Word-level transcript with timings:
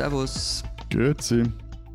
Servus. 0.00 0.62
Grüezi. 0.88 1.42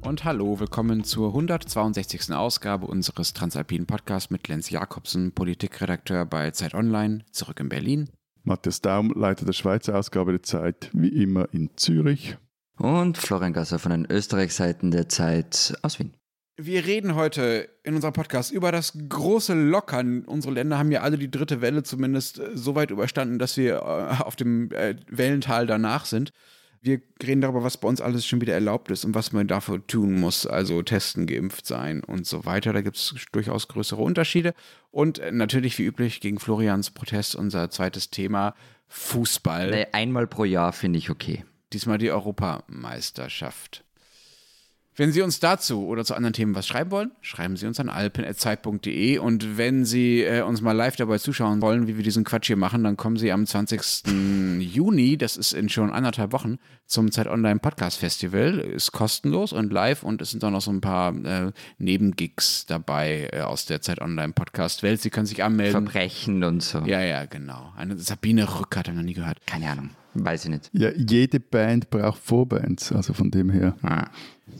Und 0.02 0.26
hallo, 0.26 0.60
willkommen 0.60 1.04
zur 1.04 1.29
162. 1.29 2.31
Ausgabe 2.36 2.86
unseres 2.86 3.34
Transalpinen 3.34 3.88
Podcasts 3.88 4.29
mit 4.29 4.47
Lenz 4.47 4.70
Jakobsen, 4.70 5.31
Politikredakteur 5.31 6.24
bei 6.28 6.52
Zeit 6.52 6.76
Online, 6.76 7.26
zurück 7.31 7.60
in 7.60 7.68
Berlin. 7.68 8.12
Matthias 8.44 8.81
Daum, 8.81 9.12
Leiter 9.15 9.47
der 9.47 9.54
Schweizer 9.54 9.97
Ausgabe 9.97 10.33
der 10.33 10.44
Zeit, 10.44 10.92
wie 10.94 11.08
immer 11.08 11.52
in 11.52 11.72
Zürich. 11.78 12.38
Und 12.78 13.18
Florian 13.18 13.54
Gasser 13.54 13.79
von 13.79 13.90
den 13.90 14.06
Österreichseiten 14.08 14.92
der 14.92 15.10
Zeit 15.10 15.74
aus 15.81 15.97
Wien. 15.97 16.13
Wir 16.58 16.85
reden 16.85 17.16
heute 17.16 17.70
in 17.81 17.95
unserem 17.95 18.13
Podcast 18.13 18.52
über 18.52 18.72
das 18.72 18.95
große 19.09 19.55
Lockern. 19.55 20.26
Unsere 20.26 20.53
Länder 20.53 20.77
haben 20.77 20.91
ja 20.91 21.02
alle 21.02 21.17
die 21.17 21.31
dritte 21.31 21.59
Welle 21.59 21.81
zumindest 21.81 22.40
so 22.53 22.76
weit 22.76 22.91
überstanden, 22.91 23.40
dass 23.40 23.58
wir 23.58 23.77
äh, 23.77 24.22
auf 24.23 24.35
dem 24.35 24.72
äh, 24.73 24.95
Wellental 25.08 25.66
danach 25.66 26.05
sind. 26.05 26.30
Wir 26.85 27.02
reden 27.25 27.41
darüber, 27.41 27.63
was 27.63 27.77
bei 27.77 27.88
uns 27.88 27.99
alles 27.99 28.27
schon 28.27 28.41
wieder 28.41 28.53
erlaubt 28.53 28.91
ist 28.91 29.05
und 29.05 29.16
was 29.16 29.31
man 29.31 29.48
dafür 29.48 29.85
tun 29.88 30.20
muss, 30.20 30.45
also 30.45 30.84
testen, 30.84 31.25
geimpft 31.25 31.66
sein 31.66 32.03
und 32.03 32.27
so 32.27 32.45
weiter. 32.45 32.73
Da 32.73 32.81
gibt 32.81 32.95
es 32.98 33.16
durchaus 33.31 33.67
größere 33.67 34.03
Unterschiede. 34.03 34.53
Und 34.91 35.20
natürlich, 35.31 35.80
wie 35.80 35.85
üblich, 35.85 36.21
gegen 36.21 36.38
Florians 36.39 36.91
Protest 36.91 37.35
unser 37.35 37.71
zweites 37.71 38.11
Thema, 38.11 38.53
Fußball. 38.88 39.71
Nee, 39.71 39.88
einmal 39.94 40.27
pro 40.27 40.44
Jahr 40.44 40.73
finde 40.73 40.99
ich 40.99 41.09
okay. 41.09 41.44
Diesmal 41.73 41.98
die 41.98 42.11
Europameisterschaft. 42.11 43.84
Wenn 44.98 45.12
Sie 45.12 45.22
uns 45.22 45.41
dazu 45.41 45.88
oder 45.88 46.05
zu 46.05 46.16
anderen 46.16 46.31
Themen 46.31 46.55
was 46.55 46.66
schreiben 46.66 46.90
wollen, 46.90 47.12
schreiben 47.20 47.58
Sie 47.58 47.67
uns 47.67 47.81
an 47.81 47.90
alpen.zeit.de 47.90 49.17
und 49.17 49.58
wenn 49.58 49.84
Sie 49.84 50.22
äh, 50.22 50.41
uns 50.41 50.62
mal 50.62 50.72
live 50.72 50.95
dabei 50.95 51.17
zuschauen 51.17 51.62
wollen, 51.62 51.88
wie 51.88 51.98
wir 51.98 52.03
diesen 52.03 52.23
Quatsch 52.23 52.48
hier 52.48 52.55
machen, 52.55 52.86
dann 52.86 52.95
kommen 52.95 53.17
Sie 53.17 53.30
am 53.34 53.45
20. 53.45 54.03
Juni, 54.59 55.17
das 55.17 55.36
ist 55.36 55.52
in 55.52 55.67
schon 55.67 55.92
anderthalb 55.92 56.31
Wochen, 56.31 56.59
zum 56.86 57.11
Zeit 57.11 57.28
Online 57.28 57.59
Podcast 57.59 57.97
Festival. 57.97 58.59
Ist 58.59 58.94
kostenlos 58.94 59.52
und 59.52 59.73
live 59.73 60.03
und 60.03 60.22
es 60.22 60.31
sind 60.31 60.45
auch 60.45 60.52
noch 60.52 60.61
so 60.61 60.72
ein 60.72 60.80
paar 60.80 61.14
äh, 61.25 61.52
Nebengigs 61.78 62.66
dabei 62.66 63.30
äh, 63.34 63.41
aus 63.41 63.66
der 63.66 63.81
Zeit 63.81 64.00
Online 64.00 64.31
Podcast 64.31 64.81
Welt. 64.81 65.02
Sie 65.02 65.09
können 65.09 65.25
sich 65.25 65.44
anmelden. 65.44 65.73
Verbrechen 65.73 66.41
und 66.45 66.64
so. 66.64 66.80
Ja, 66.86 67.02
ja, 67.02 67.25
genau. 67.25 67.73
Eine 67.75 67.97
Sabine 67.97 68.59
Rück 68.59 68.78
hat 68.78 68.88
er 68.88 68.94
noch 68.94 69.03
nie 69.03 69.14
gehört. 69.14 69.45
Keine 69.45 69.69
Ahnung. 69.69 69.89
Weiß 70.16 70.45
ich 70.45 70.52
nicht. 70.52 70.69
Ja, 70.73 70.91
jede 70.91 71.39
Band 71.39 71.89
braucht 71.89 72.21
Vorbands, 72.23 72.91
also 72.91 73.13
von 73.13 73.31
dem 73.31 73.49
her. 73.49 73.75
Ah. 73.81 74.09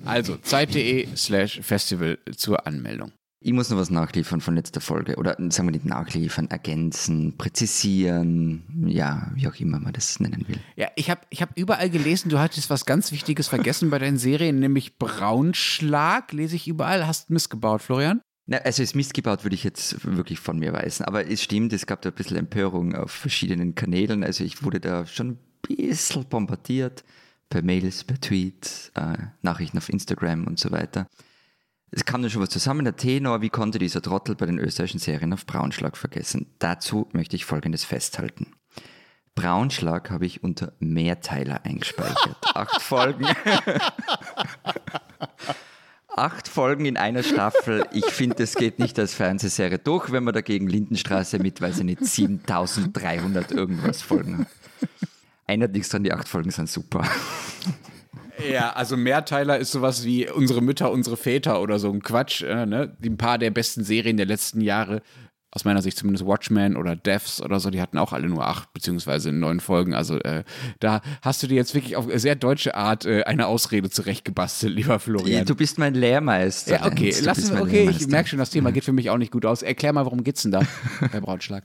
Also 0.04 0.38
zeit.de 0.38 1.08
slash 1.16 1.62
Festival 1.62 2.18
zur 2.36 2.68
Anmeldung. 2.68 3.12
Ich 3.46 3.54
muss 3.54 3.70
noch 3.70 3.78
was 3.78 3.92
nachliefern 3.92 4.42
von 4.42 4.56
letzter 4.56 4.82
Folge. 4.82 5.18
Oder 5.18 5.36
sagen 5.38 5.68
wir 5.68 5.72
nicht 5.72 5.86
nachliefern, 5.86 6.50
ergänzen, 6.50 7.38
präzisieren, 7.38 8.64
ja, 8.88 9.30
wie 9.36 9.48
auch 9.48 9.54
immer 9.58 9.80
man 9.80 9.94
das 9.94 10.20
nennen 10.20 10.46
will. 10.48 10.58
Ja, 10.76 10.88
ich 10.96 11.12
habe 11.12 11.22
ich 11.30 11.44
hab 11.44 11.56
überall 11.56 11.92
gelesen, 11.92 12.30
du 12.30 12.40
hattest 12.40 12.72
was 12.72 12.88
ganz 12.88 13.12
Wichtiges 13.12 13.48
vergessen 13.48 13.92
bei 13.92 14.00
deinen 14.00 14.18
Serien, 14.18 14.60
nämlich 14.60 14.98
Braunschlag, 14.98 16.34
lese 16.34 16.56
ich 16.56 16.68
überall. 16.68 17.06
Hast 17.06 17.30
missgebaut, 17.30 17.84
Florian? 17.84 18.22
Na, 18.48 18.58
also 18.58 18.84
ist 18.84 18.96
Mist 18.96 19.14
gebaut, 19.14 19.44
würde 19.44 19.56
ich 19.56 19.64
jetzt 19.64 20.06
wirklich 20.06 20.40
von 20.40 20.60
mir 20.60 20.72
weisen. 20.72 21.06
Aber 21.06 21.28
es 21.28 21.42
stimmt, 21.42 21.74
es 21.74 21.88
gab 21.88 22.02
da 22.04 22.10
ein 22.10 22.16
bisschen 22.16 22.38
Empörung 22.38 22.96
auf 22.96 23.12
verschiedenen 23.12 23.74
Kanälen. 23.74 24.24
Also 24.24 24.44
ich 24.44 24.64
wurde 24.64 24.80
da 24.80 25.06
schon 25.08 25.30
ein 25.30 25.40
bisschen 25.64 26.26
bombardiert 26.26 27.04
per 27.50 27.64
Mails, 27.64 28.04
per 28.04 28.22
Tweets, 28.22 28.92
äh, 28.96 29.18
Nachrichten 29.42 29.78
auf 29.78 29.90
Instagram 29.90 30.46
und 30.46 30.60
so 30.60 30.72
weiter. 30.72 31.08
Es 31.92 32.06
kam 32.06 32.22
dann 32.22 32.30
schon 32.30 32.42
was 32.42 32.50
zusammen. 32.50 32.84
Der 32.84 32.96
Tenor, 32.96 33.42
wie 33.42 33.50
konnte 33.50 33.80
dieser 33.80 34.02
Trottel 34.02 34.36
bei 34.36 34.46
den 34.46 34.60
österreichischen 34.60 35.00
Serien 35.00 35.34
auf 35.34 35.46
Braunschlag 35.46 35.98
vergessen? 35.98 36.48
Dazu 36.60 37.08
möchte 37.14 37.36
ich 37.36 37.46
Folgendes 37.46 37.84
festhalten. 37.84 38.52
Braunschlag 39.34 40.12
habe 40.12 40.26
ich 40.26 40.44
unter 40.44 40.74
Mehrteiler 40.80 41.66
eingespeichert. 41.66 42.38
Acht 42.54 42.82
Folgen. 42.82 43.26
Acht 46.18 46.48
Folgen 46.48 46.86
in 46.86 46.96
einer 46.96 47.24
Staffel. 47.24 47.86
Ich 47.92 48.06
finde, 48.06 48.42
es 48.44 48.56
geht 48.56 48.80
nicht 48.80 48.98
als 48.98 49.14
Fernsehserie 49.14 49.80
durch, 49.80 50.14
wenn 50.14 50.24
man 50.24 50.34
dagegen 50.34 50.70
Lindenstraße 50.70 51.40
mit, 51.40 51.60
weiß 51.60 51.80
ich 51.80 51.84
nicht, 51.84 52.06
7300 52.06 53.52
irgendwas 53.52 54.02
Folgen 54.02 54.40
hat. 54.40 54.48
Einer 55.46 55.68
nichts 55.68 55.90
dran, 55.90 56.06
die 56.06 56.14
acht 56.14 56.30
Folgen 56.30 56.52
sind 56.52 56.70
super. 56.70 57.04
Ja, 58.50 58.72
also 58.74 58.96
Mehrteiler 58.96 59.58
ist 59.58 59.72
sowas 59.72 60.06
wie 60.06 60.30
unsere 60.30 60.62
Mütter, 60.62 60.92
unsere 60.92 61.18
Väter 61.18 61.62
oder 61.62 61.80
so 61.80 61.92
ein 61.92 62.02
Quatsch. 62.02 62.44
Äh, 62.44 62.66
ne? 62.66 62.96
Ein 63.04 63.18
paar 63.18 63.38
der 63.38 63.52
besten 63.52 63.84
Serien 63.84 64.18
der 64.18 64.26
letzten 64.26 64.62
Jahre 64.62 65.02
aus 65.56 65.64
meiner 65.64 65.82
Sicht 65.82 65.98
zumindest 65.98 66.26
Watchmen 66.26 66.76
oder 66.76 66.98
Devs 66.98 67.42
oder 67.42 67.62
so, 67.62 67.70
die 67.70 67.82
hatten 67.82 67.98
auch 67.98 68.12
alle 68.12 68.28
nur 68.28 68.46
acht 68.46 68.74
beziehungsweise 68.74 69.32
neun 69.32 69.62
Folgen. 69.62 69.94
Also 69.94 70.20
äh, 70.20 70.44
da 70.82 71.02
hast 71.22 71.42
du 71.42 71.48
dir 71.48 71.56
jetzt 71.56 71.74
wirklich 71.74 71.96
auf 71.96 72.08
sehr 72.16 72.36
deutsche 72.36 72.76
Art 72.76 73.06
äh, 73.06 73.24
eine 73.24 73.48
Ausrede 73.48 73.90
zurechtgebastelt, 73.90 74.76
lieber 74.76 75.00
Florian. 75.00 75.46
Du 75.46 75.56
bist 75.56 75.78
mein 75.78 75.94
Lehrmeister. 75.94 76.82
Ja, 76.82 76.86
okay, 76.86 77.16
lass 77.24 77.50
uns, 77.50 77.52
okay, 77.52 77.90
ich 77.90 78.06
merke 78.08 78.28
schon, 78.28 78.40
das 78.40 78.50
Thema 78.50 78.74
geht 78.74 78.84
für 78.84 78.92
mich 78.92 79.10
auch 79.10 79.18
nicht 79.18 79.32
gut 79.32 79.46
aus. 79.46 79.62
Erklär 79.62 79.94
mal, 79.94 80.04
worum 80.04 80.26
geht's 80.26 80.42
denn 80.42 80.52
da, 80.52 80.62
Herr 81.12 81.22
Braunschlag? 81.22 81.64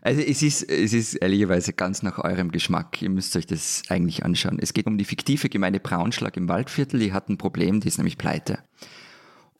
Also 0.00 0.20
es 0.20 0.42
ist, 0.42 0.68
es 0.68 0.92
ist 0.92 1.14
ehrlicherweise 1.14 1.72
ganz 1.74 2.02
nach 2.02 2.18
eurem 2.18 2.50
Geschmack. 2.50 3.00
Ihr 3.02 3.10
müsst 3.10 3.36
euch 3.36 3.46
das 3.46 3.84
eigentlich 3.88 4.24
anschauen. 4.24 4.58
Es 4.60 4.72
geht 4.72 4.86
um 4.86 4.98
die 4.98 5.04
fiktive 5.04 5.48
Gemeinde 5.48 5.78
Braunschlag 5.78 6.36
im 6.36 6.48
Waldviertel. 6.48 6.98
Die 6.98 7.12
hat 7.12 7.28
ein 7.28 7.38
Problem, 7.38 7.78
die 7.78 7.86
ist 7.86 7.98
nämlich 7.98 8.18
pleite. 8.18 8.58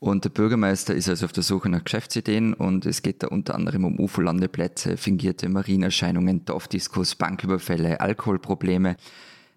Und 0.03 0.25
der 0.25 0.31
Bürgermeister 0.31 0.97
ist 0.97 1.09
also 1.09 1.27
auf 1.27 1.33
der 1.33 1.45
Suche 1.45 1.69
nach 1.69 1.85
Geschäftsideen 1.85 2.55
und 2.55 2.87
es 2.87 3.03
geht 3.03 3.23
da 3.23 3.29
unter 3.29 3.55
anderem 3.55 3.85
um 3.85 4.01
UFO-Landeplätze, 4.01 4.97
fingierte 4.97 5.49
Marienerscheinungen, 5.49 6.45
Dorfdiskus, 6.45 7.15
Banküberfälle, 7.15 8.01
Alkoholprobleme. 8.01 8.97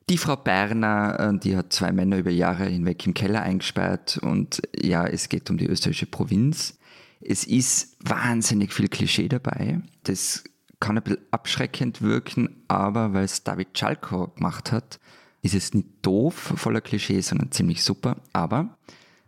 Die 0.08 0.20
Frau 0.20 0.36
Berner, 0.36 1.20
äh, 1.20 1.40
die 1.40 1.58
hat 1.58 1.74
zwei 1.74 1.92
Männer 1.92 2.20
über 2.20 2.30
Jahre 2.30 2.66
hinweg 2.66 3.08
im 3.08 3.16
Keller 3.16 3.42
eingesperrt 3.42 4.20
und 4.22 4.62
ja, 4.80 5.08
es 5.08 5.30
geht 5.30 5.50
um 5.50 5.58
die 5.58 5.66
österreichische 5.66 6.06
Provinz. 6.06 6.78
Es 7.22 7.46
ist 7.46 7.98
wahnsinnig 8.02 8.72
viel 8.72 8.88
Klischee 8.88 9.28
dabei. 9.28 9.82
Das 10.04 10.44
kann 10.80 10.96
ein 10.96 11.04
bisschen 11.04 11.26
abschreckend 11.32 12.04
wirken, 12.04 12.50
aber 12.68 13.14
weil 13.14 13.26
es 13.26 13.44
David 13.44 13.76
Schalko 13.76 14.28
gemacht 14.28 14.72
hat, 14.72 15.00
ist 15.42 15.56
es 15.56 15.74
nicht 15.74 15.88
doof 16.04 16.54
voller 16.56 16.82
Klischees, 16.82 17.30
sondern 17.30 17.52
ziemlich 17.52 17.84
super. 17.84 18.18
Aber 18.32 18.78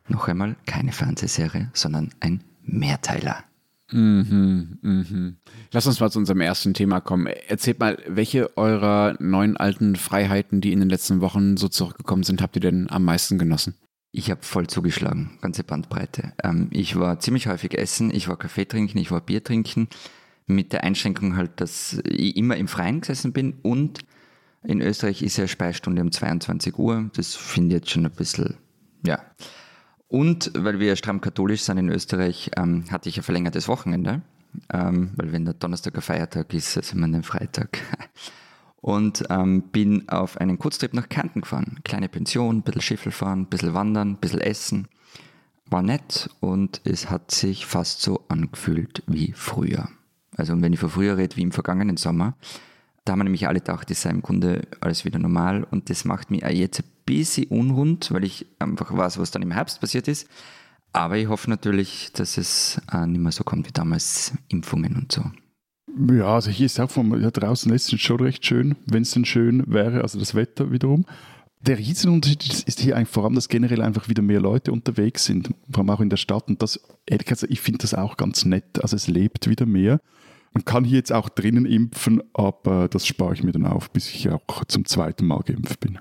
noch 0.10 0.28
einmal 0.28 0.56
keine 0.66 0.92
Fernsehserie, 0.92 1.70
sondern 1.74 2.12
ein 2.20 2.44
Mehrteiler. 2.64 3.44
Lass 5.72 5.88
uns 5.88 6.00
mal 6.00 6.12
zu 6.12 6.20
unserem 6.20 6.42
ersten 6.42 6.74
Thema 6.74 7.00
kommen. 7.00 7.28
Erzählt 7.28 7.80
mal, 7.80 7.98
welche 8.08 8.58
eurer 8.58 9.16
neuen 9.20 9.56
alten 9.56 9.96
Freiheiten, 9.96 10.60
die 10.60 10.74
in 10.74 10.80
den 10.80 10.90
letzten 10.90 11.22
Wochen 11.22 11.56
so 11.56 11.70
zurückgekommen 11.70 12.24
sind, 12.24 12.42
habt 12.42 12.58
ihr 12.58 12.62
denn 12.62 12.90
am 12.90 13.06
meisten 13.06 13.38
genossen? 13.38 13.76
Ich 14.12 14.30
habe 14.30 14.42
voll 14.44 14.68
zugeschlagen, 14.68 15.38
ganze 15.42 15.64
Bandbreite. 15.64 16.34
Ähm, 16.44 16.68
ich 16.72 16.98
war 16.98 17.20
ziemlich 17.20 17.48
häufig 17.48 17.78
essen, 17.78 18.12
ich 18.14 18.28
war 18.28 18.38
Kaffee 18.38 18.66
trinken, 18.66 18.98
ich 18.98 19.12
war 19.12 19.22
Bier 19.22 19.44
trinken, 19.44 19.88
mit 20.48 20.74
der 20.74 20.84
Einschränkung 20.84 21.38
halt, 21.38 21.62
dass 21.62 22.02
ich 22.04 22.36
immer 22.36 22.58
im 22.58 22.68
Freien 22.68 23.02
gesessen 23.02 23.32
bin 23.32 23.54
und 23.62 24.00
in 24.64 24.82
Österreich 24.82 25.22
ist 25.22 25.38
ja 25.38 25.48
Speistunde 25.48 26.02
um 26.02 26.12
22 26.12 26.78
Uhr. 26.78 27.10
Das 27.16 27.36
finde 27.36 27.76
ich 27.76 27.82
jetzt 27.82 27.92
schon 27.92 28.06
ein 28.06 28.12
bisschen, 28.12 28.56
ja. 29.06 29.22
Und 30.08 30.52
weil 30.56 30.80
wir 30.80 30.96
stramm 30.96 31.22
katholisch 31.22 31.62
sind 31.62 31.78
in 31.78 31.90
Österreich, 31.90 32.52
ähm, 32.56 32.86
hatte 32.92 33.10
ich 33.10 33.18
ein 33.18 33.24
verlängertes 33.24 33.68
Wochenende, 33.68 34.22
ähm, 34.72 35.12
weil 35.16 35.34
wenn 35.34 35.46
der 35.46 35.54
Donnerstag 35.54 35.96
ein 35.96 36.02
Feiertag 36.02 36.54
ist, 36.54 36.78
also 36.78 36.96
immer 36.96 37.08
den 37.08 37.24
Freitag. 37.24 37.80
Und 38.80 39.26
ähm, 39.30 39.64
bin 39.72 40.08
auf 40.08 40.38
einen 40.38 40.60
Kurztrip 40.60 40.94
nach 40.94 41.10
Kärnten 41.10 41.42
gefahren. 41.42 41.80
Kleine 41.84 42.08
Pension, 42.08 42.58
ein 42.58 42.62
bisschen 42.62 42.82
Schiffel 42.82 43.12
fahren, 43.12 43.42
ein 43.42 43.46
bisschen 43.48 43.74
wandern, 43.74 44.12
ein 44.12 44.18
bisschen 44.18 44.40
essen. 44.40 44.88
War 45.66 45.82
nett 45.82 46.30
und 46.40 46.80
es 46.86 47.10
hat 47.10 47.32
sich 47.32 47.66
fast 47.66 48.02
so 48.02 48.24
angefühlt 48.30 49.04
wie 49.08 49.34
früher. 49.36 49.90
Also 50.38 50.62
wenn 50.62 50.72
ich 50.72 50.80
von 50.80 50.92
früher 50.92 51.18
rede, 51.18 51.36
wie 51.36 51.42
im 51.42 51.52
vergangenen 51.52 51.98
Sommer, 51.98 52.38
da 53.04 53.12
haben 53.12 53.20
wir 53.20 53.26
nämlich 53.26 53.48
alle 53.48 53.60
gedacht, 53.60 53.92
es 53.92 54.04
sei 54.04 54.12
im 54.12 54.22
Grunde 54.22 54.68
alles 54.80 55.04
wieder 55.04 55.20
normal 55.20 55.66
und 55.70 55.90
das 55.90 56.06
macht 56.06 56.32
mich 56.32 56.44
jetzt 56.44 56.80
ein 56.80 56.86
bisschen 57.08 57.46
unrund, 57.48 58.12
weil 58.12 58.24
ich 58.24 58.46
einfach 58.60 58.96
weiß, 58.96 59.18
was 59.18 59.32
dann 59.32 59.42
im 59.42 59.52
Herbst 59.52 59.82
passiert 59.82 60.08
ist. 60.08 60.28
Aber 60.94 61.18
ich 61.18 61.28
hoffe 61.28 61.50
natürlich, 61.50 62.12
dass 62.14 62.38
es 62.38 62.80
äh, 62.92 63.08
nicht 63.08 63.20
mehr 63.22 63.32
so 63.32 63.44
kommt 63.44 63.68
wie 63.68 63.72
damals 63.74 64.34
Impfungen 64.50 64.96
und 64.96 65.12
so. 65.12 65.24
Ja, 66.14 66.36
also 66.36 66.52
hier 66.52 66.68
ist 66.68 66.80
auch 66.80 66.92
von 66.92 67.20
ja, 67.22 67.32
draußen 67.32 67.72
letztens 67.72 68.02
schon 68.02 68.20
recht 68.20 68.46
schön, 68.46 68.76
wenn 68.86 69.02
es 69.02 69.12
denn 69.12 69.26
schön 69.26 69.64
wäre, 69.68 70.02
also 70.02 70.20
das 70.20 70.36
Wetter 70.36 70.72
wiederum. 70.72 71.06
Der 71.62 71.80
Riesenunterschied 71.80 72.64
ist- 72.68 72.80
hier 72.80 72.96
eigentlich 72.96 73.10
vor 73.10 73.24
allem, 73.26 73.34
dass 73.36 73.50
generell 73.50 73.82
einfach 73.82 74.08
wieder 74.08 74.22
mehr 74.22 74.40
Leute 74.40 74.72
unterwegs 74.72 75.26
sind, 75.26 75.50
vor 75.72 75.80
allem 75.80 75.90
auch 75.90 76.00
in 76.02 76.10
der 76.12 76.18
Stadt. 76.18 76.48
Und 76.50 76.62
das, 76.62 76.80
ehrlich 77.08 77.26
gesagt, 77.26 77.52
ich 77.52 77.62
finde 77.62 77.80
das 77.80 77.96
auch 77.96 78.16
ganz 78.16 78.46
nett. 78.46 78.82
Also 78.84 78.96
es 78.96 79.08
lebt 79.08 79.50
wieder 79.50 79.66
mehr. 79.66 80.00
Man 80.54 80.66
kann 80.66 80.84
hier 80.84 80.98
jetzt 80.98 81.12
auch 81.12 81.30
drinnen 81.30 81.66
impfen, 81.66 82.22
aber 82.34 82.88
das 82.88 83.06
spare 83.08 83.34
ich 83.34 83.44
mir 83.44 83.52
dann 83.52 83.66
auf, 83.66 83.92
bis 83.92 84.10
ich 84.10 84.30
auch 84.30 84.66
zum 84.66 84.86
zweiten 84.86 85.26
Mal 85.26 85.42
geimpft 85.42 85.80
bin. 85.80 86.00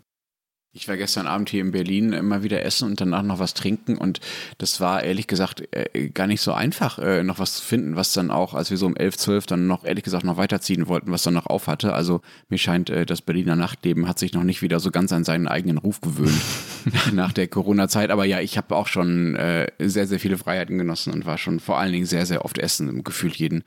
Ich 0.76 0.88
war 0.88 0.99
gestern 0.99 1.26
Abend 1.26 1.49
hier 1.49 1.62
in 1.62 1.70
Berlin 1.70 2.12
immer 2.12 2.43
wieder 2.43 2.62
essen 2.62 2.90
und 2.90 3.00
danach 3.00 3.23
noch 3.23 3.38
was 3.38 3.55
trinken 3.55 3.96
und 3.96 4.20
das 4.58 4.78
war 4.78 5.02
ehrlich 5.02 5.26
gesagt 5.26 5.67
äh, 5.70 6.11
gar 6.11 6.26
nicht 6.26 6.43
so 6.43 6.52
einfach, 6.52 6.99
äh, 6.99 7.23
noch 7.23 7.38
was 7.38 7.55
zu 7.55 7.62
finden, 7.62 7.96
was 7.96 8.12
dann 8.12 8.31
auch, 8.31 8.52
als 8.52 8.69
wir 8.69 8.76
so 8.76 8.84
um 8.84 8.94
11, 8.94 9.17
12 9.17 9.46
dann 9.46 9.67
noch 9.67 9.84
ehrlich 9.87 10.05
gesagt 10.05 10.25
noch 10.25 10.37
weiterziehen 10.37 10.87
wollten, 10.87 11.11
was 11.11 11.23
dann 11.23 11.32
noch 11.32 11.46
auf 11.46 11.67
hatte. 11.67 11.94
Also 11.94 12.20
mir 12.50 12.58
scheint, 12.58 12.90
äh, 12.90 13.06
das 13.06 13.23
Berliner 13.23 13.56
Nachtleben 13.56 14.06
hat 14.06 14.19
sich 14.19 14.34
noch 14.34 14.44
nicht 14.44 14.61
wieder 14.61 14.78
so 14.78 14.90
ganz 14.90 15.14
an 15.14 15.25
seinen 15.25 15.49
eigenen 15.49 15.78
Ruf 15.78 16.02
gewöhnt 16.02 16.43
nach 17.14 17.32
der 17.32 17.49
Corona-Zeit. 17.49 18.11
Aber 18.11 18.26
ja, 18.26 18.40
ich 18.40 18.58
habe 18.58 18.76
auch 18.76 18.87
schon 18.87 19.34
äh, 19.34 19.69
sehr, 19.79 20.06
sehr 20.06 20.20
viele 20.20 20.37
Freiheiten 20.37 20.76
genossen 20.76 21.11
und 21.14 21.25
war 21.25 21.38
schon 21.38 21.58
vor 21.58 21.79
allen 21.79 21.93
Dingen 21.93 22.06
sehr, 22.06 22.26
sehr 22.26 22.44
oft 22.44 22.58
essen, 22.58 23.02
gefühlt 23.02 23.37
jeden 23.37 23.64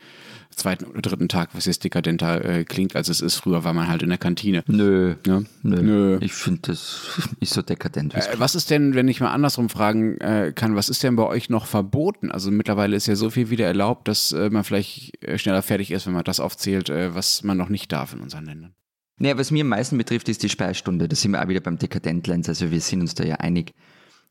zweiten 0.55 0.85
oder 0.85 1.01
dritten 1.01 1.29
Tag, 1.29 1.49
was 1.53 1.65
jetzt 1.65 1.83
dekadenter 1.83 2.43
äh, 2.43 2.63
klingt, 2.63 2.95
als 2.95 3.09
es 3.09 3.21
ist. 3.21 3.35
Früher 3.35 3.63
war 3.63 3.73
man 3.73 3.87
halt 3.87 4.03
in 4.03 4.09
der 4.09 4.17
Kantine. 4.17 4.63
Nö. 4.67 5.15
Ja? 5.25 5.41
Nö. 5.63 5.81
Nö. 5.81 6.17
Ich 6.21 6.33
finde 6.33 6.61
das 6.63 7.19
nicht 7.39 7.53
so 7.53 7.61
dekadent. 7.61 8.13
Äh, 8.13 8.21
was 8.37 8.55
ist 8.55 8.69
denn, 8.69 8.95
wenn 8.95 9.07
ich 9.07 9.21
mal 9.21 9.31
andersrum 9.31 9.69
fragen 9.69 10.17
äh, 10.19 10.51
kann, 10.53 10.75
was 10.75 10.89
ist 10.89 11.03
denn 11.03 11.15
bei 11.15 11.25
euch 11.25 11.49
noch 11.49 11.65
verboten? 11.65 12.31
Also 12.31 12.51
mittlerweile 12.51 12.95
ist 12.95 13.07
ja 13.07 13.15
so 13.15 13.29
viel 13.29 13.49
wieder 13.49 13.65
erlaubt, 13.65 14.07
dass 14.07 14.31
äh, 14.31 14.49
man 14.49 14.63
vielleicht 14.63 15.23
äh, 15.23 15.37
schneller 15.37 15.61
fertig 15.61 15.91
ist, 15.91 16.05
wenn 16.05 16.13
man 16.13 16.23
das 16.23 16.39
aufzählt, 16.39 16.89
äh, 16.89 17.15
was 17.15 17.43
man 17.43 17.57
noch 17.57 17.69
nicht 17.69 17.91
darf 17.91 18.13
in 18.13 18.19
unseren 18.19 18.45
Ländern. 18.45 18.73
Naja, 19.17 19.37
was 19.37 19.51
mir 19.51 19.61
am 19.61 19.67
meisten 19.67 19.97
betrifft, 19.97 20.29
ist 20.29 20.43
die 20.43 20.49
Speisstunde. 20.49 21.09
Da 21.09 21.15
sind 21.15 21.31
wir 21.31 21.43
auch 21.43 21.49
wieder 21.49 21.59
beim 21.59 21.77
Dekadentlenz. 21.77 22.47
Also 22.47 22.71
wir 22.71 22.79
sind 22.79 23.01
uns 23.01 23.15
da 23.15 23.25
ja 23.25 23.35
einig. 23.35 23.73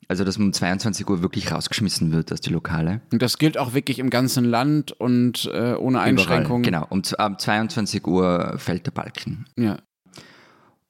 Also, 0.06 0.24
dass 0.24 0.38
man 0.38 0.48
um 0.48 0.52
22 0.52 1.08
Uhr 1.08 1.22
wirklich 1.22 1.52
rausgeschmissen 1.52 2.12
wird 2.12 2.32
aus 2.32 2.40
die 2.40 2.50
Lokale. 2.50 3.02
Und 3.12 3.20
das 3.20 3.36
gilt 3.36 3.58
auch 3.58 3.74
wirklich 3.74 3.98
im 3.98 4.08
ganzen 4.08 4.44
Land 4.44 4.92
und 4.92 5.50
äh, 5.52 5.74
ohne 5.74 6.00
Einschränkungen. 6.00 6.62
Genau, 6.62 6.86
um 6.88 7.02
ab 7.18 7.40
22 7.40 8.06
Uhr 8.06 8.54
fällt 8.56 8.86
der 8.86 8.92
Balken. 8.92 9.46
Ja. 9.56 9.78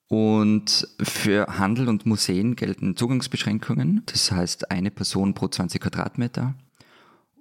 Und 0.08 0.88
für 1.02 1.58
Handel 1.58 1.88
und 1.88 2.06
Museen 2.06 2.56
gelten 2.56 2.96
Zugangsbeschränkungen. 2.96 4.02
Das 4.06 4.31
heißt, 4.32 4.70
eine 4.70 4.90
Person 4.90 5.34
pro 5.34 5.49
20 5.49 5.82
Quadratmeter. 5.82 6.55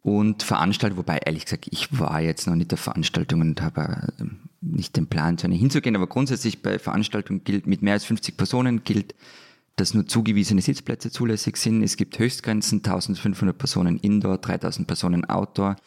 Und 0.02 0.44
Veranstaltungen, 0.44 1.00
wobei 1.00 1.18
ehrlich 1.26 1.46
gesagt, 1.46 1.68
ich 1.70 2.00
war 2.00 2.22
jetzt 2.22 2.48
noch 2.48 2.56
nicht 2.56 2.74
auf 2.74 2.80
Veranstaltungen 2.80 3.50
und 3.50 3.62
habe 3.62 4.14
äh, 4.20 4.24
nicht 4.62 4.96
den 4.98 5.08
Plan, 5.08 5.38
zu 5.38 5.48
einer 5.48 5.56
hinzugehen. 5.56 5.96
Aber 5.96 6.08
grundsätzlich 6.08 6.62
bei 6.62 6.80
Veranstaltungen 6.80 7.44
gilt, 7.44 7.68
mit 7.68 7.82
mehr 7.82 7.94
als 7.94 8.06
50 8.06 8.36
Personen 8.36 8.84
gilt, 8.84 9.16
dass 9.78 9.94
nur 9.94 10.08
zugewiesene 10.08 10.62
Sitzplätze 10.62 11.12
zulässig 11.12 11.56
sind. 11.56 11.84
Es 11.84 11.96
gibt 11.96 12.20
Höchstgrenzen, 12.20 12.80
1500 12.80 13.58
Personen 13.58 13.98
Indoor, 14.00 14.40
3000 14.40 14.88
Personen 14.88 15.24
Outdoor. 15.26 15.78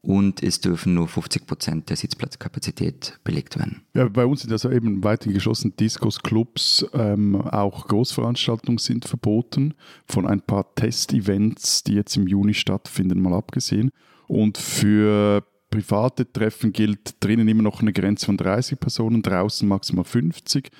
Und 0.00 0.42
es 0.42 0.60
dürfen 0.60 0.94
nur 0.94 1.08
50 1.08 1.46
Prozent 1.46 1.90
der 1.90 1.96
Sitzplatzkapazität 1.96 3.18
belegt 3.24 3.58
werden. 3.58 3.82
Ja, 3.92 4.08
bei 4.08 4.24
uns 4.24 4.42
sind 4.42 4.52
also 4.52 4.70
eben 4.70 5.02
weiterhin 5.02 5.34
geschlossen 5.34 5.74
Discos, 5.76 6.22
Clubs, 6.22 6.86
ähm, 6.94 7.34
auch 7.34 7.88
Großveranstaltungen 7.88 8.78
sind 8.78 9.04
verboten, 9.04 9.74
von 10.06 10.26
ein 10.26 10.40
paar 10.40 10.74
Testevents, 10.76 11.82
die 11.82 11.94
jetzt 11.94 12.16
im 12.16 12.28
Juni 12.28 12.54
stattfinden, 12.54 13.20
mal 13.20 13.34
abgesehen. 13.34 13.90
Und 14.28 14.58
für 14.58 15.44
private 15.70 16.30
Treffen 16.32 16.72
gilt 16.72 17.16
drinnen 17.18 17.48
immer 17.48 17.62
noch 17.62 17.80
eine 17.80 17.92
Grenze 17.92 18.26
von 18.26 18.36
30 18.36 18.78
Personen, 18.78 19.22
draußen 19.22 19.66
maximal 19.66 20.04
50. 20.04 20.70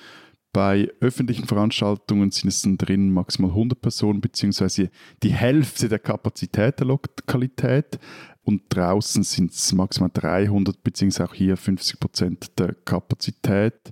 Bei 0.57 0.89
öffentlichen 1.01 1.45
Veranstaltungen 1.45 2.31
sind 2.31 2.47
es 2.47 2.63
dann 2.63 2.79
drin 2.79 3.13
maximal 3.13 3.51
100 3.51 3.79
Personen, 3.79 4.21
beziehungsweise 4.21 4.89
die 5.21 5.31
Hälfte 5.31 5.87
der 5.87 5.99
Kapazität 5.99 6.79
der 6.79 6.87
Lokalität. 6.87 7.99
Und 8.43 8.63
draußen 8.69 9.21
sind 9.21 9.51
es 9.51 9.71
maximal 9.73 10.09
300, 10.11 10.83
beziehungsweise 10.83 11.29
auch 11.29 11.35
hier 11.35 11.57
50 11.57 11.99
Prozent 11.99 12.57
der 12.57 12.73
Kapazität. 12.73 13.91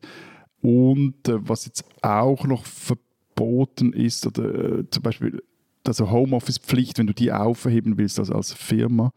Und 0.59 1.29
äh, 1.29 1.37
was 1.47 1.67
jetzt 1.67 1.85
auch 2.01 2.47
noch 2.47 2.65
verboten 2.65 3.93
ist, 3.93 4.25
oder 4.25 4.79
äh, 4.79 4.89
zum 4.89 5.03
Beispiel 5.03 5.43
also 5.85 6.09
Homeoffice-Pflicht, 6.09 6.97
wenn 6.97 7.05
du 7.05 7.13
die 7.13 7.31
aufheben 7.31 7.99
willst, 7.99 8.17
also 8.17 8.33
als 8.33 8.53
Firma, 8.53 9.11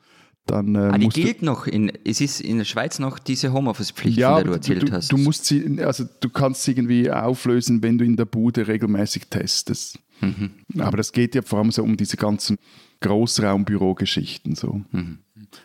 dann 0.50 0.74
äh, 0.74 0.78
Ah, 0.78 0.98
die 0.98 1.08
gilt 1.08 1.42
noch. 1.42 1.66
In, 1.66 1.92
es 2.04 2.20
ist 2.20 2.40
in 2.40 2.58
der 2.58 2.64
Schweiz 2.64 2.98
noch 2.98 3.18
diese 3.18 3.52
Homeoffice-Pflicht, 3.52 4.18
ja, 4.18 4.34
von 4.34 4.36
der 4.38 4.44
du 4.44 4.52
erzählt 4.52 4.88
du, 4.88 4.92
hast. 4.92 5.12
Du, 5.12 5.16
musst 5.16 5.44
sie, 5.44 5.80
also 5.82 6.04
du 6.20 6.28
kannst 6.28 6.64
sie 6.64 6.72
irgendwie 6.72 7.10
auflösen, 7.10 7.82
wenn 7.82 7.98
du 7.98 8.04
in 8.04 8.16
der 8.16 8.24
Bude 8.24 8.66
regelmäßig 8.66 9.28
testest. 9.28 9.98
Mhm. 10.20 10.50
Aber 10.78 10.96
das 10.96 11.12
geht 11.12 11.34
ja 11.34 11.42
vor 11.42 11.60
allem 11.60 11.70
so 11.70 11.82
um 11.82 11.96
diese 11.96 12.16
ganzen 12.16 12.58
Großraumbüro-Geschichten. 13.00 14.54
So. 14.54 14.82
Mhm. 14.90 15.18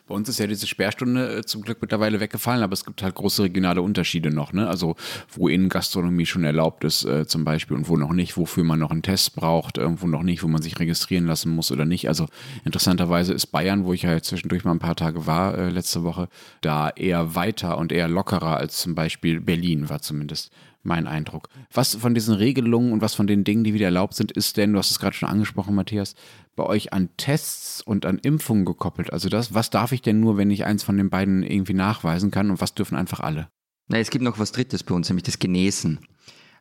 Bei 0.08 0.16
uns 0.16 0.30
ist 0.30 0.40
ja 0.40 0.48
diese 0.48 0.68
Sperrstunde 0.68 1.38
äh, 1.38 1.44
zum 1.44 1.62
Glück 1.62 1.80
mittlerweile 1.82 2.20
weggefallen, 2.20 2.64
aber 2.64 2.74
es 2.74 2.86
gibt 2.86 3.02
halt 3.04 3.16
große 3.16 3.44
regionale 3.44 3.82
Unterschiede 3.82 4.32
noch, 4.32 4.54
ne? 4.54 4.68
Also 4.68 4.96
wo 5.30 5.48
Innengastronomie 5.48 6.26
schon 6.26 6.44
erlaubt 6.44 6.84
ist 6.84 7.06
äh, 7.06 7.26
zum 7.26 7.44
Beispiel 7.44 7.78
und 7.78 7.88
wo 7.88 7.98
noch 7.98 8.14
nicht, 8.14 8.38
wofür 8.38 8.64
man 8.64 8.80
noch 8.80 8.92
einen 8.92 9.02
Test 9.02 9.36
braucht, 9.36 9.78
irgendwo 9.78 10.08
noch 10.08 10.24
nicht, 10.24 10.44
wo 10.44 10.48
man 10.48 10.62
sich 10.62 10.80
registrieren 10.80 11.26
lassen 11.26 11.52
muss 11.52 11.72
oder 11.72 11.86
nicht. 11.86 12.08
Also 12.08 12.28
interessanterweise 12.66 13.34
ist 13.34 13.48
Bayern, 13.48 13.86
wo 13.86 13.94
ich 13.94 14.04
ja 14.04 14.22
zwischendurch 14.22 14.64
mal 14.64 14.72
ein 14.72 14.80
paar 14.80 14.96
Tage 14.96 15.26
war 15.26 15.58
äh, 15.58 15.70
letzte 15.70 16.04
Woche, 16.04 16.30
da 16.62 16.90
eher 16.90 17.36
weiter 17.36 17.78
und 17.78 17.92
eher 17.92 18.08
lockerer 18.08 18.58
als 18.58 18.80
zum 18.80 18.96
Beispiel 18.96 19.40
Berlin 19.40 19.90
war 19.90 20.02
zumindest 20.02 20.52
mein 20.84 21.08
Eindruck. 21.08 21.50
Was 21.72 21.96
von 21.96 22.14
diesen 22.14 22.36
Regelungen 22.36 22.92
und 22.92 23.02
was 23.02 23.16
von 23.16 23.26
den 23.26 23.44
Dingen, 23.44 23.64
die 23.64 23.74
wieder 23.74 23.86
erlaubt 23.86 24.14
sind, 24.14 24.32
ist 24.32 24.58
denn, 24.58 24.74
du 24.74 24.80
hast 24.80 24.92
es 24.92 25.00
gerade 25.00 25.16
schon 25.16 25.30
angesprochen, 25.30 25.76
Matthias, 25.76 26.16
bei 26.56 26.64
euch 26.64 26.94
an 26.94 27.10
Tests 27.18 27.82
und 27.82 28.06
an 28.06 28.20
Impfungen 28.20 28.66
gekoppelt? 28.66 29.12
Also 29.12 29.30
das, 29.30 29.54
was 29.54 29.70
darf 29.70 29.92
ich 29.92 30.02
denn 30.02 30.20
nur, 30.20 30.38
wenn 30.38 30.52
ich 30.52 30.66
eins 30.66 30.84
von 30.84 30.98
den 30.98 31.10
beiden 31.10 31.42
irgendwie 31.44 31.74
nachweisen 31.74 32.32
kann 32.32 32.52
und 32.52 32.62
was 32.62 32.76
dürfen 32.76 32.96
einfach 32.96 33.22
alle? 33.22 33.48
Nein, 33.88 34.02
es 34.02 34.10
gibt 34.10 34.24
noch 34.24 34.40
was 34.40 34.52
Drittes 34.52 34.84
bei 34.84 34.94
uns, 34.94 35.10
nämlich 35.10 35.24
das 35.24 35.40
Genesen. 35.40 36.00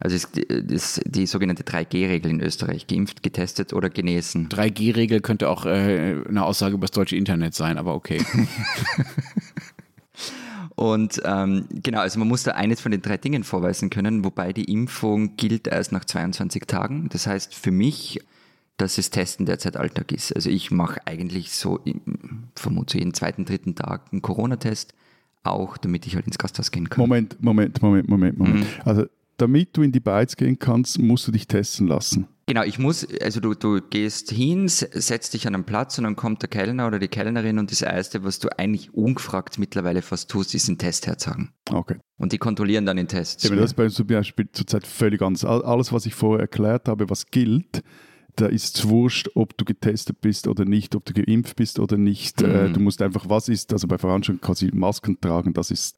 Also 0.00 0.16
es, 0.16 0.28
das, 0.64 1.00
die 1.04 1.26
sogenannte 1.26 1.62
3G-Regel 1.62 2.30
in 2.30 2.40
Österreich. 2.40 2.88
Geimpft, 2.88 3.22
getestet 3.22 3.72
oder 3.72 3.88
genesen. 3.88 4.48
3G-Regel 4.48 5.20
könnte 5.20 5.48
auch 5.48 5.64
äh, 5.64 6.16
eine 6.28 6.44
Aussage 6.44 6.74
über 6.74 6.86
das 6.86 6.90
deutsche 6.90 7.14
Internet 7.14 7.54
sein, 7.54 7.78
aber 7.78 7.94
okay. 7.94 8.20
Und 10.74 11.20
ähm, 11.24 11.66
genau, 11.70 12.00
also 12.00 12.18
man 12.18 12.28
muss 12.28 12.44
da 12.44 12.52
eines 12.52 12.80
von 12.80 12.92
den 12.92 13.02
drei 13.02 13.18
Dingen 13.18 13.44
vorweisen 13.44 13.90
können, 13.90 14.24
wobei 14.24 14.52
die 14.52 14.64
Impfung 14.64 15.36
gilt 15.36 15.66
erst 15.66 15.92
nach 15.92 16.04
22 16.04 16.64
Tagen. 16.66 17.08
Das 17.10 17.26
heißt 17.26 17.54
für 17.54 17.70
mich, 17.70 18.20
dass 18.78 18.96
das 18.96 19.10
Testen 19.10 19.46
derzeit 19.46 19.76
Alltag 19.76 20.12
ist. 20.12 20.34
Also 20.34 20.50
ich 20.50 20.70
mache 20.70 21.00
eigentlich 21.06 21.52
so, 21.52 21.80
vermute 22.56 22.98
jeden 22.98 23.14
zweiten, 23.14 23.44
dritten 23.44 23.74
Tag 23.74 24.12
einen 24.12 24.22
Corona-Test, 24.22 24.94
auch 25.42 25.76
damit 25.76 26.06
ich 26.06 26.14
halt 26.14 26.26
ins 26.26 26.38
Gasthaus 26.38 26.70
gehen 26.70 26.88
kann. 26.88 27.02
Moment, 27.02 27.42
Moment, 27.42 27.82
Moment, 27.82 28.08
Moment, 28.08 28.38
Moment. 28.38 28.60
Mhm. 28.60 28.66
Also 28.84 29.04
damit 29.36 29.76
du 29.76 29.82
in 29.82 29.92
die 29.92 30.00
Beiz 30.00 30.36
gehen 30.36 30.58
kannst, 30.58 30.98
musst 30.98 31.26
du 31.28 31.32
dich 31.32 31.46
testen 31.46 31.86
lassen. 31.86 32.28
Genau, 32.46 32.62
ich 32.64 32.78
muss, 32.78 33.06
also 33.20 33.38
du, 33.40 33.54
du 33.54 33.80
gehst 33.80 34.30
hin, 34.30 34.66
setzt 34.68 35.32
dich 35.34 35.46
an 35.46 35.54
einen 35.54 35.64
Platz 35.64 35.96
und 35.98 36.04
dann 36.04 36.16
kommt 36.16 36.42
der 36.42 36.48
Kellner 36.48 36.88
oder 36.88 36.98
die 36.98 37.06
Kellnerin 37.08 37.58
und 37.58 37.70
das 37.70 37.82
Erste, 37.82 38.24
was 38.24 38.40
du 38.40 38.48
eigentlich 38.58 38.92
ungefragt 38.92 39.58
mittlerweile 39.58 40.02
fast 40.02 40.28
tust, 40.30 40.54
ist 40.54 40.68
einen 40.68 40.78
Test 40.78 41.06
herzagen. 41.06 41.52
Okay. 41.70 41.98
Und 42.18 42.32
die 42.32 42.38
kontrollieren 42.38 42.84
dann 42.84 42.96
den 42.96 43.06
Test. 43.08 43.44
Eben, 43.44 43.56
das 43.56 43.66
ist 43.70 43.74
bei 43.74 43.84
uns 43.84 43.94
zum 43.94 44.06
Beispiel 44.08 44.48
zurzeit 44.52 44.86
völlig 44.86 45.22
anders. 45.22 45.44
All- 45.44 45.62
Alles, 45.62 45.92
was 45.92 46.04
ich 46.04 46.14
vorher 46.14 46.40
erklärt 46.40 46.88
habe, 46.88 47.08
was 47.08 47.26
gilt, 47.26 47.82
da 48.36 48.46
ist 48.46 48.76
es 48.78 48.88
wurscht, 48.88 49.28
ob 49.34 49.56
du 49.56 49.64
getestet 49.64 50.20
bist 50.20 50.48
oder 50.48 50.64
nicht, 50.64 50.94
ob 50.96 51.04
du 51.04 51.12
geimpft 51.12 51.54
bist 51.56 51.78
oder 51.78 51.96
nicht. 51.96 52.42
Äh, 52.42 52.68
Mhm. 52.68 52.72
Du 52.74 52.80
musst 52.80 53.02
einfach, 53.02 53.28
was 53.28 53.48
ist, 53.48 53.72
also 53.72 53.86
bei 53.86 53.98
Veranstaltungen 53.98 54.40
quasi 54.40 54.70
Masken 54.74 55.20
tragen, 55.20 55.52
das 55.52 55.70
ist 55.70 55.96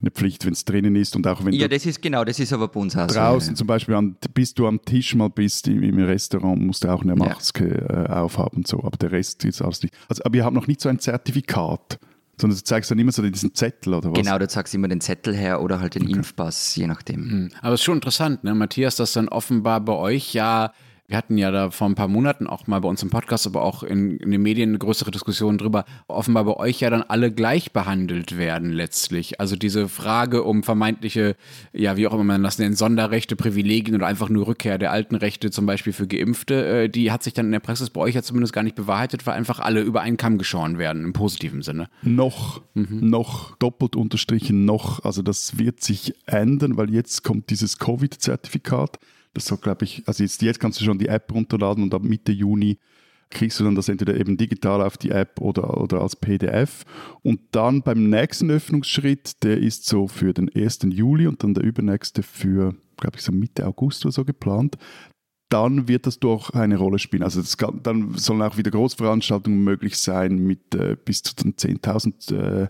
eine 0.00 0.10
Pflicht, 0.10 0.46
wenn 0.46 0.52
es 0.54 0.64
drinnen 0.64 0.96
ist 0.96 1.14
und 1.16 1.26
auch 1.26 1.44
wenn 1.44 1.52
Ja, 1.52 1.68
du 1.68 1.74
das 1.76 1.84
ist 1.86 2.00
genau, 2.00 2.24
das 2.24 2.38
ist 2.38 2.52
aber 2.52 2.68
bei 2.68 2.80
uns 2.80 2.96
auch 2.96 3.08
so. 3.08 3.14
draußen 3.14 3.54
zum 3.56 3.66
Beispiel, 3.66 3.94
an, 3.94 4.16
bis 4.32 4.54
du 4.54 4.66
am 4.66 4.80
Tisch 4.82 5.14
mal 5.14 5.28
bist 5.28 5.68
im, 5.68 5.82
im 5.82 5.98
Restaurant, 5.98 6.60
musst 6.60 6.84
du 6.84 6.88
auch 6.88 7.02
eine 7.02 7.12
Ja. 7.12 7.16
Maske 7.18 7.66
äh, 7.66 8.10
aufhaben 8.10 8.58
und 8.58 8.66
so, 8.66 8.78
aber 8.82 8.96
der 8.96 9.12
Rest 9.12 9.44
ist 9.44 9.60
alles 9.62 9.82
nicht. 9.82 9.94
Also, 10.08 10.22
aber 10.24 10.36
ihr 10.36 10.44
habt 10.44 10.54
noch 10.54 10.66
nicht 10.66 10.80
so 10.80 10.88
ein 10.88 10.98
Zertifikat, 10.98 11.98
sondern 12.40 12.58
du 12.58 12.64
zeigst 12.64 12.90
dann 12.90 12.98
immer 12.98 13.12
so 13.12 13.20
diesen 13.22 13.54
Zettel 13.54 13.92
oder 13.92 14.10
was? 14.10 14.18
Genau, 14.18 14.38
du 14.38 14.48
sagst 14.48 14.74
immer 14.74 14.88
den 14.88 15.02
Zettel 15.02 15.36
her 15.36 15.60
oder 15.62 15.80
halt 15.80 15.94
den 15.94 16.08
Impfpass, 16.08 16.74
je 16.76 16.86
nachdem. 16.86 17.50
Aber 17.60 17.74
es 17.74 17.80
ist 17.80 17.84
schon 17.84 17.96
interessant, 17.96 18.42
ne, 18.44 18.54
Matthias, 18.54 18.96
dass 18.96 19.12
dann 19.12 19.28
offenbar 19.28 19.80
bei 19.82 19.92
euch 19.92 20.32
ja, 20.32 20.72
wir 21.10 21.16
hatten 21.16 21.36
ja 21.36 21.50
da 21.50 21.70
vor 21.70 21.88
ein 21.88 21.96
paar 21.96 22.06
Monaten 22.06 22.46
auch 22.46 22.68
mal 22.68 22.80
bei 22.80 22.88
uns 22.88 23.02
im 23.02 23.10
Podcast, 23.10 23.44
aber 23.44 23.62
auch 23.62 23.82
in, 23.82 24.18
in 24.18 24.30
den 24.30 24.40
Medien 24.40 24.68
eine 24.68 24.78
größere 24.78 25.10
Diskussion 25.10 25.58
drüber, 25.58 25.84
offenbar 26.06 26.44
bei 26.44 26.54
euch 26.54 26.78
ja 26.78 26.88
dann 26.88 27.02
alle 27.02 27.32
gleich 27.32 27.72
behandelt 27.72 28.38
werden 28.38 28.70
letztlich. 28.70 29.40
Also 29.40 29.56
diese 29.56 29.88
Frage 29.88 30.44
um 30.44 30.62
vermeintliche, 30.62 31.34
ja, 31.72 31.96
wie 31.96 32.06
auch 32.06 32.14
immer 32.14 32.22
man 32.22 32.44
das 32.44 32.60
nennt, 32.60 32.78
Sonderrechte, 32.78 33.34
Privilegien 33.34 33.96
oder 33.96 34.06
einfach 34.06 34.28
nur 34.28 34.46
Rückkehr 34.46 34.78
der 34.78 34.92
alten 34.92 35.16
Rechte, 35.16 35.50
zum 35.50 35.66
Beispiel 35.66 35.92
für 35.92 36.06
Geimpfte, 36.06 36.84
äh, 36.84 36.88
die 36.88 37.10
hat 37.10 37.24
sich 37.24 37.34
dann 37.34 37.46
in 37.46 37.52
der 37.52 37.60
Praxis 37.60 37.90
bei 37.90 38.00
euch 38.00 38.14
ja 38.14 38.22
zumindest 38.22 38.52
gar 38.52 38.62
nicht 38.62 38.76
bewahrheitet, 38.76 39.26
weil 39.26 39.34
einfach 39.34 39.58
alle 39.58 39.80
über 39.80 40.02
einen 40.02 40.16
Kamm 40.16 40.38
geschoren 40.38 40.78
werden, 40.78 41.02
im 41.02 41.12
positiven 41.12 41.62
Sinne. 41.62 41.88
Noch, 42.02 42.62
noch, 42.74 43.56
doppelt 43.56 43.96
unterstrichen 43.96 44.64
noch. 44.64 45.04
Also 45.04 45.22
das 45.22 45.58
wird 45.58 45.82
sich 45.82 46.14
ändern, 46.26 46.76
weil 46.76 46.90
jetzt 46.90 47.24
kommt 47.24 47.50
dieses 47.50 47.78
Covid-Zertifikat. 47.78 49.00
Das 49.32 49.46
soll, 49.46 49.58
glaube 49.58 49.84
ich, 49.84 50.02
also 50.06 50.22
jetzt, 50.22 50.42
jetzt 50.42 50.60
kannst 50.60 50.80
du 50.80 50.84
schon 50.84 50.98
die 50.98 51.08
App 51.08 51.32
runterladen 51.32 51.84
und 51.84 51.94
ab 51.94 52.02
Mitte 52.02 52.32
Juni 52.32 52.78
kriegst 53.30 53.60
du 53.60 53.64
dann 53.64 53.76
das 53.76 53.88
entweder 53.88 54.16
eben 54.16 54.36
digital 54.36 54.82
auf 54.82 54.98
die 54.98 55.10
App 55.10 55.40
oder, 55.40 55.80
oder 55.80 56.00
als 56.02 56.16
PDF. 56.16 56.84
Und 57.22 57.40
dann 57.52 57.82
beim 57.82 58.10
nächsten 58.10 58.50
Öffnungsschritt, 58.50 59.42
der 59.44 59.58
ist 59.58 59.86
so 59.86 60.08
für 60.08 60.34
den 60.34 60.50
1. 60.52 60.80
Juli 60.90 61.26
und 61.26 61.42
dann 61.42 61.54
der 61.54 61.64
übernächste 61.64 62.22
für, 62.22 62.74
glaube 62.96 63.16
ich, 63.16 63.22
so 63.22 63.32
Mitte 63.32 63.66
August 63.66 64.04
oder 64.04 64.12
so 64.12 64.24
geplant. 64.24 64.76
dann 65.48 65.88
wird 65.88 66.06
das 66.06 66.20
doch 66.20 66.50
eine 66.50 66.76
Rolle 66.76 66.98
spielen. 66.98 67.24
Also 67.24 67.42
kann, 67.56 67.80
dann 67.82 68.14
sollen 68.16 68.42
auch 68.42 68.56
wieder 68.56 68.70
Großveranstaltungen 68.70 69.62
möglich 69.62 69.96
sein 69.96 70.38
mit 70.38 70.74
äh, 70.74 70.96
bis 71.04 71.22
zu 71.22 71.34
10.000 71.34 72.34
äh, 72.34 72.68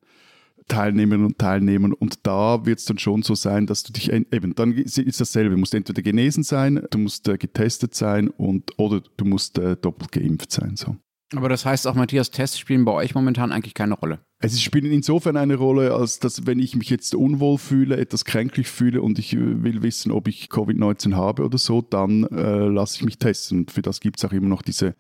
Teilnehmerinnen 0.71 1.27
und 1.27 1.39
Teilnehmern. 1.39 1.93
Und 1.93 2.27
da 2.27 2.65
wird 2.65 2.79
es 2.79 2.87
dann 2.87 2.99
schon 2.99 3.23
so 3.23 3.35
sein, 3.35 3.67
dass 3.67 3.83
du 3.83 3.93
dich 3.93 4.11
eben, 4.11 4.55
dann 4.55 4.73
ist 4.73 5.21
dasselbe. 5.21 5.51
Du 5.51 5.59
musst 5.59 5.75
entweder 5.75 6.01
genesen 6.01 6.43
sein, 6.43 6.83
du 6.91 6.99
musst 6.99 7.29
äh, 7.29 7.37
getestet 7.37 7.95
sein 7.95 8.29
und 8.29 8.79
oder 8.79 9.03
du 9.17 9.25
musst 9.25 9.59
äh, 9.59 9.77
doppelt 9.77 10.13
geimpft 10.13 10.53
sein. 10.53 10.77
So. 10.77 10.97
Aber 11.37 11.49
das 11.49 11.65
heißt 11.65 11.87
auch, 11.87 11.95
Matthias, 11.95 12.31
Tests 12.31 12.59
spielen 12.59 12.85
bei 12.85 12.93
euch 12.93 13.15
momentan 13.15 13.53
eigentlich 13.53 13.75
keine 13.75 13.95
Rolle. 13.95 14.21
Es 14.41 14.61
spielen 14.61 14.91
insofern 14.91 15.37
eine 15.37 15.55
Rolle, 15.55 15.95
als 15.95 16.19
dass, 16.19 16.47
wenn 16.47 16.59
ich 16.59 16.75
mich 16.75 16.91
jetzt 16.91 17.15
unwohl 17.15 17.59
fühle, 17.59 17.99
etwas 17.99 18.25
kränklich 18.25 18.69
fühle 18.69 19.03
und 19.03 19.19
ich 19.19 19.35
äh, 19.35 19.63
will 19.63 19.83
wissen, 19.83 20.11
ob 20.11 20.27
ich 20.27 20.49
Covid-19 20.51 21.15
habe 21.15 21.45
oder 21.45 21.59
so, 21.59 21.83
dann 21.83 22.25
äh, 22.25 22.67
lasse 22.67 22.97
ich 22.97 23.05
mich 23.05 23.19
testen. 23.19 23.61
Und 23.61 23.71
für 23.71 23.83
das 23.83 24.01
gibt 24.01 24.19
es 24.19 24.25
auch 24.25 24.33
immer 24.33 24.49
noch 24.49 24.63
diese, 24.63 24.97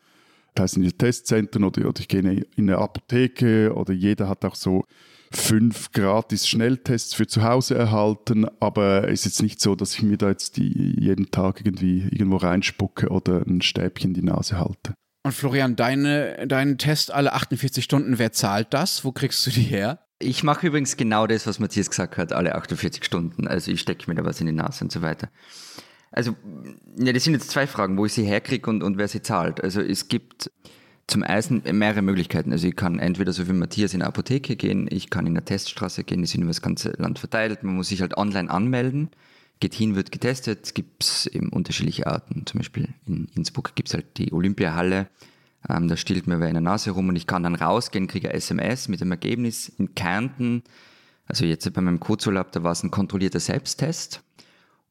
das 0.55 0.65
heißt 0.65 0.77
in 0.77 0.83
diese 0.83 0.97
Testzentren 0.97 1.65
oder, 1.65 1.89
oder 1.89 2.01
ich 2.01 2.09
gehe 2.09 2.21
in 2.21 2.47
eine 2.57 2.79
Apotheke 2.79 3.75
oder 3.75 3.93
jeder 3.93 4.29
hat 4.29 4.45
auch 4.45 4.55
so 4.55 4.85
fünf 5.33 5.93
gratis 5.93 6.49
Schnelltests 6.49 7.15
für 7.15 7.27
zu 7.27 7.43
Hause 7.43 7.77
erhalten, 7.77 8.47
aber 8.59 9.05
es 9.05 9.21
ist 9.21 9.25
jetzt 9.27 9.43
nicht 9.43 9.61
so, 9.61 9.77
dass 9.77 9.95
ich 9.95 10.03
mir 10.03 10.17
da 10.17 10.29
jetzt 10.29 10.57
die 10.57 10.97
jeden 10.99 11.31
Tag 11.31 11.65
irgendwie 11.65 12.09
irgendwo 12.11 12.37
reinspucke 12.37 13.09
oder 13.09 13.43
ein 13.47 13.63
Stäbchen 13.63 14.11
in 14.11 14.15
die 14.15 14.23
Nase 14.23 14.59
halte. 14.59 14.95
Und 15.23 15.33
Florian, 15.33 15.77
deine, 15.77 16.47
deinen 16.49 16.79
Test 16.79 17.13
alle 17.13 17.33
48 17.35 17.85
Stunden, 17.85 18.19
wer 18.19 18.33
zahlt 18.33 18.73
das? 18.73 19.05
Wo 19.05 19.13
kriegst 19.13 19.47
du 19.47 19.51
die 19.51 19.63
her? 19.63 20.01
Ich 20.19 20.43
mache 20.43 20.67
übrigens 20.67 20.97
genau 20.97 21.27
das, 21.27 21.47
was 21.47 21.59
Matthias 21.59 21.89
gesagt 21.91 22.17
hat, 22.17 22.33
alle 22.33 22.55
48 22.55 23.05
Stunden. 23.05 23.47
Also 23.47 23.71
ich 23.71 23.81
stecke 23.81 24.11
mir 24.11 24.17
da 24.17 24.25
was 24.25 24.41
in 24.41 24.47
die 24.47 24.53
Nase 24.53 24.85
und 24.85 24.93
so 24.93 25.03
weiter. 25.03 25.29
Also, 26.11 26.35
ja, 26.97 27.13
das 27.13 27.25
sind 27.25 27.35
jetzt 27.35 27.51
zwei 27.51 27.67
Fragen, 27.67 27.97
wo 27.97 28.07
ich 28.07 28.13
sie 28.13 28.25
herkriege 28.25 28.69
und, 28.69 28.83
und 28.83 28.99
wer 28.99 29.09
sie 29.09 29.23
zahlt. 29.23 29.63
Also 29.63 29.81
es 29.81 30.09
gibt 30.09 30.51
zum 31.07 31.23
einen 31.23 31.63
mehrere 31.73 32.03
Möglichkeiten. 32.03 32.53
Also 32.53 32.69
ich 32.69 32.77
kann 32.77 32.99
entweder 32.99 33.33
so 33.33 33.49
wie 33.49 33.53
Matthias 33.53 33.95
in 33.95 34.03
eine 34.03 34.09
Apotheke 34.09 34.57
gehen, 34.57 34.89
ich 34.91 35.11
kann 35.11 35.27
in 35.27 35.33
eine 35.33 35.45
Teststraße 35.45 36.05
gehen, 36.05 36.23
die 36.23 36.27
sind 36.27 36.43
über 36.43 36.51
das 36.51 36.63
ganze 36.63 36.91
Land 36.99 37.19
verteilt. 37.19 37.63
Man 37.63 37.77
muss 37.77 37.89
sich 37.89 38.01
halt 38.01 38.17
online 38.17 38.51
anmelden 38.51 39.11
geht 39.61 39.75
hin, 39.75 39.95
wird 39.95 40.11
getestet. 40.11 40.75
Gibt 40.75 41.05
es 41.05 41.27
eben 41.27 41.51
unterschiedliche 41.51 42.07
Arten. 42.07 42.45
Zum 42.47 42.59
Beispiel 42.59 42.89
in 43.07 43.29
Innsbruck 43.35 43.75
gibt 43.77 43.89
es 43.89 43.95
halt 43.95 44.17
die 44.17 44.33
Olympiahalle. 44.33 45.09
Ähm, 45.69 45.89
da 45.89 45.97
stillt 45.97 46.27
mir 46.27 46.41
wer 46.41 46.49
in 46.49 46.55
der 46.55 46.63
Nase 46.63 46.91
rum 46.91 47.11
und 47.11 47.17
ich 47.17 47.27
kann 47.27 47.43
dann 47.43 47.55
rausgehen, 47.55 48.09
kriege 48.09 48.31
ein 48.31 48.35
SMS 48.35 48.89
mit 48.89 49.03
dem 49.03 49.11
Ergebnis. 49.11 49.69
In 49.69 49.95
Kärnten, 49.95 50.63
also 51.27 51.45
jetzt 51.45 51.71
bei 51.73 51.83
meinem 51.83 52.01
Kozolab, 52.01 52.51
da 52.53 52.63
war 52.63 52.73
es 52.73 52.83
ein 52.83 52.91
kontrollierter 52.91 53.41
Selbsttest. 53.41 54.23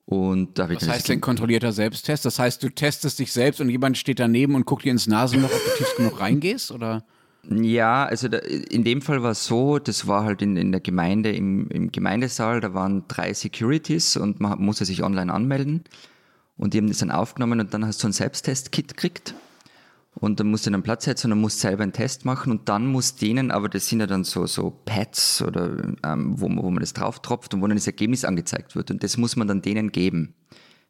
Und 0.10 0.58
da 0.58 0.68
Was 0.68 0.90
heißt 0.90 1.08
denn 1.10 1.22
kontrollierter 1.22 1.72
Selbsttest? 1.72 2.26
Das 2.26 2.40
heißt, 2.40 2.64
du 2.64 2.70
testest 2.70 3.20
dich 3.20 3.32
selbst 3.32 3.62
und 3.62 3.70
jemand 3.70 3.96
steht 3.96 4.20
daneben 4.20 4.56
und 4.56 4.66
guckt 4.66 4.84
dir 4.84 4.90
ins 4.90 5.06
Nasenloch, 5.06 5.52
ob 5.52 5.64
du 5.64 5.78
tief 5.78 5.96
genug 5.98 6.20
reingehst? 6.20 6.72
Oder? 6.72 7.04
Ja, 7.48 8.06
also 8.06 8.28
da, 8.28 8.40
in 8.40 8.84
dem 8.84 9.04
Fall 9.04 9.22
war 9.22 9.30
es 9.30 9.46
so, 9.46 9.78
das 9.78 10.08
war 10.08 10.24
halt 10.24 10.42
in, 10.42 10.58
in 10.58 10.72
der 10.72 10.82
Gemeinde, 10.82 11.32
im, 11.32 11.70
im, 11.70 11.92
Gemeindesaal, 11.92 12.60
da 12.60 12.74
waren 12.74 13.04
drei 13.08 13.36
Securities 13.36 14.18
und 14.18 14.40
man 14.40 14.60
musste 14.60 14.84
sich 14.84 15.04
online 15.04 15.32
anmelden. 15.32 15.84
Und 16.58 16.74
die 16.74 16.80
haben 16.80 16.88
das 16.88 16.98
dann 16.98 17.12
aufgenommen 17.12 17.60
und 17.60 17.72
dann 17.76 17.86
hast 17.86 18.02
du 18.02 18.08
ein 18.08 18.12
Selbsttest-Kit 18.12 18.88
gekriegt. 18.88 19.36
Und 20.16 20.40
dann 20.40 20.48
musst 20.48 20.66
du 20.66 20.72
einen 20.72 20.84
Platz 20.84 21.06
setzen 21.06 21.28
und 21.28 21.32
dann 21.32 21.42
musst 21.42 21.64
du 21.64 21.68
selber 21.68 21.84
einen 21.84 21.94
Test 21.94 22.26
machen 22.26 22.52
und 22.52 22.68
dann 22.68 22.88
muss 22.88 23.16
denen, 23.16 23.52
aber 23.52 23.70
das 23.70 23.88
sind 23.88 24.00
ja 24.00 24.08
dann 24.08 24.24
so, 24.24 24.48
so 24.48 24.72
Pads 24.86 25.42
oder 25.42 25.94
ähm, 26.04 26.34
wo, 26.40 26.50
wo 26.50 26.70
man 26.70 26.82
das 26.82 26.94
drauf 26.94 27.22
tropft 27.22 27.54
und 27.54 27.62
wo 27.62 27.68
dann 27.68 27.78
das 27.78 27.88
Ergebnis 27.88 28.26
angezeigt 28.26 28.76
wird. 28.76 28.92
Und 28.92 29.04
das 29.04 29.18
muss 29.18 29.36
man 29.36 29.48
dann 29.48 29.62
denen 29.62 29.92
geben, 29.92 30.34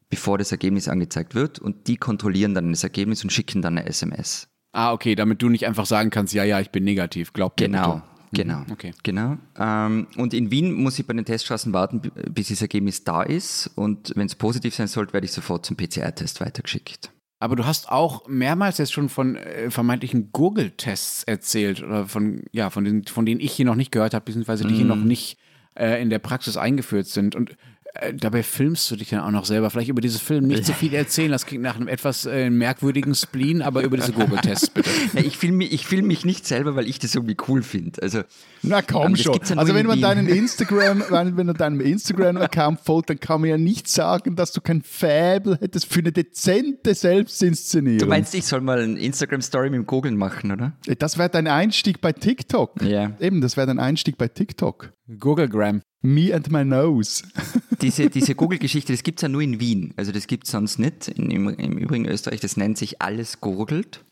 bevor 0.08 0.38
das 0.38 0.52
Ergebnis 0.52 0.88
angezeigt 0.88 1.34
wird. 1.34 1.58
Und 1.58 1.86
die 1.86 1.96
kontrollieren 1.96 2.54
dann 2.54 2.70
das 2.70 2.82
Ergebnis 2.82 3.22
und 3.22 3.30
schicken 3.30 3.62
dann 3.62 3.78
eine 3.78 3.86
SMS. 3.86 4.48
Ah, 4.72 4.92
okay, 4.92 5.14
damit 5.14 5.42
du 5.42 5.48
nicht 5.48 5.66
einfach 5.66 5.86
sagen 5.86 6.10
kannst, 6.10 6.32
ja, 6.32 6.44
ja, 6.44 6.60
ich 6.60 6.70
bin 6.70 6.84
negativ. 6.84 7.32
Glaub 7.32 7.58
mir 7.60 7.66
Genau. 7.66 7.94
Bitte. 7.94 8.04
Genau, 8.32 8.58
mhm, 8.58 8.72
okay. 8.72 8.92
genau. 9.02 9.38
Ähm, 9.58 10.06
und 10.16 10.34
in 10.34 10.52
Wien 10.52 10.72
muss 10.72 10.98
ich 10.98 11.06
bei 11.06 11.14
den 11.14 11.24
Teststraßen 11.24 11.72
warten, 11.72 12.00
bis 12.30 12.48
das 12.48 12.62
Ergebnis 12.62 13.02
da 13.02 13.22
ist. 13.22 13.68
Und 13.74 14.12
wenn 14.14 14.26
es 14.26 14.36
positiv 14.36 14.74
sein 14.74 14.86
sollte, 14.86 15.12
werde 15.12 15.24
ich 15.24 15.32
sofort 15.32 15.66
zum 15.66 15.76
PCR-Test 15.76 16.40
weitergeschickt. 16.40 17.10
Aber 17.42 17.56
du 17.56 17.64
hast 17.64 17.90
auch 17.90 18.28
mehrmals 18.28 18.76
jetzt 18.76 18.92
schon 18.92 19.08
von 19.08 19.34
äh, 19.34 19.70
vermeintlichen 19.70 20.30
Gurgeltests 20.30 21.24
erzählt 21.24 21.82
oder 21.82 22.06
von, 22.06 22.44
ja, 22.52 22.68
von, 22.68 22.84
den, 22.84 23.04
von 23.04 23.24
denen 23.24 23.40
ich 23.40 23.52
hier 23.52 23.64
noch 23.64 23.76
nicht 23.76 23.90
gehört 23.90 24.12
habe, 24.12 24.26
beziehungsweise 24.26 24.66
die 24.66 24.74
mm. 24.74 24.76
hier 24.76 24.84
noch 24.84 24.96
nicht 24.96 25.38
äh, 25.74 26.02
in 26.02 26.10
der 26.10 26.18
Praxis 26.18 26.58
eingeführt 26.58 27.06
sind. 27.06 27.34
Und 27.34 27.56
äh, 27.94 28.14
dabei 28.14 28.42
filmst 28.42 28.90
du 28.90 28.96
dich 28.96 29.10
dann 29.10 29.20
auch 29.20 29.30
noch 29.30 29.44
selber. 29.44 29.68
Vielleicht 29.70 29.88
über 29.88 30.00
diese 30.00 30.20
Film 30.20 30.46
nicht 30.46 30.64
so 30.64 30.72
viel 30.72 30.94
erzählen. 30.94 31.32
Das 31.32 31.44
klingt 31.44 31.62
nach 31.62 31.76
einem 31.76 31.88
etwas 31.88 32.24
äh, 32.24 32.48
merkwürdigen 32.48 33.14
Spleen, 33.14 33.62
aber 33.62 33.82
über 33.82 33.96
diese 33.96 34.12
Google-Tests 34.12 34.70
bitte. 34.70 34.90
ich 35.14 35.36
filme 35.36 35.58
mich, 35.58 35.72
ich 35.72 35.86
film 35.86 36.06
mich 36.06 36.24
nicht 36.24 36.46
selber, 36.46 36.76
weil 36.76 36.88
ich 36.88 37.00
das 37.00 37.14
irgendwie 37.14 37.36
cool 37.48 37.62
finde. 37.62 38.00
Also, 38.02 38.22
Na 38.62 38.82
komm 38.82 39.08
ähm, 39.08 39.16
schon. 39.16 39.40
Ja 39.44 39.56
also 39.56 39.74
wenn 39.74 39.86
man 39.86 40.00
deinen 40.00 40.26
Instagram, 40.28 41.02
wenn, 41.10 41.36
wenn 41.36 41.46
du 41.48 41.52
deinem 41.52 41.80
Instagram-Account 41.80 42.80
folgt, 42.80 43.10
dann 43.10 43.18
kann 43.18 43.40
man 43.40 43.50
ja 43.50 43.58
nicht 43.58 43.88
sagen, 43.88 44.36
dass 44.36 44.52
du 44.52 44.60
kein 44.60 44.82
Fabel 44.82 45.58
hättest 45.60 45.92
für 45.92 46.00
eine 46.00 46.12
dezente 46.12 46.94
Selbstinszenierung. 46.94 47.98
Du 47.98 48.06
meinst, 48.06 48.34
ich 48.34 48.44
soll 48.44 48.60
mal 48.60 48.80
eine 48.80 49.00
Instagram-Story 49.00 49.70
mit 49.70 49.78
dem 49.78 49.86
Google 49.86 50.12
machen, 50.12 50.52
oder? 50.52 50.72
Das 50.98 51.18
wäre 51.18 51.28
dein 51.28 51.48
Einstieg 51.48 52.00
bei 52.00 52.12
TikTok. 52.12 52.82
Ja. 52.82 53.12
Eben, 53.18 53.40
das 53.40 53.56
wäre 53.56 53.66
dein 53.66 53.80
Einstieg 53.80 54.16
bei 54.16 54.28
TikTok. 54.28 54.92
Googlegram. 55.18 55.82
Me 56.02 56.34
and 56.34 56.50
my 56.50 56.64
nose. 56.64 57.22
diese 57.82 58.08
diese 58.08 58.34
Google-Geschichte, 58.34 58.92
das 58.92 59.02
gibt 59.02 59.18
es 59.18 59.22
ja 59.22 59.28
nur 59.28 59.42
in 59.42 59.60
Wien. 59.60 59.92
Also 59.96 60.12
das 60.12 60.26
gibt 60.26 60.44
es 60.44 60.52
sonst 60.52 60.78
nicht. 60.78 61.08
In, 61.08 61.30
im, 61.30 61.48
Im 61.48 61.78
Übrigen 61.78 62.06
Österreich, 62.06 62.40
das 62.40 62.56
nennt 62.56 62.78
sich 62.78 63.02
alles 63.02 63.40
gurgelt. 63.40 64.04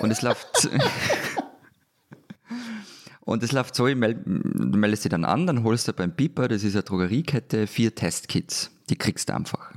Und 0.00 0.10
es 0.10 0.22
läuft. 0.22 0.68
Und 3.22 3.44
es 3.44 3.52
läuft 3.52 3.76
so, 3.76 3.86
du 3.86 3.94
meldest 3.94 5.04
dich 5.04 5.10
dann 5.10 5.24
an, 5.24 5.46
dann 5.46 5.62
holst 5.62 5.86
du 5.86 5.92
beim 5.92 6.10
Piper, 6.10 6.48
das 6.48 6.64
ist 6.64 6.74
eine 6.74 6.82
Drogeriekette, 6.82 7.68
vier 7.68 7.94
Testkits. 7.94 8.72
Die 8.88 8.96
kriegst 8.96 9.28
du 9.28 9.34
einfach. 9.34 9.72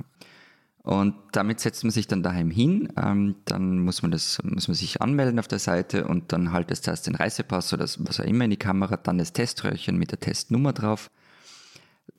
Und 0.84 1.14
damit 1.32 1.60
setzt 1.60 1.82
man 1.82 1.90
sich 1.90 2.08
dann 2.08 2.22
daheim 2.22 2.50
hin, 2.50 2.92
ähm, 3.02 3.36
dann 3.46 3.78
muss 3.78 4.02
man, 4.02 4.10
das, 4.10 4.38
muss 4.44 4.68
man 4.68 4.74
sich 4.74 5.00
anmelden 5.00 5.38
auf 5.38 5.48
der 5.48 5.58
Seite 5.58 6.06
und 6.06 6.30
dann 6.30 6.52
haltest 6.52 6.86
du 6.86 6.90
erst 6.90 7.06
den 7.06 7.14
Reisepass 7.14 7.72
oder 7.72 7.84
was 7.84 8.20
auch 8.20 8.24
immer 8.24 8.44
in 8.44 8.50
die 8.50 8.58
Kamera, 8.58 8.98
dann 8.98 9.16
das 9.16 9.32
Teströhrchen 9.32 9.96
mit 9.96 10.10
der 10.10 10.20
Testnummer 10.20 10.74
drauf. 10.74 11.10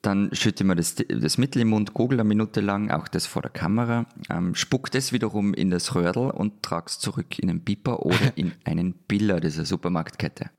Dann 0.02 0.30
schüttet 0.32 0.66
man 0.66 0.76
das, 0.76 0.96
das 0.96 1.38
Mittel 1.38 1.62
im 1.62 1.68
Mund, 1.68 1.94
gogelt 1.94 2.18
eine 2.18 2.28
Minute 2.28 2.60
lang, 2.60 2.90
auch 2.90 3.06
das 3.06 3.24
vor 3.24 3.42
der 3.42 3.52
Kamera, 3.52 4.06
ähm, 4.30 4.56
spuckt 4.56 4.96
es 4.96 5.12
wiederum 5.12 5.54
in 5.54 5.70
das 5.70 5.94
Röhrl 5.94 6.32
und 6.32 6.64
tragst 6.64 7.02
zurück 7.02 7.38
in 7.38 7.48
einen 7.48 7.64
Piper 7.64 8.04
oder 8.04 8.36
in 8.36 8.50
einen 8.64 8.94
Biller 8.94 9.38
dieser 9.38 9.64
Supermarktkette. 9.64 10.50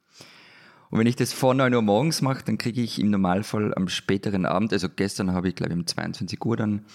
Und 0.90 1.00
wenn 1.00 1.08
ich 1.08 1.18
das 1.18 1.34
vor 1.34 1.54
9 1.54 1.74
Uhr 1.74 1.82
morgens 1.82 2.22
mache, 2.22 2.46
dann 2.46 2.58
kriege 2.58 2.82
ich 2.82 3.02
im 3.02 3.10
Normalfall 3.10 3.74
am 3.76 3.90
späteren 3.90 4.46
Abend, 4.46 4.72
also 4.72 4.88
gestern 4.88 5.34
habe 5.34 5.50
ich 5.50 5.56
glaube 5.56 5.74
ich 5.74 5.78
um 5.78 5.86
22 5.86 6.46
Uhr 6.46 6.56
dann 6.56 6.86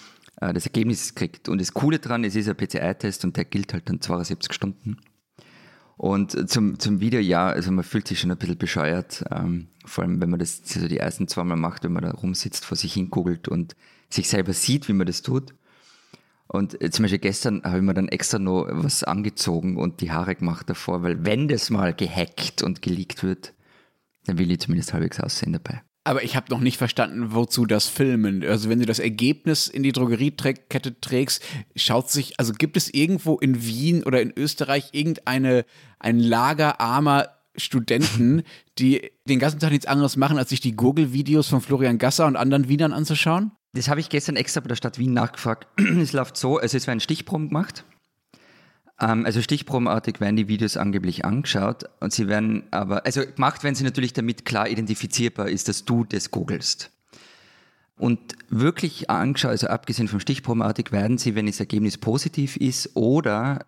äh, 0.43 0.53
das 0.53 0.65
Ergebnis 0.65 1.15
kriegt. 1.15 1.49
Und 1.49 1.61
das 1.61 1.73
Coole 1.73 1.99
daran, 1.99 2.23
es 2.23 2.35
ist 2.35 2.49
ein 2.49 2.55
PCR-Test 2.55 3.23
und 3.25 3.37
der 3.37 3.45
gilt 3.45 3.73
halt 3.73 3.89
dann 3.89 4.01
72 4.01 4.53
Stunden. 4.53 4.97
Und 5.95 6.49
zum, 6.49 6.79
zum 6.79 6.99
Video, 6.99 7.19
ja, 7.19 7.47
also 7.47 7.71
man 7.71 7.83
fühlt 7.83 8.07
sich 8.07 8.19
schon 8.19 8.31
ein 8.31 8.37
bisschen 8.37 8.57
bescheuert, 8.57 9.23
ähm, 9.31 9.67
vor 9.85 10.03
allem 10.03 10.19
wenn 10.21 10.29
man 10.29 10.39
das 10.39 10.61
so 10.65 10.87
die 10.87 10.97
ersten 10.97 11.27
zweimal 11.27 11.55
macht, 11.55 11.83
wenn 11.83 11.93
man 11.93 12.03
da 12.03 12.11
rumsitzt, 12.11 12.65
vor 12.65 12.75
sich 12.75 12.93
hinkugelt 12.93 13.47
und 13.47 13.75
sich 14.09 14.27
selber 14.27 14.53
sieht, 14.53 14.87
wie 14.87 14.93
man 14.93 15.07
das 15.07 15.21
tut. 15.21 15.53
Und 16.47 16.81
äh, 16.81 16.89
zum 16.89 17.03
Beispiel 17.03 17.19
gestern 17.19 17.63
habe 17.63 17.77
ich 17.77 17.83
mir 17.83 17.93
dann 17.93 18.07
extra 18.07 18.39
noch 18.39 18.67
was 18.69 19.03
angezogen 19.03 19.77
und 19.77 20.01
die 20.01 20.11
Haare 20.11 20.35
gemacht 20.35 20.69
davor, 20.69 21.03
weil 21.03 21.25
wenn 21.25 21.47
das 21.47 21.69
mal 21.69 21.93
gehackt 21.93 22.63
und 22.63 22.81
geleakt 22.81 23.23
wird, 23.23 23.53
dann 24.25 24.37
will 24.39 24.51
ich 24.51 24.59
zumindest 24.59 24.93
halbwegs 24.93 25.19
aussehen 25.19 25.53
dabei. 25.53 25.83
Aber 26.05 26.23
ich 26.23 26.35
habe 26.35 26.51
noch 26.51 26.59
nicht 26.59 26.77
verstanden, 26.77 27.33
wozu 27.33 27.65
das 27.65 27.87
Filmen. 27.87 28.43
Also 28.43 28.69
wenn 28.69 28.79
du 28.79 28.85
das 28.85 28.99
Ergebnis 28.99 29.67
in 29.67 29.83
die 29.83 29.93
Drogeriekette 29.93 30.99
trägst, 30.99 31.41
schaut 31.75 32.09
sich, 32.09 32.39
also 32.39 32.51
gibt 32.51 32.75
es 32.75 32.93
irgendwo 32.93 33.37
in 33.37 33.65
Wien 33.65 34.03
oder 34.03 34.21
in 34.21 34.33
Österreich 34.35 34.89
irgendeine 34.91 35.65
ein 35.99 36.19
Lager 36.19 36.81
armer 36.81 37.29
Studenten, 37.55 38.43
die 38.79 39.11
den 39.29 39.39
ganzen 39.39 39.59
Tag 39.59 39.71
nichts 39.71 39.85
anderes 39.85 40.17
machen, 40.17 40.37
als 40.37 40.49
sich 40.49 40.59
die 40.59 40.75
Google-Videos 40.75 41.47
von 41.47 41.61
Florian 41.61 41.99
Gasser 41.99 42.25
und 42.25 42.35
anderen 42.35 42.67
Wienern 42.67 42.91
anzuschauen? 42.91 43.51
Das 43.73 43.87
habe 43.87 44.01
ich 44.01 44.09
gestern 44.09 44.35
extra 44.35 44.59
bei 44.59 44.67
der 44.67 44.75
Stadt 44.75 44.99
Wien 44.99 45.13
nachgefragt. 45.13 45.67
es 45.99 46.11
läuft 46.11 46.35
so, 46.35 46.57
also 46.57 46.75
es 46.75 46.89
ein 46.89 46.99
Stichproben 46.99 47.47
gemacht 47.47 47.85
also 49.03 49.41
stichprobenartig 49.41 50.21
werden 50.21 50.35
die 50.35 50.47
Videos 50.47 50.77
angeblich 50.77 51.25
angeschaut 51.25 51.83
und 51.99 52.13
sie 52.13 52.27
werden 52.27 52.63
aber, 52.71 53.05
also 53.05 53.21
gemacht 53.25 53.63
werden 53.63 53.75
sie 53.75 53.83
natürlich 53.83 54.13
damit 54.13 54.45
klar 54.45 54.69
identifizierbar 54.69 55.49
ist, 55.49 55.67
dass 55.67 55.83
du 55.83 56.05
das 56.05 56.31
googelst. 56.31 56.89
Und 57.97 58.19
wirklich 58.49 59.09
angeschaut, 59.09 59.51
also 59.51 59.67
abgesehen 59.67 60.07
vom 60.07 60.19
Stichprobenartig, 60.19 60.91
werden 60.91 61.17
sie, 61.17 61.35
wenn 61.35 61.47
das 61.47 61.59
Ergebnis 61.59 61.97
positiv 61.97 62.55
ist 62.57 62.95
oder 62.95 63.65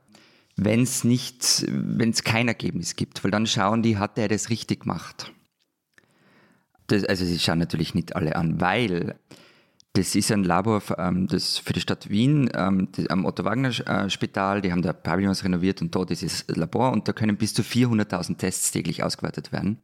wenn 0.56 0.84
es 0.84 1.04
nicht, 1.04 1.66
wenn 1.70 2.12
es 2.12 2.24
kein 2.24 2.48
Ergebnis 2.48 2.96
gibt, 2.96 3.24
weil 3.24 3.32
dann 3.32 3.46
schauen 3.46 3.84
die, 3.84 3.98
hat 3.98 4.18
er 4.18 4.30
das 4.30 4.50
richtig 4.50 4.82
gemacht. 4.82 5.34
Das, 6.88 7.04
also 7.04 7.26
sie 7.26 7.40
schauen 7.40 7.60
natürlich 7.60 7.94
nicht 7.94 8.16
alle 8.16 8.36
an, 8.36 8.62
weil 8.62 9.16
Das 9.96 10.14
ist 10.14 10.30
ein 10.30 10.44
Labor 10.44 10.84
ähm, 10.98 11.28
das 11.28 11.58
für 11.58 11.72
die 11.72 11.80
Stadt 11.80 12.10
Wien 12.10 12.50
ähm, 12.54 12.90
am 13.08 13.24
Otto-Wagner-Spital. 13.24 14.60
Die 14.60 14.74
haben 14.74 14.82
da 14.82 14.92
Pavillons 14.92 15.46
renoviert 15.46 15.82
und 15.82 15.96
dort 15.96 16.12
ist 16.12 16.22
das 16.22 16.46
Labor 16.50 16.92
und 16.92 17.08
da 17.08 17.14
können 17.14 17.38
bis 17.38 17.54
zu 17.54 17.62
400.000 17.62 18.38
Tests 18.38 18.72
täglich 18.72 19.04
ausgewertet 19.04 19.54
werden. 19.54 19.78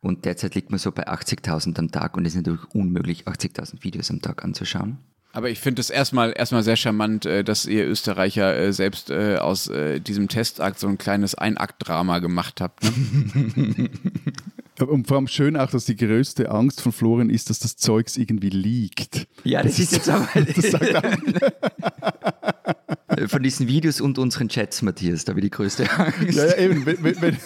Und 0.00 0.24
derzeit 0.24 0.56
liegt 0.56 0.70
man 0.70 0.78
so 0.78 0.90
bei 0.90 1.06
80.000 1.06 1.78
am 1.78 1.92
Tag 1.92 2.16
und 2.16 2.26
es 2.26 2.34
ist 2.34 2.44
natürlich 2.44 2.64
unmöglich, 2.74 3.28
80.000 3.28 3.84
Videos 3.84 4.10
am 4.10 4.20
Tag 4.20 4.42
anzuschauen. 4.42 4.98
Aber 5.32 5.48
ich 5.50 5.60
finde 5.60 5.80
es 5.80 5.88
erstmal, 5.88 6.34
erstmal 6.36 6.64
sehr 6.64 6.76
charmant, 6.76 7.24
äh, 7.24 7.44
dass 7.44 7.64
ihr 7.64 7.86
Österreicher 7.86 8.54
äh, 8.58 8.72
selbst 8.72 9.10
äh, 9.10 9.36
aus 9.36 9.70
diesem 10.00 10.28
Testakt 10.28 10.80
so 10.80 10.88
ein 10.88 10.98
kleines 10.98 11.36
Einakt-Drama 11.36 12.18
gemacht 12.18 12.60
habt. 12.60 12.82
Ne? 12.84 13.88
Und 14.88 15.06
vor 15.06 15.16
allem 15.16 15.28
schön 15.28 15.56
auch, 15.56 15.70
dass 15.70 15.84
die 15.84 15.96
größte 15.96 16.50
Angst 16.50 16.80
von 16.80 16.92
Florian 16.92 17.30
ist, 17.30 17.50
dass 17.50 17.58
das 17.58 17.76
Zeugs 17.76 18.16
irgendwie 18.16 18.50
liegt. 18.50 19.26
Ja, 19.44 19.62
das, 19.62 19.72
das 19.72 19.80
ist 19.80 19.92
jetzt 19.92 20.08
aber. 20.08 20.28
von 23.28 23.42
diesen 23.42 23.68
Videos 23.68 24.00
und 24.00 24.18
unseren 24.18 24.48
Chats, 24.48 24.82
Matthias, 24.82 25.24
da 25.24 25.30
habe 25.30 25.40
ich 25.40 25.44
die 25.44 25.50
größte 25.50 25.90
Angst. 25.90 26.36
Ja, 26.36 26.46
ja 26.46 26.56
eben. 26.56 26.86
Wenn, 26.86 27.20
wenn, 27.20 27.36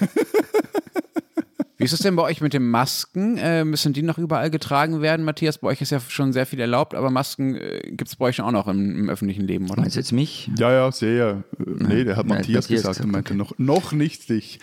wie 1.78 1.84
ist 1.84 1.92
es 1.92 2.00
denn 2.00 2.16
bei 2.16 2.22
euch 2.22 2.40
mit 2.40 2.54
den 2.54 2.68
Masken? 2.70 3.36
Äh, 3.36 3.64
müssen 3.64 3.92
die 3.92 4.02
noch 4.02 4.16
überall 4.16 4.50
getragen 4.50 5.02
werden? 5.02 5.26
Matthias, 5.26 5.58
bei 5.58 5.68
euch 5.68 5.82
ist 5.82 5.90
ja 5.90 6.00
schon 6.00 6.32
sehr 6.32 6.46
viel 6.46 6.58
erlaubt, 6.58 6.94
aber 6.94 7.10
Masken 7.10 7.54
äh, 7.54 7.82
gibt 7.84 8.08
es 8.08 8.16
bei 8.16 8.26
euch 8.26 8.40
auch 8.40 8.50
noch 8.50 8.66
im, 8.66 8.96
im, 9.00 9.10
öffentlichen 9.10 9.42
Leben, 9.42 9.68
oder? 9.70 9.82
Meinst 9.82 9.96
du 9.96 10.00
jetzt 10.00 10.12
mich? 10.12 10.50
Ja, 10.58 10.72
ja, 10.72 10.90
sehr. 10.90 11.44
Nee, 11.58 12.04
der 12.04 12.16
hat 12.16 12.26
Nein, 12.26 12.38
Matthias, 12.38 12.64
Matthias 12.64 12.82
gesagt 12.82 13.00
und 13.00 13.12
meinte 13.12 13.34
okay. 13.34 13.38
noch, 13.38 13.58
noch 13.58 13.92
nicht 13.92 14.28
dich. 14.30 14.58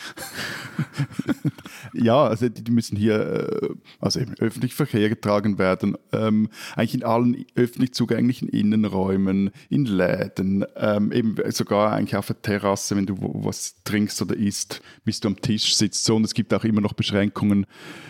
ja, 1.93 2.23
also 2.23 2.49
die, 2.49 2.63
die, 2.63 2.71
müssen 2.71 2.97
hier 2.97 3.61
äh, 3.61 3.69
also 3.99 4.19
im 4.19 4.33
öffentlichen 4.39 4.75
Verkehr 4.75 5.09
getragen 5.09 5.59
werden, 5.59 5.95
ähm, 6.11 6.49
eigentlich 6.75 6.95
in 6.95 7.03
allen 7.03 7.45
öffentlich 7.55 7.93
zugänglichen 7.93 8.49
Innenräumen, 8.49 9.51
in 9.69 9.85
Läden, 9.85 10.65
ähm, 10.75 11.11
eben 11.11 11.35
sogar 11.51 11.93
eigentlich 11.93 12.15
auf 12.15 12.25
der 12.25 12.41
Terrasse, 12.41 12.95
wenn 12.95 13.05
du 13.05 13.17
was 13.19 13.75
trinkst 13.83 14.19
oder 14.21 14.35
isst, 14.35 14.81
bis 15.05 15.19
du 15.19 15.27
am 15.27 15.39
Tisch 15.39 15.75
sitzt. 15.75 16.05
So, 16.05 16.15
und 16.15 16.23
es 16.23 16.33
gibt 16.33 16.53
auch 16.55 16.63
immer 16.63 16.81
noch 16.81 16.93
Beschränkungen, 17.03 17.65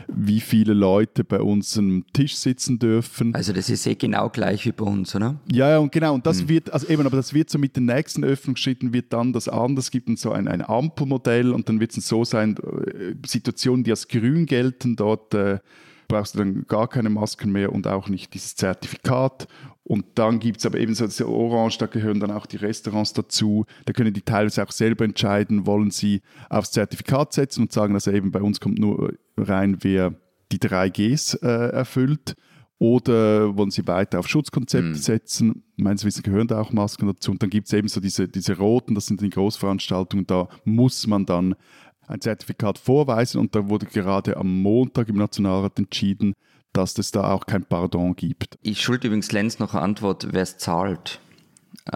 wie 0.08 0.40
viele 0.40 0.74
Leute 0.74 1.24
bei 1.24 1.42
uns 1.42 1.78
am 1.78 2.06
Tisch 2.14 2.36
sitzen 2.36 2.78
dürfen. 2.78 3.34
Also 3.34 3.52
das 3.52 3.70
ist 3.70 3.88
eh 3.88 3.96
genau 3.96 4.30
gleich 4.30 4.66
wie 4.66 4.72
bei 4.72 4.86
uns, 4.86 5.16
oder? 5.16 5.40
Ja, 5.52 5.70
ja, 5.70 5.78
und 5.80 5.92
genau. 5.92 6.14
Und 6.14 6.28
das 6.28 6.42
hm. 6.42 6.50
wird, 6.50 6.72
also 6.72 6.88
eben, 6.88 7.06
aber 7.06 7.18
das 7.18 7.34
wird 7.34 7.50
so 7.50 7.58
mit 7.58 7.76
den 7.76 7.86
nächsten 7.86 8.24
Öffnungsschritten 8.24 8.94
wird 8.94 9.12
dann 9.12 9.34
das 9.34 9.48
anders 9.48 9.90
gibt 9.90 10.08
und 10.08 10.20
so 10.20 10.32
ein, 10.32 10.48
ein 10.48 10.62
Ampelmodell 10.62 11.52
und 11.52 11.68
dann 11.70 11.80
wird 11.80 11.98
es 11.98 12.08
so 12.08 12.24
sein, 12.24 12.56
äh, 12.58 13.16
Situationen, 13.26 13.84
die 13.84 13.92
als 13.92 14.08
grün 14.08 14.46
gelten, 14.46 14.96
dort 14.96 15.34
äh, 15.34 15.60
brauchst 16.08 16.36
du 16.36 16.40
dann 16.40 16.66
gar 16.68 16.88
keine 16.88 17.10
Masken 17.10 17.52
mehr 17.52 17.72
und 17.72 17.88
auch 17.88 18.10
nicht 18.10 18.34
dieses 18.34 18.56
Zertifikat. 18.56 19.48
Und 19.84 20.06
dann 20.16 20.40
gibt 20.40 20.60
es 20.60 20.66
aber 20.66 20.80
eben 20.80 20.96
so 20.96 21.06
diese 21.06 21.28
Orange, 21.28 21.78
da 21.78 21.88
gehören 21.88 22.20
dann 22.20 22.32
auch 22.32 22.46
die 22.46 22.58
Restaurants 22.58 23.14
dazu. 23.14 23.66
Da 23.86 23.94
können 23.94 24.14
die 24.14 24.22
teilweise 24.22 24.64
auch 24.64 24.72
selber 24.72 25.04
entscheiden, 25.04 25.66
wollen 25.66 25.92
sie 25.92 26.22
aufs 26.50 26.72
Zertifikat 26.72 27.34
setzen 27.34 27.64
und 27.64 27.74
sagen, 27.74 27.94
also 27.94 28.12
eben 28.12 28.32
bei 28.32 28.42
uns 28.42 28.60
kommt 28.60 28.80
nur 28.80 29.14
rein, 29.36 29.78
wer 29.82 30.16
die 30.52 30.60
3Gs 30.60 31.42
äh, 31.44 31.72
erfüllt. 31.72 32.36
Oder 32.80 33.56
wollen 33.56 33.72
sie 33.72 33.88
weiter 33.88 34.20
auf 34.20 34.28
Schutzkonzepte 34.28 34.90
mhm. 34.90 34.96
setzen? 34.96 35.64
Meines 35.78 36.04
Wissens 36.04 36.24
gehören 36.24 36.48
da 36.48 36.60
auch 36.60 36.74
Masken 36.74 37.08
dazu. 37.08 37.32
Und 37.32 37.42
dann 37.42 37.50
gibt 37.50 37.68
es 37.68 37.74
eben 37.74 37.88
so 37.88 38.02
diese, 38.02 38.28
diese 38.28 38.58
roten, 38.58 38.94
das 38.94 39.06
sind 39.06 39.22
die 39.22 39.30
Großveranstaltungen, 39.30 40.28
da 40.28 40.50
muss 40.66 41.08
man 41.08 41.26
dann 41.26 41.56
ein 42.08 42.22
Zertifikat 42.22 42.78
vorweisen. 42.78 43.40
Und 43.40 43.56
da 43.56 43.68
wurde 43.70 43.86
gerade 43.86 44.38
am 44.38 44.62
Montag 44.62 45.10
im 45.10 45.18
Nationalrat 45.18 45.78
entschieden, 45.80 46.34
dass 46.74 46.98
es 46.98 47.12
da 47.12 47.32
auch 47.32 47.46
kein 47.46 47.64
Pardon 47.64 48.16
gibt. 48.16 48.58
Ich 48.62 48.82
schulde 48.82 49.08
übrigens 49.08 49.32
Lenz 49.32 49.60
noch 49.60 49.74
eine 49.74 49.84
Antwort, 49.84 50.28
wer 50.32 50.42
es 50.42 50.58
zahlt. 50.58 51.20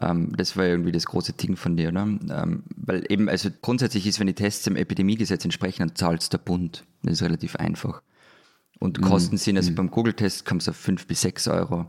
Ähm, 0.02 0.34
das 0.36 0.58
war 0.58 0.66
irgendwie 0.66 0.92
das 0.92 1.06
große 1.06 1.34
Ding 1.34 1.56
von 1.56 1.78
dir, 1.78 1.90
oder? 1.90 2.04
Ähm, 2.04 2.64
weil 2.76 3.06
eben, 3.10 3.30
also 3.30 3.50
grundsätzlich 3.62 4.06
ist, 4.06 4.20
wenn 4.20 4.28
die 4.28 4.34
Tests 4.34 4.64
dem 4.64 4.76
Epidemiegesetz 4.76 5.44
entsprechen, 5.46 5.80
dann 5.80 5.96
zahlt 5.96 6.22
es 6.22 6.30
der 6.30 6.40
Bund. 6.40 6.84
Das 7.04 7.14
ist 7.14 7.24
relativ 7.24 7.56
einfach. 7.56 8.02
Und 8.80 9.00
mhm. 9.00 9.06
Kosten 9.06 9.38
sind, 9.38 9.58
also 9.58 9.72
mhm. 9.72 9.76
beim 9.76 9.92
Google-Test 9.92 10.46
kommt 10.46 10.62
es 10.62 10.70
auf 10.70 10.76
5 10.76 11.08
bis 11.08 11.22
6 11.22 11.48
Euro. 11.48 11.86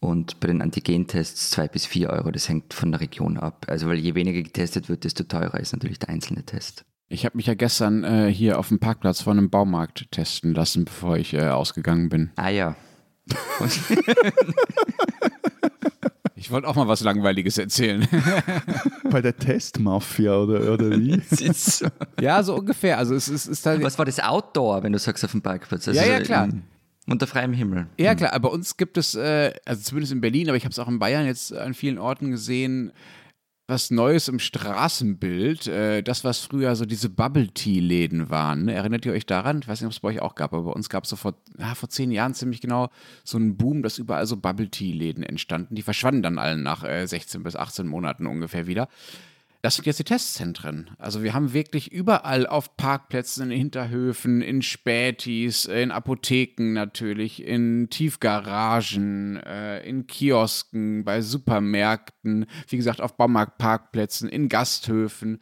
Und 0.00 0.40
bei 0.40 0.48
den 0.48 0.60
Antigen-Tests 0.60 1.50
2 1.50 1.68
bis 1.68 1.86
4 1.86 2.10
Euro. 2.10 2.30
Das 2.30 2.48
hängt 2.48 2.74
von 2.74 2.92
der 2.92 3.00
Region 3.00 3.38
ab. 3.38 3.64
Also, 3.68 3.86
weil 3.86 3.98
je 3.98 4.14
weniger 4.14 4.42
getestet 4.42 4.90
wird, 4.90 5.04
desto 5.04 5.24
teurer 5.24 5.58
ist 5.60 5.72
natürlich 5.72 5.98
der 5.98 6.10
einzelne 6.10 6.42
Test. 6.42 6.84
Ich 7.14 7.24
habe 7.24 7.36
mich 7.36 7.46
ja 7.46 7.54
gestern 7.54 8.02
äh, 8.02 8.28
hier 8.28 8.58
auf 8.58 8.68
dem 8.68 8.80
Parkplatz 8.80 9.22
von 9.22 9.38
einem 9.38 9.48
Baumarkt 9.48 10.10
testen 10.10 10.52
lassen, 10.52 10.84
bevor 10.84 11.16
ich 11.16 11.32
äh, 11.32 11.46
ausgegangen 11.46 12.08
bin. 12.08 12.32
Ah 12.34 12.48
ja. 12.48 12.74
ich 16.34 16.50
wollte 16.50 16.66
auch 16.66 16.74
mal 16.74 16.88
was 16.88 17.02
Langweiliges 17.02 17.56
erzählen. 17.56 18.08
Bei 19.10 19.22
der 19.22 19.36
Testmafia 19.36 20.36
oder, 20.36 20.72
oder 20.72 20.90
wie? 20.90 21.22
ja, 22.20 22.42
so 22.42 22.56
ungefähr. 22.56 22.98
Also 22.98 23.14
es 23.14 23.28
ist, 23.28 23.46
ist 23.46 23.64
halt 23.64 23.80
was 23.84 23.96
war 23.96 24.06
das 24.06 24.18
Outdoor, 24.18 24.82
wenn 24.82 24.92
du 24.92 24.98
sagst 24.98 25.24
auf 25.24 25.30
dem 25.30 25.40
Parkplatz? 25.40 25.86
Also 25.86 26.00
ja, 26.00 26.06
ja, 26.06 26.20
klar. 26.20 26.48
unter 27.06 27.28
freiem 27.28 27.52
Himmel. 27.52 27.86
Ja, 27.96 28.10
hm. 28.10 28.16
klar, 28.16 28.32
aber 28.32 28.48
bei 28.48 28.54
uns 28.56 28.76
gibt 28.76 28.98
es, 28.98 29.14
äh, 29.14 29.52
also 29.64 29.82
zumindest 29.82 30.12
in 30.12 30.20
Berlin, 30.20 30.48
aber 30.48 30.56
ich 30.56 30.64
habe 30.64 30.72
es 30.72 30.80
auch 30.80 30.88
in 30.88 30.98
Bayern 30.98 31.26
jetzt 31.26 31.56
an 31.56 31.74
vielen 31.74 31.98
Orten 31.98 32.32
gesehen, 32.32 32.92
was 33.66 33.90
Neues 33.90 34.28
im 34.28 34.38
Straßenbild. 34.38 35.66
Äh, 35.66 36.02
das, 36.02 36.24
was 36.24 36.40
früher 36.40 36.76
so 36.76 36.84
diese 36.84 37.08
Bubble-Tea-Läden 37.08 38.30
waren. 38.30 38.66
Ne? 38.66 38.74
Erinnert 38.74 39.06
ihr 39.06 39.12
euch 39.12 39.26
daran? 39.26 39.60
Ich 39.60 39.68
weiß 39.68 39.80
nicht, 39.80 39.86
ob 39.86 39.92
es 39.92 40.00
bei 40.00 40.08
euch 40.08 40.20
auch 40.20 40.34
gab, 40.34 40.52
aber 40.52 40.64
bei 40.64 40.72
uns 40.72 40.88
gab 40.88 41.04
es 41.04 41.10
so 41.10 41.16
vor, 41.16 41.34
ja, 41.58 41.74
vor 41.74 41.88
zehn 41.88 42.10
Jahren 42.10 42.34
ziemlich 42.34 42.60
genau 42.60 42.90
so 43.24 43.38
einen 43.38 43.56
Boom, 43.56 43.82
dass 43.82 43.98
überall 43.98 44.26
so 44.26 44.36
Bubble-Tea-Läden 44.36 45.22
entstanden. 45.22 45.74
Die 45.74 45.82
verschwanden 45.82 46.22
dann 46.22 46.38
alle 46.38 46.58
nach 46.58 46.84
äh, 46.84 47.06
16 47.06 47.42
bis 47.42 47.56
18 47.56 47.86
Monaten 47.86 48.26
ungefähr 48.26 48.66
wieder. 48.66 48.88
Das 49.64 49.76
sind 49.76 49.86
jetzt 49.86 49.98
die 49.98 50.04
Testzentren. 50.04 50.90
Also 50.98 51.22
wir 51.22 51.32
haben 51.32 51.54
wirklich 51.54 51.90
überall 51.90 52.46
auf 52.46 52.76
Parkplätzen, 52.76 53.50
in 53.50 53.58
Hinterhöfen, 53.58 54.42
in 54.42 54.60
Spätis, 54.60 55.64
in 55.64 55.90
Apotheken 55.90 56.74
natürlich, 56.74 57.42
in 57.42 57.88
Tiefgaragen, 57.88 59.36
äh, 59.36 59.80
in 59.88 60.06
Kiosken, 60.06 61.02
bei 61.06 61.22
Supermärkten, 61.22 62.44
wie 62.68 62.76
gesagt 62.76 63.00
auf 63.00 63.16
Baumarktparkplätzen, 63.16 64.28
in 64.28 64.50
Gasthöfen. 64.50 65.40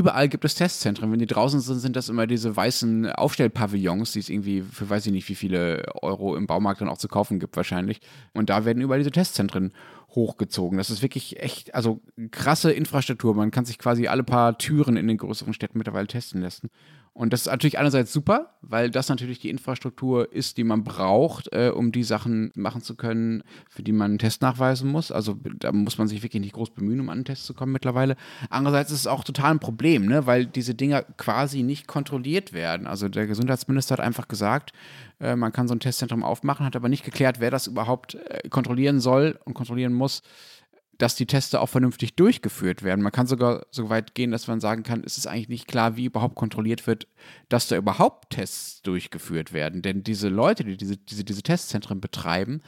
Überall 0.00 0.30
gibt 0.30 0.46
es 0.46 0.54
Testzentren. 0.54 1.12
Wenn 1.12 1.18
die 1.18 1.26
draußen 1.26 1.60
sind, 1.60 1.78
sind 1.78 1.94
das 1.94 2.08
immer 2.08 2.26
diese 2.26 2.56
weißen 2.56 3.12
Aufstellpavillons, 3.12 4.12
die 4.12 4.20
es 4.20 4.30
irgendwie 4.30 4.62
für 4.62 4.88
weiß 4.88 5.04
ich 5.04 5.12
nicht, 5.12 5.28
wie 5.28 5.34
viele 5.34 5.84
Euro 6.00 6.36
im 6.36 6.46
Baumarkt 6.46 6.80
dann 6.80 6.88
auch 6.88 6.96
zu 6.96 7.06
kaufen 7.06 7.38
gibt, 7.38 7.54
wahrscheinlich. 7.54 8.00
Und 8.32 8.48
da 8.48 8.64
werden 8.64 8.80
überall 8.80 9.00
diese 9.00 9.10
Testzentren 9.10 9.74
hochgezogen. 10.14 10.78
Das 10.78 10.88
ist 10.88 11.02
wirklich 11.02 11.38
echt, 11.40 11.74
also 11.74 12.00
krasse 12.30 12.72
Infrastruktur. 12.72 13.34
Man 13.34 13.50
kann 13.50 13.66
sich 13.66 13.76
quasi 13.76 14.06
alle 14.06 14.24
paar 14.24 14.56
Türen 14.56 14.96
in 14.96 15.06
den 15.06 15.18
größeren 15.18 15.52
Städten 15.52 15.76
mittlerweile 15.76 16.06
testen 16.06 16.40
lassen. 16.40 16.70
Und 17.20 17.34
das 17.34 17.42
ist 17.42 17.48
natürlich 17.48 17.78
einerseits 17.78 18.14
super, 18.14 18.54
weil 18.62 18.90
das 18.90 19.10
natürlich 19.10 19.38
die 19.38 19.50
Infrastruktur 19.50 20.32
ist, 20.32 20.56
die 20.56 20.64
man 20.64 20.84
braucht, 20.84 21.52
äh, 21.52 21.68
um 21.68 21.92
die 21.92 22.02
Sachen 22.02 22.50
machen 22.54 22.80
zu 22.80 22.94
können, 22.94 23.42
für 23.68 23.82
die 23.82 23.92
man 23.92 24.12
einen 24.12 24.18
Test 24.18 24.40
nachweisen 24.40 24.90
muss. 24.90 25.12
Also 25.12 25.36
da 25.58 25.70
muss 25.70 25.98
man 25.98 26.08
sich 26.08 26.22
wirklich 26.22 26.40
nicht 26.40 26.54
groß 26.54 26.70
bemühen, 26.70 26.98
um 26.98 27.10
an 27.10 27.18
einen 27.18 27.24
Test 27.26 27.44
zu 27.44 27.52
kommen 27.52 27.72
mittlerweile. 27.72 28.16
Andererseits 28.48 28.90
ist 28.90 29.00
es 29.00 29.06
auch 29.06 29.22
total 29.22 29.50
ein 29.50 29.58
Problem, 29.58 30.06
ne? 30.06 30.24
weil 30.24 30.46
diese 30.46 30.74
Dinger 30.74 31.02
quasi 31.18 31.62
nicht 31.62 31.86
kontrolliert 31.86 32.54
werden. 32.54 32.86
Also 32.86 33.10
der 33.10 33.26
Gesundheitsminister 33.26 33.98
hat 33.98 34.00
einfach 34.00 34.26
gesagt, 34.26 34.72
äh, 35.20 35.36
man 35.36 35.52
kann 35.52 35.68
so 35.68 35.74
ein 35.74 35.80
Testzentrum 35.80 36.24
aufmachen, 36.24 36.64
hat 36.64 36.74
aber 36.74 36.88
nicht 36.88 37.04
geklärt, 37.04 37.38
wer 37.38 37.50
das 37.50 37.66
überhaupt 37.66 38.14
äh, 38.14 38.48
kontrollieren 38.48 38.98
soll 38.98 39.38
und 39.44 39.52
kontrollieren 39.52 39.92
muss 39.92 40.22
dass 41.00 41.14
die 41.14 41.26
Teste 41.26 41.60
auch 41.60 41.68
vernünftig 41.68 42.14
durchgeführt 42.14 42.82
werden. 42.82 43.00
Man 43.00 43.10
kann 43.10 43.26
sogar 43.26 43.64
so 43.70 43.88
weit 43.88 44.14
gehen, 44.14 44.30
dass 44.30 44.48
man 44.48 44.60
sagen 44.60 44.82
kann, 44.82 45.02
es 45.04 45.16
ist 45.16 45.26
eigentlich 45.26 45.48
nicht 45.48 45.66
klar, 45.66 45.96
wie 45.96 46.04
überhaupt 46.04 46.34
kontrolliert 46.34 46.86
wird, 46.86 47.08
dass 47.48 47.68
da 47.68 47.76
überhaupt 47.76 48.30
Tests 48.30 48.82
durchgeführt 48.82 49.54
werden. 49.54 49.80
Denn 49.80 50.04
diese 50.04 50.28
Leute, 50.28 50.62
die 50.62 50.76
diese, 50.76 50.98
diese, 50.98 51.24
diese 51.24 51.42
Testzentren 51.42 52.02
betreiben, 52.02 52.60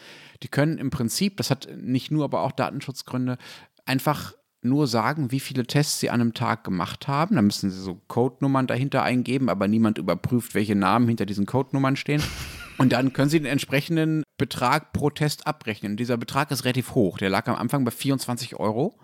die 0.42 0.48
können 0.48 0.78
im 0.78 0.88
Prinzip, 0.88 1.36
das 1.36 1.50
hat 1.50 1.68
nicht 1.76 2.10
nur, 2.10 2.24
aber 2.24 2.40
auch 2.40 2.52
Datenschutzgründe, 2.52 3.36
einfach 3.84 4.32
nur 4.62 4.86
sagen, 4.86 5.30
wie 5.30 5.40
viele 5.40 5.66
Tests 5.66 6.00
sie 6.00 6.08
an 6.08 6.22
einem 6.22 6.32
Tag 6.32 6.64
gemacht 6.64 7.08
haben. 7.08 7.36
Da 7.36 7.42
müssen 7.42 7.70
sie 7.70 7.80
so 7.80 8.00
Codenummern 8.08 8.66
dahinter 8.66 9.02
eingeben, 9.02 9.50
aber 9.50 9.68
niemand 9.68 9.98
überprüft, 9.98 10.54
welche 10.54 10.76
Namen 10.76 11.08
hinter 11.08 11.26
diesen 11.26 11.44
Codenummern 11.44 11.96
stehen. 11.96 12.22
Und 12.78 12.92
dann 12.92 13.12
können 13.12 13.30
Sie 13.30 13.38
den 13.38 13.46
entsprechenden 13.46 14.22
Betrag 14.38 14.92
pro 14.92 15.10
Test 15.10 15.46
abrechnen. 15.46 15.96
Dieser 15.96 16.16
Betrag 16.16 16.50
ist 16.50 16.64
relativ 16.64 16.94
hoch. 16.94 17.18
Der 17.18 17.30
lag 17.30 17.46
am 17.48 17.56
Anfang 17.56 17.84
bei 17.84 17.90
24 17.90 18.56
Euro. 18.56 18.98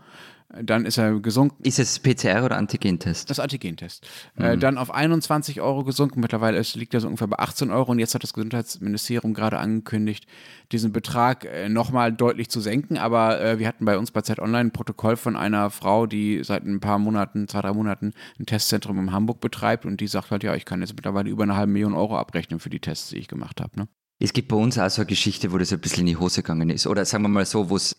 Dann 0.50 0.86
ist 0.86 0.96
er 0.96 1.20
gesunken. 1.20 1.62
Ist 1.62 1.78
es 1.78 1.98
PCR 1.98 2.42
oder 2.42 2.56
Antigentest? 2.56 3.28
Das 3.28 3.38
Antigentest. 3.38 4.08
Mhm. 4.36 4.44
Äh, 4.44 4.56
dann 4.56 4.78
auf 4.78 4.90
21 4.90 5.60
Euro 5.60 5.84
gesunken. 5.84 6.20
Mittlerweile 6.20 6.56
ist, 6.56 6.74
liegt 6.74 6.94
er 6.94 7.00
so 7.00 7.06
ungefähr 7.06 7.26
bei 7.26 7.38
18 7.38 7.70
Euro. 7.70 7.90
Und 7.92 7.98
jetzt 7.98 8.14
hat 8.14 8.22
das 8.22 8.32
Gesundheitsministerium 8.32 9.34
gerade 9.34 9.58
angekündigt, 9.58 10.26
diesen 10.72 10.90
Betrag 10.90 11.44
äh, 11.44 11.68
nochmal 11.68 12.14
deutlich 12.14 12.48
zu 12.48 12.60
senken. 12.60 12.96
Aber 12.96 13.38
äh, 13.42 13.58
wir 13.58 13.68
hatten 13.68 13.84
bei 13.84 13.98
uns 13.98 14.10
bei 14.10 14.22
Zeit 14.22 14.38
Online 14.38 14.68
ein 14.68 14.72
Protokoll 14.72 15.16
von 15.16 15.36
einer 15.36 15.68
Frau, 15.68 16.06
die 16.06 16.42
seit 16.42 16.64
ein 16.64 16.80
paar 16.80 16.98
Monaten, 16.98 17.46
zwei, 17.46 17.60
drei 17.60 17.74
Monaten 17.74 18.14
ein 18.40 18.46
Testzentrum 18.46 18.98
in 18.98 19.12
Hamburg 19.12 19.40
betreibt. 19.40 19.84
Und 19.84 20.00
die 20.00 20.06
sagt 20.06 20.30
halt, 20.30 20.44
ja, 20.44 20.54
ich 20.54 20.64
kann 20.64 20.80
jetzt 20.80 20.94
mittlerweile 20.94 21.28
über 21.28 21.42
eine 21.42 21.56
halbe 21.56 21.72
Million 21.72 21.92
Euro 21.92 22.16
abrechnen 22.16 22.58
für 22.58 22.70
die 22.70 22.80
Tests, 22.80 23.10
die 23.10 23.18
ich 23.18 23.28
gemacht 23.28 23.60
habe. 23.60 23.80
Ne? 23.80 23.88
Es 24.18 24.32
gibt 24.32 24.48
bei 24.48 24.56
uns 24.56 24.78
auch 24.78 24.88
so 24.88 25.02
eine 25.02 25.06
Geschichte, 25.08 25.52
wo 25.52 25.58
das 25.58 25.74
ein 25.74 25.78
bisschen 25.78 26.00
in 26.00 26.06
die 26.06 26.16
Hose 26.16 26.42
gegangen 26.42 26.70
ist. 26.70 26.86
Oder 26.86 27.04
sagen 27.04 27.22
wir 27.24 27.28
mal 27.28 27.44
so, 27.44 27.68
wo 27.68 27.76
es 27.76 27.94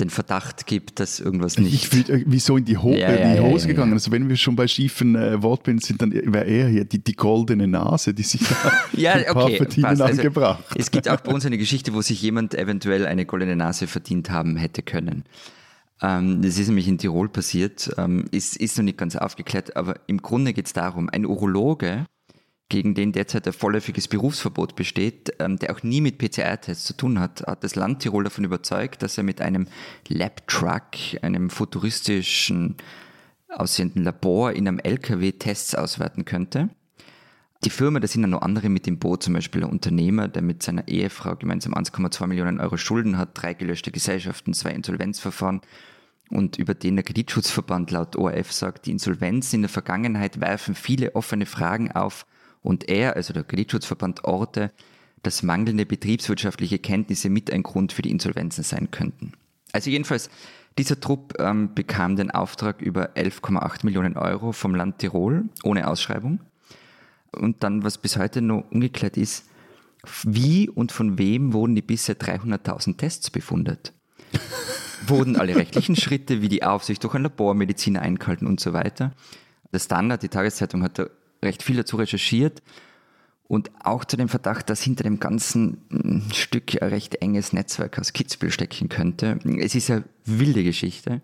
den 0.00 0.10
Verdacht 0.10 0.66
gibt, 0.66 0.98
dass 0.98 1.20
irgendwas 1.20 1.56
nicht. 1.56 1.72
Ich 1.74 1.88
fühl, 1.88 2.10
äh, 2.10 2.24
wieso 2.26 2.56
in 2.56 2.64
die, 2.64 2.76
Ho 2.76 2.90
Ja, 2.90 3.08
äh, 3.08 3.30
in 3.30 3.36
die 3.36 3.40
Hose 3.40 3.68
gegangen? 3.68 3.92
Also 3.92 4.10
wenn 4.10 4.28
wir 4.28 4.36
schon 4.36 4.56
bei 4.56 4.66
schiefen 4.66 5.14
äh, 5.14 5.40
Wortbilden 5.40 5.80
sind, 5.80 6.02
dann 6.02 6.12
wäre 6.12 6.44
er 6.44 6.68
hier 6.68 6.84
die, 6.84 7.02
die 7.02 7.14
goldene 7.14 7.68
Nase, 7.68 8.12
die 8.12 8.24
sich 8.24 8.40
da 8.40 8.72
Ja, 8.92 9.12
ein 9.12 9.24
paar 9.26 9.44
okay. 9.44 9.58
passt. 9.58 9.84
Also, 9.84 10.04
angebracht. 10.04 10.64
es 10.76 10.90
gibt 10.90 11.08
auch 11.08 11.20
bei 11.20 11.32
uns 11.32 11.46
eine 11.46 11.58
Geschichte, 11.58 11.94
wo 11.94 12.02
sich 12.02 12.20
jemand 12.20 12.54
eventuell 12.54 13.06
eine 13.06 13.24
goldene 13.24 13.54
Nase 13.54 13.86
verdient 13.86 14.30
haben 14.30 14.56
hätte 14.56 14.82
können. 14.82 15.24
Ähm, 16.02 16.42
das 16.42 16.58
ist 16.58 16.66
nämlich 16.66 16.88
in 16.88 16.98
Tirol 16.98 17.28
passiert, 17.28 17.90
ähm, 17.96 18.24
ist, 18.32 18.56
ist 18.56 18.76
noch 18.76 18.84
nicht 18.84 18.98
ganz 18.98 19.14
aufgeklärt, 19.14 19.76
aber 19.76 20.00
im 20.08 20.22
Grunde 20.22 20.52
geht 20.52 20.66
es 20.66 20.72
darum, 20.72 21.08
ein 21.08 21.24
Urologe, 21.24 22.06
gegen 22.68 22.94
den 22.94 23.12
derzeit 23.12 23.46
ein 23.46 23.52
vorläufiges 23.52 24.08
Berufsverbot 24.08 24.74
besteht, 24.74 25.34
ähm, 25.38 25.58
der 25.58 25.74
auch 25.74 25.82
nie 25.82 26.00
mit 26.00 26.18
PCR-Tests 26.18 26.84
zu 26.84 26.96
tun 26.96 27.20
hat, 27.20 27.42
hat 27.46 27.62
das 27.62 27.74
Land 27.74 28.00
Tirol 28.00 28.24
davon 28.24 28.44
überzeugt, 28.44 29.02
dass 29.02 29.18
er 29.18 29.24
mit 29.24 29.40
einem 29.40 29.68
Lab-Truck, 30.08 31.22
einem 31.22 31.50
futuristischen 31.50 32.76
aussehenden 33.48 34.02
Labor 34.02 34.52
in 34.52 34.66
einem 34.66 34.78
LKW 34.78 35.32
Tests 35.32 35.74
auswerten 35.74 36.24
könnte. 36.24 36.70
Die 37.64 37.70
Firma, 37.70 38.00
da 38.00 38.06
sind 38.06 38.22
ja 38.22 38.26
noch 38.26 38.42
andere 38.42 38.68
mit 38.68 38.86
im 38.86 38.98
Boot, 38.98 39.22
zum 39.22 39.34
Beispiel 39.34 39.64
ein 39.64 39.70
Unternehmer, 39.70 40.28
der 40.28 40.42
mit 40.42 40.62
seiner 40.62 40.86
Ehefrau 40.86 41.36
gemeinsam 41.36 41.72
1,2 41.72 42.26
Millionen 42.26 42.60
Euro 42.60 42.76
Schulden 42.76 43.16
hat, 43.16 43.30
drei 43.40 43.54
gelöschte 43.54 43.90
Gesellschaften, 43.90 44.52
zwei 44.52 44.70
Insolvenzverfahren 44.70 45.62
und 46.30 46.58
über 46.58 46.74
den 46.74 46.96
der 46.96 47.04
Kreditschutzverband 47.04 47.90
laut 47.90 48.16
ORF 48.16 48.52
sagt, 48.52 48.86
die 48.86 48.90
Insolvenzen 48.90 49.56
in 49.56 49.62
der 49.62 49.68
Vergangenheit 49.70 50.40
werfen 50.40 50.74
viele 50.74 51.14
offene 51.14 51.46
Fragen 51.46 51.92
auf 51.92 52.26
und 52.64 52.88
er, 52.88 53.14
also 53.14 53.32
der 53.32 53.44
Kreditschutzverband 53.44 54.24
Orte, 54.24 54.72
dass 55.22 55.42
mangelnde 55.42 55.86
betriebswirtschaftliche 55.86 56.78
Kenntnisse 56.78 57.28
mit 57.28 57.52
ein 57.52 57.62
Grund 57.62 57.92
für 57.92 58.02
die 58.02 58.10
Insolvenzen 58.10 58.64
sein 58.64 58.90
könnten. 58.90 59.32
Also 59.72 59.90
jedenfalls, 59.90 60.30
dieser 60.78 60.98
Trupp 60.98 61.34
ähm, 61.38 61.74
bekam 61.74 62.16
den 62.16 62.30
Auftrag 62.30 62.80
über 62.80 63.10
11,8 63.16 63.84
Millionen 63.84 64.16
Euro 64.16 64.52
vom 64.52 64.74
Land 64.74 64.98
Tirol 64.98 65.44
ohne 65.62 65.86
Ausschreibung. 65.86 66.40
Und 67.32 67.62
dann, 67.62 67.84
was 67.84 67.98
bis 67.98 68.16
heute 68.16 68.40
noch 68.40 68.64
ungeklärt 68.70 69.16
ist, 69.16 69.46
wie 70.24 70.68
und 70.68 70.90
von 70.90 71.18
wem 71.18 71.52
wurden 71.52 71.74
die 71.74 71.82
bisher 71.82 72.18
300.000 72.18 72.96
Tests 72.96 73.30
befundet? 73.30 73.92
wurden 75.06 75.36
alle 75.36 75.54
rechtlichen 75.54 75.96
Schritte 75.96 76.40
wie 76.40 76.48
die 76.48 76.64
Aufsicht 76.64 77.04
durch 77.04 77.14
ein 77.14 77.22
Labormediziner 77.22 78.00
eingehalten 78.00 78.46
und 78.46 78.58
so 78.58 78.72
weiter? 78.72 79.12
Der 79.72 79.78
Standard, 79.78 80.22
die 80.22 80.28
Tageszeitung, 80.28 80.82
hat 80.82 80.98
da 80.98 81.06
recht 81.44 81.62
viel 81.62 81.76
dazu 81.76 81.96
recherchiert 81.96 82.62
und 83.46 83.70
auch 83.82 84.04
zu 84.04 84.16
dem 84.16 84.28
Verdacht, 84.28 84.70
dass 84.70 84.82
hinter 84.82 85.04
dem 85.04 85.20
ganzen 85.20 85.78
mm, 85.90 86.32
Stück 86.32 86.82
ein 86.82 86.88
recht 86.88 87.16
enges 87.16 87.52
Netzwerk 87.52 87.98
aus 87.98 88.12
Kitzbühel 88.12 88.50
stecken 88.50 88.88
könnte. 88.88 89.38
Es 89.60 89.74
ist 89.74 89.90
eine 89.90 90.04
wilde 90.24 90.64
Geschichte. 90.64 91.20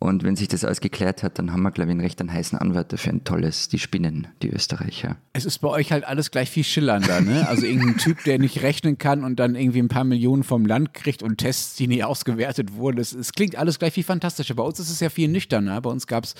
Und 0.00 0.22
wenn 0.22 0.36
sich 0.36 0.46
das 0.46 0.64
alles 0.64 0.80
geklärt 0.80 1.24
hat, 1.24 1.40
dann 1.40 1.52
haben 1.52 1.62
wir, 1.62 1.72
glaube 1.72 1.90
ich, 1.90 1.92
einen 1.92 2.00
recht 2.00 2.20
einen 2.20 2.32
heißen 2.32 2.56
Anwalt 2.56 2.92
dafür 2.92 3.12
ein 3.14 3.24
tolles, 3.24 3.68
die 3.68 3.80
Spinnen, 3.80 4.28
die 4.42 4.48
Österreicher. 4.50 5.16
Es 5.32 5.44
ist 5.44 5.58
bei 5.58 5.68
euch 5.68 5.90
halt 5.90 6.04
alles 6.04 6.30
gleich 6.30 6.48
viel 6.50 6.62
schillernder, 6.62 7.20
ne? 7.20 7.48
Also 7.48 7.66
irgendein 7.66 7.96
Typ, 7.96 8.22
der 8.22 8.38
nicht 8.38 8.62
rechnen 8.62 8.98
kann 8.98 9.24
und 9.24 9.40
dann 9.40 9.56
irgendwie 9.56 9.80
ein 9.80 9.88
paar 9.88 10.04
Millionen 10.04 10.44
vom 10.44 10.66
Land 10.66 10.94
kriegt 10.94 11.24
und 11.24 11.38
Tests, 11.38 11.74
die 11.74 11.88
nie 11.88 12.04
ausgewertet 12.04 12.74
wurden. 12.74 12.98
Es, 12.98 13.12
es 13.12 13.32
klingt 13.32 13.56
alles 13.56 13.80
gleich 13.80 13.92
viel 13.94 14.04
fantastischer. 14.04 14.54
Bei 14.54 14.62
uns 14.62 14.78
ist 14.78 14.90
es 14.90 15.00
ja 15.00 15.10
viel 15.10 15.26
nüchterner. 15.28 15.80
Bei 15.80 15.90
uns 15.90 16.06
gab 16.06 16.22
es 16.24 16.36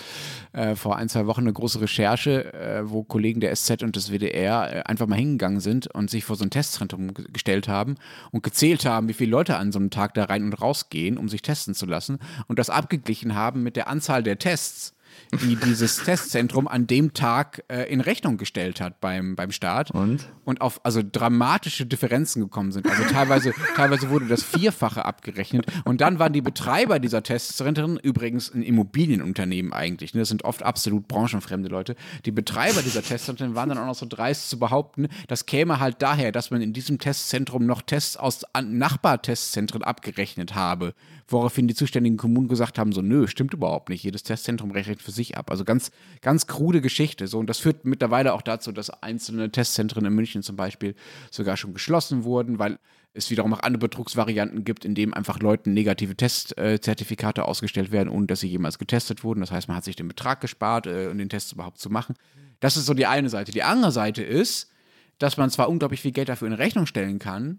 äh, 0.52 0.76
vor 0.76 0.96
ein, 0.96 1.08
zwei 1.08 1.26
Wochen 1.26 1.40
eine 1.40 1.52
große 1.52 1.80
Recherche, 1.80 2.52
äh, 2.52 2.88
wo 2.88 3.02
Kollegen 3.02 3.40
der 3.40 3.52
SZ 3.56 3.82
und 3.82 3.96
des 3.96 4.12
WDR 4.12 4.72
äh, 4.72 4.82
einfach 4.82 5.08
mal 5.08 5.16
hingegangen 5.18 5.58
sind 5.58 5.88
und 5.88 6.10
sich 6.10 6.24
vor 6.24 6.36
so 6.36 6.44
ein 6.44 6.50
Testzentrum 6.50 7.12
ge- 7.12 7.26
gestellt 7.32 7.66
haben 7.66 7.96
und 8.30 8.44
gezählt 8.44 8.84
haben, 8.84 9.08
wie 9.08 9.14
viele 9.14 9.32
Leute 9.32 9.56
an 9.56 9.72
so 9.72 9.80
einem 9.80 9.90
Tag 9.90 10.14
da 10.14 10.26
rein 10.26 10.44
und 10.44 10.52
raus 10.54 10.90
gehen, 10.90 11.18
um 11.18 11.28
sich 11.28 11.42
testen 11.42 11.74
zu 11.74 11.86
lassen 11.86 12.18
und 12.46 12.60
das 12.60 12.70
abgeglichen 12.70 13.34
haben 13.34 13.47
mit 13.56 13.76
der 13.76 13.88
Anzahl 13.88 14.22
der 14.22 14.38
Tests 14.38 14.94
die 15.32 15.56
dieses 15.56 15.96
Testzentrum 15.96 16.68
an 16.68 16.86
dem 16.86 17.12
Tag 17.14 17.64
äh, 17.68 17.84
in 17.84 18.00
Rechnung 18.00 18.36
gestellt 18.36 18.80
hat 18.80 19.00
beim, 19.00 19.36
beim 19.36 19.52
Start. 19.52 19.90
Und? 19.90 20.28
Und 20.44 20.60
auf 20.60 20.80
also 20.84 21.02
dramatische 21.02 21.86
Differenzen 21.86 22.42
gekommen 22.42 22.72
sind. 22.72 22.86
Also 22.88 23.04
teilweise, 23.04 23.52
teilweise 23.76 24.10
wurde 24.10 24.26
das 24.26 24.42
Vierfache 24.42 25.04
abgerechnet. 25.04 25.66
Und 25.84 26.00
dann 26.00 26.18
waren 26.18 26.32
die 26.32 26.40
Betreiber 26.40 26.98
dieser 26.98 27.22
Testzentren 27.22 27.98
übrigens 27.98 28.52
ein 28.52 28.62
Immobilienunternehmen 28.62 29.72
eigentlich. 29.72 30.14
Ne? 30.14 30.20
Das 30.20 30.28
sind 30.28 30.44
oft 30.44 30.62
absolut 30.62 31.08
branchenfremde 31.08 31.68
Leute. 31.68 31.94
Die 32.24 32.30
Betreiber 32.30 32.82
dieser 32.82 33.02
Testzentren 33.02 33.54
waren 33.54 33.68
dann 33.68 33.78
auch 33.78 33.86
noch 33.86 33.94
so 33.94 34.06
dreist 34.06 34.48
zu 34.50 34.58
behaupten, 34.58 35.08
das 35.26 35.46
käme 35.46 35.80
halt 35.80 36.02
daher, 36.02 36.32
dass 36.32 36.50
man 36.50 36.62
in 36.62 36.72
diesem 36.72 36.98
Testzentrum 36.98 37.66
noch 37.66 37.82
Tests 37.82 38.16
aus 38.16 38.44
Nachbartestzentren 38.60 39.82
abgerechnet 39.82 40.54
habe. 40.54 40.94
Woraufhin 41.26 41.68
die 41.68 41.74
zuständigen 41.74 42.16
Kommunen 42.16 42.48
gesagt 42.48 42.78
haben, 42.78 42.92
so 42.92 43.02
nö, 43.02 43.26
stimmt 43.26 43.52
überhaupt 43.52 43.90
nicht. 43.90 44.02
Jedes 44.02 44.22
Testzentrum 44.22 44.70
rechnet 44.70 45.02
für 45.02 45.12
sich 45.18 45.36
ab. 45.36 45.50
Also 45.50 45.64
ganz, 45.64 45.90
ganz 46.22 46.46
krude 46.46 46.80
Geschichte. 46.80 47.26
So, 47.26 47.38
und 47.38 47.46
das 47.48 47.58
führt 47.58 47.84
mittlerweile 47.84 48.32
auch 48.32 48.42
dazu, 48.42 48.72
dass 48.72 48.90
einzelne 48.90 49.52
Testzentren 49.52 50.04
in 50.06 50.14
München 50.14 50.42
zum 50.42 50.56
Beispiel 50.56 50.94
sogar 51.30 51.56
schon 51.56 51.74
geschlossen 51.74 52.24
wurden, 52.24 52.58
weil 52.58 52.78
es 53.14 53.30
wiederum 53.30 53.52
auch 53.54 53.60
andere 53.60 53.80
Betrugsvarianten 53.80 54.64
gibt, 54.64 54.84
in 54.84 54.94
denen 54.94 55.12
einfach 55.12 55.40
Leuten 55.40 55.74
negative 55.74 56.16
Testzertifikate 56.16 57.44
ausgestellt 57.44 57.90
werden, 57.90 58.08
ohne 58.08 58.26
dass 58.26 58.40
sie 58.40 58.48
jemals 58.48 58.78
getestet 58.78 59.24
wurden. 59.24 59.40
Das 59.40 59.50
heißt, 59.50 59.68
man 59.68 59.76
hat 59.76 59.84
sich 59.84 59.96
den 59.96 60.08
Betrag 60.08 60.40
gespart, 60.40 60.86
äh, 60.86 61.08
um 61.10 61.18
den 61.18 61.28
Test 61.28 61.52
überhaupt 61.52 61.78
zu 61.78 61.90
machen. 61.90 62.14
Das 62.60 62.76
ist 62.76 62.86
so 62.86 62.94
die 62.94 63.06
eine 63.06 63.28
Seite. 63.28 63.52
Die 63.52 63.62
andere 63.62 63.92
Seite 63.92 64.22
ist, 64.22 64.70
dass 65.18 65.36
man 65.36 65.50
zwar 65.50 65.68
unglaublich 65.68 66.00
viel 66.00 66.12
Geld 66.12 66.28
dafür 66.28 66.48
in 66.48 66.54
Rechnung 66.54 66.86
stellen 66.86 67.18
kann, 67.18 67.58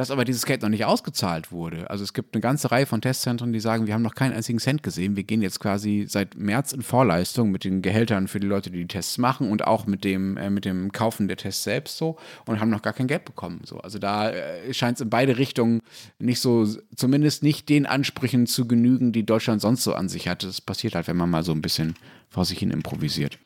dass 0.00 0.10
aber 0.10 0.24
dieses 0.24 0.46
Geld 0.46 0.62
noch 0.62 0.70
nicht 0.70 0.86
ausgezahlt 0.86 1.52
wurde. 1.52 1.90
Also 1.90 2.02
es 2.04 2.14
gibt 2.14 2.34
eine 2.34 2.40
ganze 2.40 2.70
Reihe 2.70 2.86
von 2.86 3.02
Testzentren, 3.02 3.52
die 3.52 3.60
sagen, 3.60 3.86
wir 3.86 3.92
haben 3.92 4.00
noch 4.00 4.14
keinen 4.14 4.32
einzigen 4.32 4.58
Cent 4.58 4.82
gesehen. 4.82 5.14
Wir 5.14 5.24
gehen 5.24 5.42
jetzt 5.42 5.60
quasi 5.60 6.06
seit 6.08 6.36
März 6.36 6.72
in 6.72 6.80
Vorleistung 6.80 7.50
mit 7.50 7.64
den 7.64 7.82
Gehältern 7.82 8.26
für 8.26 8.40
die 8.40 8.46
Leute, 8.46 8.70
die 8.70 8.78
die 8.78 8.88
Tests 8.88 9.18
machen 9.18 9.50
und 9.50 9.66
auch 9.66 9.84
mit 9.84 10.04
dem, 10.04 10.38
äh, 10.38 10.48
mit 10.48 10.64
dem 10.64 10.90
Kaufen 10.90 11.28
der 11.28 11.36
Tests 11.36 11.64
selbst 11.64 11.98
so 11.98 12.16
und 12.46 12.60
haben 12.60 12.70
noch 12.70 12.80
gar 12.80 12.94
kein 12.94 13.08
Geld 13.08 13.26
bekommen. 13.26 13.60
So. 13.66 13.76
Also 13.80 13.98
da 13.98 14.30
äh, 14.30 14.72
scheint 14.72 14.96
es 14.96 15.02
in 15.02 15.10
beide 15.10 15.36
Richtungen 15.36 15.82
nicht 16.18 16.40
so, 16.40 16.66
zumindest 16.96 17.42
nicht 17.42 17.68
den 17.68 17.84
Ansprüchen 17.84 18.46
zu 18.46 18.66
genügen, 18.66 19.12
die 19.12 19.26
Deutschland 19.26 19.60
sonst 19.60 19.84
so 19.84 19.92
an 19.92 20.08
sich 20.08 20.28
hat. 20.28 20.44
Das 20.44 20.62
passiert 20.62 20.94
halt, 20.94 21.08
wenn 21.08 21.18
man 21.18 21.28
mal 21.28 21.44
so 21.44 21.52
ein 21.52 21.60
bisschen 21.60 21.94
vor 22.30 22.46
sich 22.46 22.58
hin 22.58 22.70
improvisiert. 22.70 23.38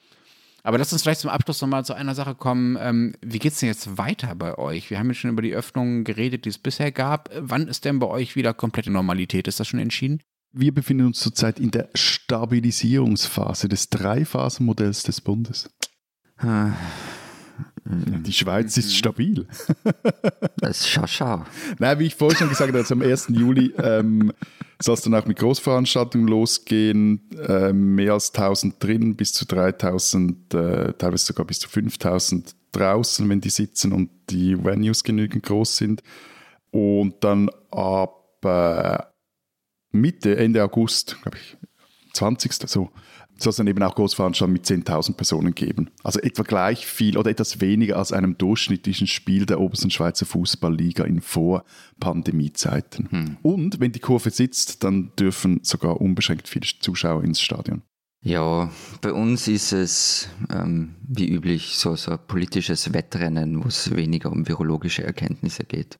Aber 0.67 0.79
lass 0.79 0.93
uns 0.95 1.03
vielleicht 1.03 1.21
zum 1.21 1.31
Abschluss 1.31 1.61
nochmal 1.61 1.85
zu 1.85 1.93
einer 1.93 2.15
Sache 2.15 2.35
kommen. 2.35 2.79
Ähm, 2.81 3.13
wie 3.21 3.39
geht 3.39 3.53
es 3.53 3.61
denn 3.61 3.69
jetzt 3.69 3.99
weiter 3.99 4.35
bei 4.35 4.57
euch? 4.57 4.89
Wir 4.91 4.99
haben 4.99 5.09
jetzt 5.11 5.19
schon 5.19 5.31
über 5.31 5.43
die 5.43 5.55
Öffnungen 5.55 6.05
geredet, 6.05 6.47
die 6.47 6.49
es 6.49 6.59
bisher 6.59 6.91
gab. 6.91 7.31
Äh, 7.33 7.41
Wann 7.43 7.69
ist 7.69 7.85
denn 7.85 7.99
bei 7.99 8.07
euch 8.07 8.35
wieder 8.35 8.55
komplette 8.55 8.91
Normalität? 8.91 9.47
Ist 9.47 9.61
das 9.61 9.69
schon 9.69 9.79
entschieden? 9.79 10.23
Wir 10.53 10.73
befinden 10.73 11.07
uns 11.07 11.21
zurzeit 11.21 11.61
in 11.61 11.71
der 11.71 11.91
Stabilisierungsphase 11.95 13.69
des 13.69 13.91
Dreiphasenmodells 13.91 15.03
des 15.03 15.21
Bundes. 15.21 15.69
Ah, 16.39 16.71
Die 17.85 18.33
Schweiz 18.33 18.77
ist 18.79 18.97
stabil. 18.97 19.47
Das 20.57 20.81
ist 20.81 20.89
schau, 20.89 21.07
schau. 21.07 21.45
Nein, 21.79 21.99
wie 21.99 22.07
ich 22.07 22.15
vorhin 22.15 22.39
schon 22.39 22.49
gesagt 22.49 22.69
habe, 22.69 22.79
also 22.79 22.95
am 22.95 23.03
1. 23.03 23.29
Juli 23.31 23.75
ähm, 23.77 24.33
soll 24.81 24.95
es 24.95 25.03
dann 25.03 25.15
auch 25.15 25.27
mit 25.27 25.39
Großveranstaltungen 25.39 26.29
losgehen. 26.29 27.29
Ähm, 27.47 27.95
mehr 27.95 28.15
als 28.15 28.35
1000 28.35 28.83
drin, 28.83 29.17
bis 29.17 29.33
zu 29.33 29.47
3000, 29.47 30.55
äh, 30.55 30.93
teilweise 30.95 31.27
sogar 31.27 31.47
bis 31.47 31.61
zu 31.61 31.69
5000 31.69 32.55
draußen, 32.73 33.29
wenn 33.29 33.41
die 33.41 33.51
sitzen 33.51 33.93
und 33.93 34.11
die 34.31 34.63
Venues 34.63 35.05
genügend 35.05 35.45
groß 35.45 35.77
sind. 35.77 36.03
Und 36.71 37.23
dann 37.23 37.51
ab 37.71 38.45
äh, 38.45 38.99
Mitte, 39.93 40.37
Ende 40.37 40.63
August, 40.65 41.23
glaube 41.23 41.39
ich, 41.39 41.57
20. 42.15 42.53
so, 42.69 42.91
soll 43.37 43.51
es 43.51 43.57
dann 43.57 43.67
eben 43.67 43.83
auch 43.83 43.95
Großveranstaltungen 43.95 44.53
mit 44.53 44.67
10.000 44.67 45.15
Personen 45.15 45.55
geben. 45.55 45.91
Also 46.03 46.21
etwa 46.21 46.43
gleich 46.43 46.87
viel 46.87 47.19
oder 47.19 47.31
etwas 47.31 47.61
weniger 47.61 47.97
als 47.97 48.13
einem 48.13 48.39
durchschnittlichen 48.39 49.07
Spiel 49.07 49.47
der 49.47 49.61
obersten 49.61 49.91
Schweizer 49.91 50.27
Fußballliga 50.27 51.05
in 51.05 51.21
Vor-Pandemie-Zeiten. 51.21 53.39
Und 53.43 53.81
wenn 53.81 53.93
die 53.93 54.01
Kurve 54.01 54.31
sitzt, 54.31 54.85
dann 54.85 55.13
dürfen 55.19 55.61
sogar 55.63 56.01
unbeschränkt 56.01 56.49
viele 56.49 56.67
Zuschauer 56.81 57.25
ins 57.25 57.41
Stadion. 57.41 57.83
Ja, 58.23 58.71
bei 59.03 59.13
uns 59.13 59.49
ist 59.49 59.73
es 59.73 60.29
ähm, 60.51 60.95
wie 61.07 61.29
üblich 61.29 61.77
so, 61.77 61.95
so 61.95 62.13
ein 62.13 62.19
politisches 62.27 62.95
Wettrennen, 62.95 63.63
wo 63.63 63.69
es 63.69 63.95
weniger 63.95 64.33
um 64.33 64.49
virologische 64.49 65.05
Erkenntnisse 65.05 65.65
geht. 65.65 65.99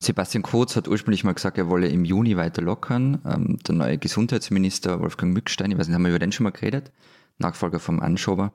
Sebastian 0.00 0.42
Kurz 0.42 0.76
hat 0.76 0.86
ursprünglich 0.86 1.24
mal 1.24 1.34
gesagt, 1.34 1.58
er 1.58 1.68
wolle 1.68 1.88
im 1.88 2.04
Juni 2.04 2.36
weiter 2.36 2.62
lockern. 2.62 3.20
Ähm, 3.26 3.58
der 3.66 3.74
neue 3.74 3.98
Gesundheitsminister 3.98 5.00
Wolfgang 5.00 5.32
Mückstein, 5.32 5.72
ich 5.72 5.78
weiß 5.78 5.88
nicht, 5.88 5.94
haben 5.94 6.04
wir 6.04 6.10
über 6.10 6.20
den 6.20 6.32
schon 6.32 6.44
mal 6.44 6.50
geredet? 6.50 6.92
Nachfolger 7.38 7.80
vom 7.80 8.00
Anschober. 8.00 8.52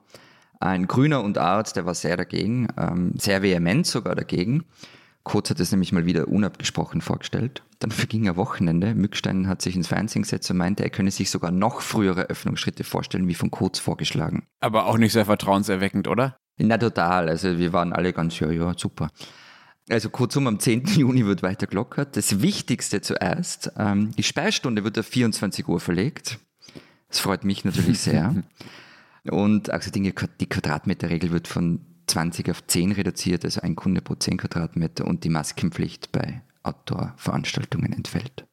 Ein 0.60 0.86
Grüner 0.86 1.22
und 1.22 1.36
Arzt, 1.36 1.76
der 1.76 1.84
war 1.84 1.94
sehr 1.94 2.16
dagegen, 2.16 2.68
ähm, 2.78 3.12
sehr 3.18 3.42
vehement 3.42 3.86
sogar 3.86 4.14
dagegen. 4.14 4.64
Kurz 5.22 5.50
hat 5.50 5.60
es 5.60 5.70
nämlich 5.70 5.92
mal 5.92 6.06
wieder 6.06 6.28
unabgesprochen 6.28 7.00
vorgestellt. 7.00 7.62
Dann 7.78 7.90
verging 7.90 8.28
ein 8.28 8.36
Wochenende. 8.36 8.94
Mückstein 8.94 9.48
hat 9.48 9.62
sich 9.62 9.74
ins 9.74 9.88
Fernsehen 9.88 10.22
gesetzt 10.22 10.50
und 10.50 10.58
meinte, 10.58 10.82
er 10.82 10.90
könne 10.90 11.10
sich 11.10 11.30
sogar 11.30 11.50
noch 11.50 11.80
frühere 11.80 12.24
Öffnungsschritte 12.24 12.84
vorstellen, 12.84 13.26
wie 13.26 13.34
von 13.34 13.50
Kurz 13.50 13.78
vorgeschlagen. 13.78 14.46
Aber 14.60 14.86
auch 14.86 14.98
nicht 14.98 15.12
sehr 15.12 15.24
vertrauenserweckend, 15.24 16.08
oder? 16.08 16.36
Na 16.58 16.78
total, 16.78 17.28
also 17.28 17.58
wir 17.58 17.72
waren 17.72 17.92
alle 17.92 18.12
ganz, 18.12 18.38
ja, 18.38 18.50
ja, 18.50 18.74
super. 18.76 19.08
Also 19.90 20.08
kurzum, 20.08 20.46
am 20.46 20.58
10. 20.58 20.84
Juni 20.96 21.26
wird 21.26 21.42
weiter 21.42 21.66
gelockert. 21.66 22.16
Das 22.16 22.40
Wichtigste 22.40 23.00
zuerst, 23.00 23.72
ähm, 23.76 24.12
die 24.16 24.22
Sperrstunde 24.22 24.84
wird 24.84 24.98
auf 24.98 25.06
24 25.06 25.68
Uhr 25.68 25.80
verlegt. 25.80 26.38
Das 27.08 27.18
freut 27.20 27.44
mich 27.44 27.64
natürlich 27.64 28.00
sehr. 28.00 28.42
Und 29.30 29.70
also 29.70 29.90
die 29.90 30.12
Quadratmeterregel 30.12 31.30
wird 31.30 31.48
von 31.48 31.80
20 32.06 32.50
auf 32.50 32.66
10 32.66 32.92
reduziert, 32.92 33.44
also 33.44 33.62
ein 33.62 33.74
Kunde 33.74 34.02
pro 34.02 34.14
10 34.14 34.36
Quadratmeter 34.36 35.06
und 35.06 35.24
die 35.24 35.30
Maskenpflicht 35.30 36.12
bei 36.12 36.42
Outdoor-Veranstaltungen 36.62 37.94
entfällt. 37.94 38.44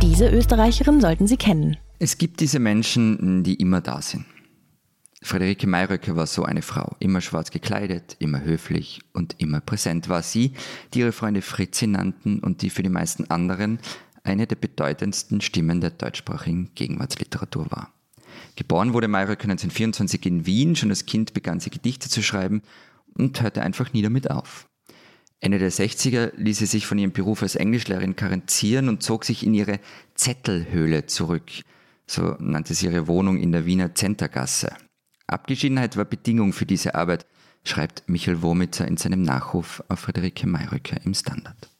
Diese 0.00 0.28
Österreicherin 0.30 1.00
sollten 1.00 1.26
Sie 1.26 1.36
kennen. 1.36 1.76
Es 1.98 2.18
gibt 2.18 2.38
diese 2.38 2.60
Menschen, 2.60 3.42
die 3.42 3.54
immer 3.54 3.80
da 3.80 4.00
sind. 4.00 4.24
Friederike 5.22 5.66
Mayröcker 5.66 6.14
war 6.16 6.26
so 6.26 6.44
eine 6.44 6.62
Frau, 6.62 6.96
immer 7.00 7.20
schwarz 7.20 7.50
gekleidet, 7.50 8.16
immer 8.20 8.42
höflich 8.42 9.00
und 9.12 9.34
immer 9.38 9.60
präsent 9.60 10.08
war 10.08 10.22
sie, 10.22 10.52
die 10.94 11.00
ihre 11.00 11.12
Freunde 11.12 11.42
Fritzi 11.42 11.86
nannten 11.86 12.38
und 12.38 12.62
die 12.62 12.70
für 12.70 12.82
die 12.82 12.88
meisten 12.88 13.28
anderen 13.30 13.80
eine 14.22 14.46
der 14.46 14.56
bedeutendsten 14.56 15.40
Stimmen 15.40 15.80
der 15.80 15.90
deutschsprachigen 15.90 16.70
Gegenwartsliteratur 16.74 17.70
war. 17.70 17.92
Geboren 18.56 18.92
wurde 18.92 19.08
Mayröcker 19.08 19.44
1924 19.44 20.26
in 20.26 20.46
Wien, 20.46 20.76
schon 20.76 20.90
als 20.90 21.06
Kind 21.06 21.34
begann 21.34 21.60
sie 21.60 21.70
Gedichte 21.70 22.08
zu 22.08 22.22
schreiben 22.22 22.62
und 23.14 23.40
hörte 23.42 23.62
einfach 23.62 23.92
nie 23.92 24.02
damit 24.02 24.30
auf. 24.30 24.68
Ende 25.40 25.58
der 25.58 25.70
60er 25.70 26.32
ließ 26.36 26.58
sie 26.58 26.66
sich 26.66 26.86
von 26.86 26.98
ihrem 26.98 27.12
Beruf 27.12 27.42
als 27.42 27.54
Englischlehrerin 27.54 28.16
karenzieren 28.16 28.88
und 28.88 29.02
zog 29.02 29.24
sich 29.24 29.46
in 29.46 29.54
ihre 29.54 29.78
Zettelhöhle 30.14 31.06
zurück. 31.06 31.50
So 32.06 32.36
nannte 32.38 32.74
sie 32.74 32.86
ihre 32.86 33.06
Wohnung 33.06 33.38
in 33.38 33.52
der 33.52 33.64
Wiener 33.64 33.94
Zentergasse. 33.94 34.74
Abgeschiedenheit 35.28 35.96
war 35.96 36.04
Bedingung 36.04 36.52
für 36.52 36.66
diese 36.66 36.94
Arbeit, 36.94 37.26
schreibt 37.64 38.08
Michael 38.08 38.42
Womitzer 38.42 38.88
in 38.88 38.96
seinem 38.96 39.22
Nachruf 39.22 39.82
auf 39.88 40.00
Friederike 40.00 40.46
Mayröcker 40.46 41.00
im 41.04 41.14
Standard. 41.14 41.70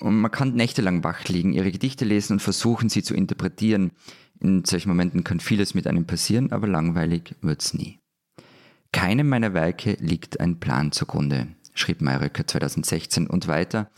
Und 0.00 0.20
man 0.20 0.30
kann 0.30 0.54
nächtelang 0.54 1.04
wach 1.04 1.28
liegen, 1.28 1.52
ihre 1.52 1.70
Gedichte 1.70 2.04
lesen 2.04 2.34
und 2.34 2.40
versuchen, 2.40 2.88
sie 2.88 3.02
zu 3.02 3.14
interpretieren. 3.14 3.92
In 4.40 4.64
solchen 4.64 4.88
Momenten 4.88 5.24
kann 5.24 5.40
vieles 5.40 5.74
mit 5.74 5.86
einem 5.86 6.06
passieren, 6.06 6.52
aber 6.52 6.66
langweilig 6.66 7.34
wird's 7.42 7.74
nie. 7.74 7.98
Keinem 8.92 9.28
meiner 9.28 9.54
Werke 9.54 9.96
liegt 10.00 10.40
ein 10.40 10.58
Plan 10.58 10.90
zugrunde, 10.90 11.48
schrieb 11.74 12.00
Mayröcker 12.00 12.46
2016 12.46 13.26
und 13.28 13.46
weiter, 13.46 13.90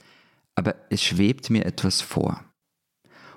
aber 0.55 0.75
es 0.91 1.03
schwebt 1.03 1.49
mir 1.49 1.65
etwas 1.65 2.03
vor. 2.03 2.45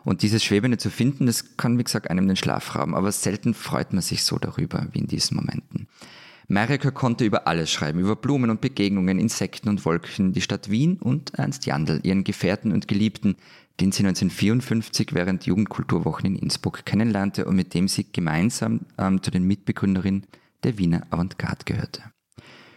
Und 0.05 0.21
dieses 0.21 0.43
Schwebende 0.43 0.77
zu 0.77 0.89
finden, 0.89 1.25
das 1.25 1.57
kann, 1.57 1.77
wie 1.77 1.83
gesagt, 1.83 2.09
einem 2.09 2.27
den 2.27 2.37
Schlaf 2.37 2.75
rauben, 2.75 2.95
aber 2.95 3.11
selten 3.11 3.53
freut 3.53 3.91
man 3.91 4.03
sich 4.03 4.23
so 4.23 4.37
darüber 4.37 4.87
wie 4.93 4.99
in 4.99 5.07
diesen 5.07 5.35
Momenten. 5.35 5.87
Marika 6.47 6.91
konnte 6.91 7.25
über 7.25 7.47
alles 7.47 7.71
schreiben, 7.71 7.99
über 7.99 8.15
Blumen 8.15 8.51
und 8.51 8.61
Begegnungen, 8.61 9.17
Insekten 9.17 9.67
und 9.67 9.83
Wolken, 9.83 10.31
die 10.31 10.41
Stadt 10.41 10.69
Wien 10.69 10.97
und 10.97 11.33
Ernst 11.33 11.65
Jandl, 11.65 12.01
ihren 12.03 12.23
Gefährten 12.23 12.71
und 12.71 12.87
Geliebten, 12.87 13.35
den 13.79 13.91
sie 13.91 14.03
1954 14.03 15.13
während 15.13 15.47
Jugendkulturwochen 15.47 16.27
in 16.27 16.35
Innsbruck 16.35 16.85
kennenlernte 16.85 17.45
und 17.45 17.55
mit 17.55 17.73
dem 17.73 17.87
sie 17.87 18.05
gemeinsam 18.11 18.81
ähm, 18.99 19.23
zu 19.23 19.31
den 19.31 19.47
Mitbegründerinnen 19.47 20.27
der 20.63 20.77
Wiener 20.77 21.07
Avantgarde 21.09 21.65
gehörte. 21.65 22.03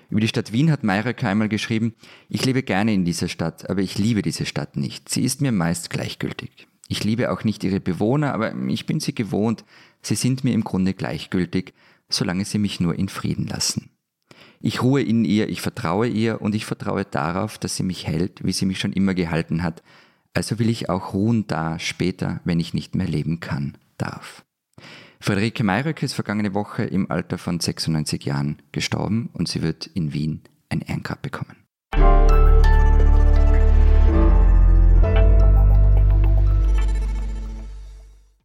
Über 0.08 0.20
die 0.20 0.28
Stadt 0.28 0.52
Wien 0.52 0.70
hat 0.70 0.82
Mayröcker 0.82 1.28
einmal 1.28 1.50
geschrieben, 1.50 1.94
ich 2.30 2.46
lebe 2.46 2.62
gerne 2.62 2.94
in 2.94 3.04
dieser 3.04 3.28
Stadt, 3.28 3.68
aber 3.68 3.82
ich 3.82 3.98
liebe 3.98 4.22
diese 4.22 4.46
Stadt 4.46 4.76
nicht. 4.76 5.10
Sie 5.10 5.22
ist 5.22 5.42
mir 5.42 5.52
meist 5.52 5.90
gleichgültig. 5.90 6.67
Ich 6.88 7.04
liebe 7.04 7.30
auch 7.30 7.44
nicht 7.44 7.62
ihre 7.64 7.80
Bewohner, 7.80 8.32
aber 8.32 8.54
ich 8.68 8.86
bin 8.86 8.98
sie 8.98 9.14
gewohnt. 9.14 9.64
Sie 10.00 10.14
sind 10.14 10.42
mir 10.42 10.54
im 10.54 10.64
Grunde 10.64 10.94
gleichgültig, 10.94 11.74
solange 12.08 12.46
sie 12.46 12.58
mich 12.58 12.80
nur 12.80 12.98
in 12.98 13.10
Frieden 13.10 13.46
lassen. 13.46 13.90
Ich 14.60 14.82
ruhe 14.82 15.02
in 15.02 15.24
ihr, 15.24 15.48
ich 15.48 15.60
vertraue 15.60 16.08
ihr 16.08 16.40
und 16.40 16.54
ich 16.54 16.64
vertraue 16.64 17.04
darauf, 17.04 17.58
dass 17.58 17.76
sie 17.76 17.82
mich 17.82 18.06
hält, 18.06 18.44
wie 18.44 18.52
sie 18.52 18.66
mich 18.66 18.80
schon 18.80 18.92
immer 18.92 19.14
gehalten 19.14 19.62
hat. 19.62 19.82
Also 20.34 20.58
will 20.58 20.68
ich 20.68 20.88
auch 20.88 21.14
ruhen 21.14 21.46
da 21.46 21.78
später, 21.78 22.40
wenn 22.44 22.58
ich 22.58 22.74
nicht 22.74 22.94
mehr 22.94 23.06
leben 23.06 23.38
kann, 23.38 23.76
darf. 23.98 24.44
Friederike 25.20 25.64
Mayröck 25.64 26.02
ist 26.02 26.14
vergangene 26.14 26.54
Woche 26.54 26.84
im 26.84 27.10
Alter 27.10 27.38
von 27.38 27.60
96 27.60 28.24
Jahren 28.24 28.62
gestorben 28.72 29.30
und 29.32 29.48
sie 29.48 29.62
wird 29.62 29.86
in 29.86 30.12
Wien 30.12 30.42
ein 30.68 30.80
Ehrengrab 30.80 31.22
bekommen. 31.22 31.56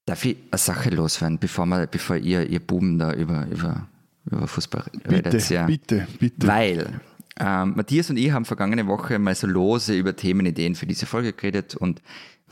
Darf 0.06 0.26
ich 0.26 0.36
eine 0.52 0.58
Sache 0.58 0.89
loswerden, 0.89 1.39
bevor, 1.39 1.66
wir, 1.66 1.88
bevor 1.88 2.18
ihr, 2.18 2.50
ihr 2.50 2.60
Buben 2.60 3.00
da 3.00 3.13
über, 3.13 3.48
über, 3.48 3.88
über 4.26 4.48
Fußball 4.48 4.84
redet? 5.10 5.32
Bitte, 5.32 5.54
ja. 5.54 5.66
bitte, 5.66 6.08
bitte. 6.20 6.48
Weil 6.48 7.00
ähm, 7.39 7.74
Matthias 7.76 8.10
und 8.10 8.18
ich 8.18 8.32
haben 8.32 8.46
vergangene 8.46 8.86
Woche 8.88 9.18
mal 9.18 9.34
so 9.34 9.48
lose 9.48 9.96
über 9.96 10.16
Themenideen 10.16 10.76
für 10.76 10.86
diese 10.86 11.06
Folge 11.06 11.34
geredet 11.34 11.76
und 11.76 12.02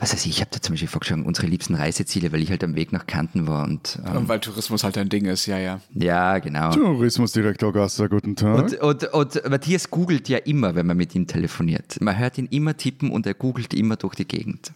was 0.02 0.12
weiß 0.12 0.26
ich, 0.26 0.32
ich 0.32 0.40
habe 0.40 0.50
da 0.50 0.60
zum 0.60 0.72
Beispiel 0.72 0.88
vorgeschlagen, 0.88 1.24
unsere 1.24 1.46
liebsten 1.46 1.76
Reiseziele, 1.76 2.32
weil 2.32 2.42
ich 2.42 2.50
halt 2.50 2.64
am 2.64 2.74
Weg 2.74 2.92
nach 2.92 3.06
Kärnten 3.06 3.46
war. 3.46 3.62
Und, 3.62 4.00
ähm, 4.04 4.16
und 4.16 4.28
weil 4.28 4.40
Tourismus 4.40 4.82
halt 4.82 4.98
ein 4.98 5.08
Ding 5.08 5.26
ist, 5.26 5.46
ja, 5.46 5.58
ja. 5.58 5.80
Ja, 5.94 6.40
genau. 6.40 6.72
Tourismusdirektor 6.72 7.72
Gasser, 7.72 8.08
guten 8.08 8.34
Tag. 8.34 8.64
Und, 8.64 8.80
und, 8.80 9.04
und 9.04 9.48
Matthias 9.48 9.90
googelt 9.90 10.28
ja 10.28 10.38
immer, 10.38 10.74
wenn 10.74 10.86
man 10.86 10.96
mit 10.96 11.14
ihm 11.14 11.28
telefoniert. 11.28 12.00
Man 12.00 12.18
hört 12.18 12.36
ihn 12.36 12.46
immer 12.46 12.76
tippen 12.76 13.12
und 13.12 13.26
er 13.26 13.34
googelt 13.34 13.74
immer 13.74 13.94
durch 13.94 14.16
die 14.16 14.26
Gegend. 14.26 14.72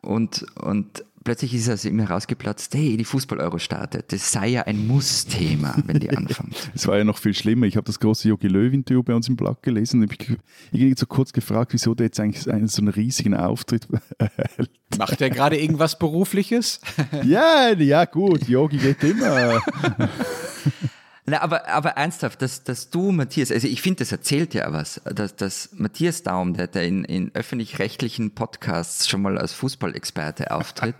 Und, 0.00 0.46
und 0.54 1.04
plötzlich 1.26 1.54
ist 1.54 1.66
es 1.66 1.84
ihm 1.84 1.98
herausgeplatzt, 1.98 2.72
hey, 2.76 2.96
die 2.96 3.04
Fußball-Euro 3.04 3.58
startet. 3.58 4.12
Das 4.12 4.30
sei 4.30 4.46
ja 4.46 4.62
ein 4.62 4.86
Muss-Thema, 4.86 5.74
wenn 5.84 5.98
die 5.98 6.08
anfangen. 6.10 6.52
Es 6.74 6.86
war 6.86 6.96
ja 6.96 7.02
noch 7.02 7.18
viel 7.18 7.34
schlimmer. 7.34 7.66
Ich 7.66 7.76
habe 7.76 7.84
das 7.84 7.98
große 7.98 8.28
Jogi 8.28 8.46
Löw-Interview 8.46 9.02
bei 9.02 9.12
uns 9.12 9.28
im 9.28 9.34
Blog 9.34 9.60
gelesen 9.62 10.02
und 10.02 10.12
ich 10.12 10.30
irgendwie 10.70 10.94
so 10.96 11.06
kurz 11.06 11.32
gefragt, 11.32 11.72
wieso 11.72 11.96
der 11.96 12.06
jetzt 12.06 12.20
eigentlich 12.20 12.48
einen, 12.48 12.68
so 12.68 12.80
einen 12.80 12.88
riesigen 12.88 13.34
Auftritt 13.34 13.88
erhält. 14.18 14.70
Macht 14.98 15.20
er 15.20 15.30
gerade 15.30 15.60
irgendwas 15.60 15.98
Berufliches? 15.98 16.80
ja, 17.24 17.72
ja, 17.72 18.04
gut, 18.04 18.48
Yogi 18.48 18.78
geht 18.78 19.02
immer. 19.02 19.60
Na, 21.28 21.42
aber, 21.42 21.66
aber 21.68 21.90
ernsthaft, 21.90 22.40
dass, 22.40 22.62
dass 22.62 22.90
du, 22.90 23.10
Matthias, 23.10 23.50
also 23.50 23.66
ich 23.66 23.82
finde, 23.82 23.98
das 23.98 24.12
erzählt 24.12 24.54
ja 24.54 24.72
was, 24.72 25.00
dass, 25.04 25.34
dass 25.34 25.70
Matthias 25.72 26.22
Daum, 26.22 26.54
der, 26.54 26.68
der 26.68 26.84
in, 26.84 27.04
in 27.04 27.34
öffentlich-rechtlichen 27.34 28.34
Podcasts 28.36 29.08
schon 29.08 29.22
mal 29.22 29.36
als 29.36 29.52
Fußballexperte 29.52 30.52
auftritt, 30.52 30.94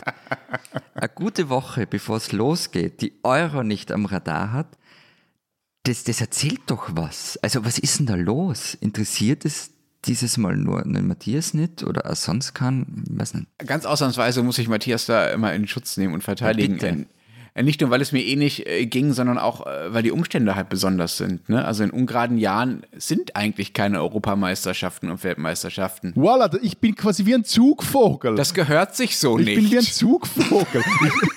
eine 0.95 1.09
gute 1.09 1.47
Woche, 1.47 1.87
bevor 1.87 2.17
es 2.17 2.33
losgeht, 2.33 3.01
die 3.01 3.13
Euro 3.23 3.63
nicht 3.63 3.89
am 3.93 4.05
Radar 4.05 4.51
hat, 4.51 4.77
das, 5.83 6.03
das 6.03 6.19
erzählt 6.19 6.59
doch 6.67 6.89
was. 6.91 7.37
Also 7.41 7.63
was 7.63 7.79
ist 7.79 7.99
denn 7.99 8.07
da 8.07 8.15
los? 8.15 8.73
Interessiert 8.73 9.45
es 9.45 9.71
dieses 10.03 10.37
Mal 10.37 10.57
nur 10.57 10.81
den 10.83 11.07
Matthias 11.07 11.53
nicht 11.53 11.83
oder 11.83 12.13
sonst 12.15 12.53
kann? 12.53 13.05
Ich 13.09 13.17
weiß 13.17 13.33
nicht. 13.35 13.47
Ganz 13.65 13.85
ausnahmsweise 13.85 14.43
muss 14.43 14.57
ich 14.57 14.67
Matthias 14.67 15.05
da 15.05 15.29
immer 15.29 15.53
in 15.53 15.67
Schutz 15.67 15.95
nehmen 15.95 16.13
und 16.13 16.23
verteidigen. 16.23 17.07
Äh, 17.57 17.63
nicht 17.63 17.81
nur, 17.81 17.89
weil 17.89 18.01
es 18.01 18.11
mir 18.11 18.23
eh 18.23 18.35
nicht 18.35 18.67
äh, 18.67 18.85
ging, 18.85 19.13
sondern 19.13 19.37
auch, 19.37 19.65
äh, 19.65 19.93
weil 19.93 20.03
die 20.03 20.11
Umstände 20.11 20.55
halt 20.55 20.69
besonders 20.69 21.17
sind. 21.17 21.49
Ne? 21.49 21.65
Also 21.65 21.83
in 21.83 21.89
ungeraden 21.89 22.37
Jahren 22.37 22.83
sind 22.95 23.35
eigentlich 23.35 23.73
keine 23.73 23.99
Europameisterschaften 23.99 25.09
und 25.09 25.23
Weltmeisterschaften. 25.23 26.13
Voila, 26.15 26.51
ich 26.61 26.77
bin 26.77 26.95
quasi 26.95 27.25
wie 27.25 27.33
ein 27.33 27.43
Zugvogel. 27.43 28.35
Das 28.35 28.53
gehört 28.53 28.95
sich 28.95 29.17
so 29.17 29.39
ich 29.39 29.45
nicht. 29.45 29.57
Ich 29.57 29.63
bin 29.63 29.71
wie 29.71 29.77
ein 29.79 29.83
Zugvogel. 29.83 30.83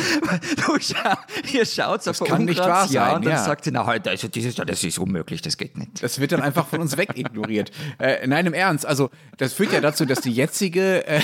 du 0.56 0.78
schau, 0.80 1.14
ihr 1.52 1.66
schaut 1.66 2.06
auf 2.08 2.20
kann 2.20 2.44
nicht 2.44 2.58
wahr 2.58 2.86
sein, 2.86 2.94
ja, 2.94 3.16
und 3.16 3.24
dann 3.24 3.32
ja. 3.32 3.44
sagt 3.44 3.64
sie, 3.64 3.70
na, 3.70 3.86
heute, 3.86 4.10
also 4.10 4.28
dieses 4.28 4.56
Jahr, 4.56 4.66
das 4.66 4.84
ist 4.84 4.98
unmöglich, 4.98 5.42
das 5.42 5.56
geht 5.56 5.76
nicht. 5.76 6.02
Das 6.02 6.20
wird 6.20 6.32
dann 6.32 6.40
einfach 6.40 6.66
von 6.66 6.80
uns 6.80 6.96
wegignoriert. 6.96 7.70
äh, 7.98 8.26
nein, 8.26 8.46
im 8.46 8.54
Ernst, 8.54 8.86
also 8.86 9.10
das 9.36 9.52
führt 9.52 9.72
ja 9.72 9.80
dazu, 9.80 10.04
dass 10.04 10.20
die 10.20 10.32
jetzige, 10.32 11.06
äh, 11.06 11.20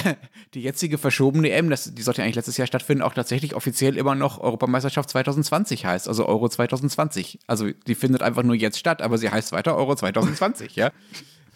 die 0.55 0.62
jetzige 0.62 0.99
verschobene 0.99 1.51
EM, 1.51 1.71
das, 1.71 1.95
die 1.95 2.03
sollte 2.03 2.21
ja 2.21 2.25
eigentlich 2.25 2.37
letztes 2.37 2.57
Jahr 2.57 2.67
stattfinden, 2.67 3.03
auch 3.03 3.15
tatsächlich 3.15 3.55
offiziell 3.55 3.97
immer 3.97 4.15
noch 4.15 4.41
Europameisterschaft 4.41 5.11
2020 5.11 5.87
heißt, 5.87 6.09
also 6.09 6.27
Euro 6.27 6.49
2020. 6.49 7.41
Also 7.47 7.71
die 7.87 7.95
findet 7.95 8.23
einfach 8.23 8.43
nur 8.43 8.55
jetzt 8.55 8.79
statt, 8.79 9.03
aber 9.03 9.19
sie 9.19 9.31
heißt 9.31 9.53
weiter 9.53 9.77
Euro 9.77 9.95
2020, 9.95 10.77
ja. 10.77 10.91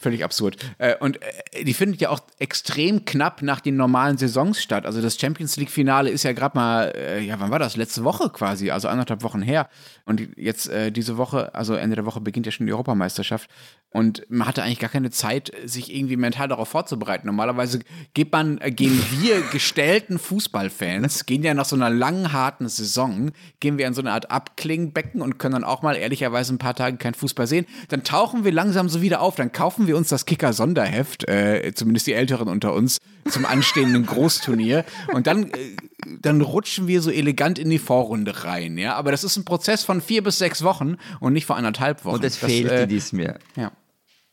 Völlig 0.00 0.24
absurd. 0.24 0.56
Äh, 0.78 0.96
und 0.96 1.20
äh, 1.20 1.62
die 1.62 1.74
findet 1.74 2.00
ja 2.00 2.08
auch 2.08 2.20
extrem 2.38 3.04
knapp 3.04 3.42
nach 3.42 3.60
den 3.60 3.76
normalen 3.76 4.16
Saisons 4.16 4.62
statt. 4.62 4.86
Also 4.86 5.02
das 5.02 5.20
Champions 5.20 5.58
League-Finale 5.58 6.08
ist 6.08 6.22
ja 6.22 6.32
gerade 6.32 6.56
mal, 6.56 6.92
äh, 6.96 7.20
ja, 7.20 7.38
wann 7.38 7.50
war 7.50 7.58
das? 7.58 7.76
Letzte 7.76 8.02
Woche 8.02 8.30
quasi, 8.30 8.70
also 8.70 8.88
anderthalb 8.88 9.22
Wochen 9.22 9.42
her. 9.42 9.68
Und 10.06 10.26
jetzt 10.36 10.70
diese 10.90 11.18
Woche, 11.18 11.54
also 11.54 11.74
Ende 11.74 11.96
der 11.96 12.06
Woche 12.06 12.20
beginnt 12.20 12.46
ja 12.46 12.52
schon 12.52 12.66
die 12.66 12.72
Europameisterschaft. 12.72 13.50
Und 13.92 14.24
man 14.28 14.46
hatte 14.46 14.62
eigentlich 14.62 14.78
gar 14.78 14.90
keine 14.90 15.10
Zeit, 15.10 15.50
sich 15.64 15.92
irgendwie 15.92 16.16
mental 16.16 16.46
darauf 16.46 16.68
vorzubereiten. 16.68 17.26
Normalerweise 17.26 17.80
geht 18.14 18.30
man, 18.30 18.60
gehen 18.64 19.02
wir 19.18 19.40
gestellten 19.52 20.20
Fußballfans, 20.20 21.26
gehen 21.26 21.42
ja 21.42 21.54
nach 21.54 21.64
so 21.64 21.74
einer 21.74 21.90
langen, 21.90 22.32
harten 22.32 22.68
Saison, 22.68 23.32
gehen 23.58 23.78
wir 23.78 23.88
in 23.88 23.94
so 23.94 24.00
eine 24.00 24.12
Art 24.12 24.30
Abklingbecken 24.30 25.20
und 25.20 25.38
können 25.38 25.54
dann 25.54 25.64
auch 25.64 25.82
mal 25.82 25.96
ehrlicherweise 25.96 26.54
ein 26.54 26.58
paar 26.58 26.74
Tage 26.74 26.98
kein 26.98 27.14
Fußball 27.14 27.48
sehen. 27.48 27.66
Dann 27.88 28.04
tauchen 28.04 28.44
wir 28.44 28.52
langsam 28.52 28.88
so 28.88 29.02
wieder 29.02 29.20
auf, 29.20 29.34
dann 29.34 29.50
kaufen 29.50 29.88
wir 29.88 29.96
uns 29.96 30.08
das 30.08 30.24
Kicker-Sonderheft, 30.24 31.28
äh, 31.28 31.72
zumindest 31.74 32.06
die 32.06 32.12
Älteren 32.12 32.48
unter 32.48 32.72
uns, 32.72 32.98
zum 33.28 33.44
anstehenden 33.44 34.06
Großturnier. 34.06 34.84
Und 35.12 35.26
dann 35.26 35.50
äh, 35.50 35.76
dann 36.20 36.40
rutschen 36.40 36.86
wir 36.86 37.02
so 37.02 37.10
elegant 37.10 37.58
in 37.58 37.70
die 37.70 37.78
Vorrunde 37.78 38.44
rein, 38.44 38.78
ja. 38.78 38.94
Aber 38.94 39.10
das 39.10 39.24
ist 39.24 39.36
ein 39.36 39.44
Prozess 39.44 39.84
von 39.84 40.00
vier 40.00 40.22
bis 40.22 40.38
sechs 40.38 40.62
Wochen 40.62 40.96
und 41.20 41.32
nicht 41.32 41.46
vor 41.46 41.56
anderthalb 41.56 42.04
Wochen. 42.04 42.16
Und 42.16 42.24
es 42.24 42.40
das, 42.40 42.50
fehlt 42.50 42.70
äh, 42.70 43.22
Jahr. 43.22 43.38
Ja. 43.56 43.72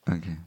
Okay. 0.07 0.37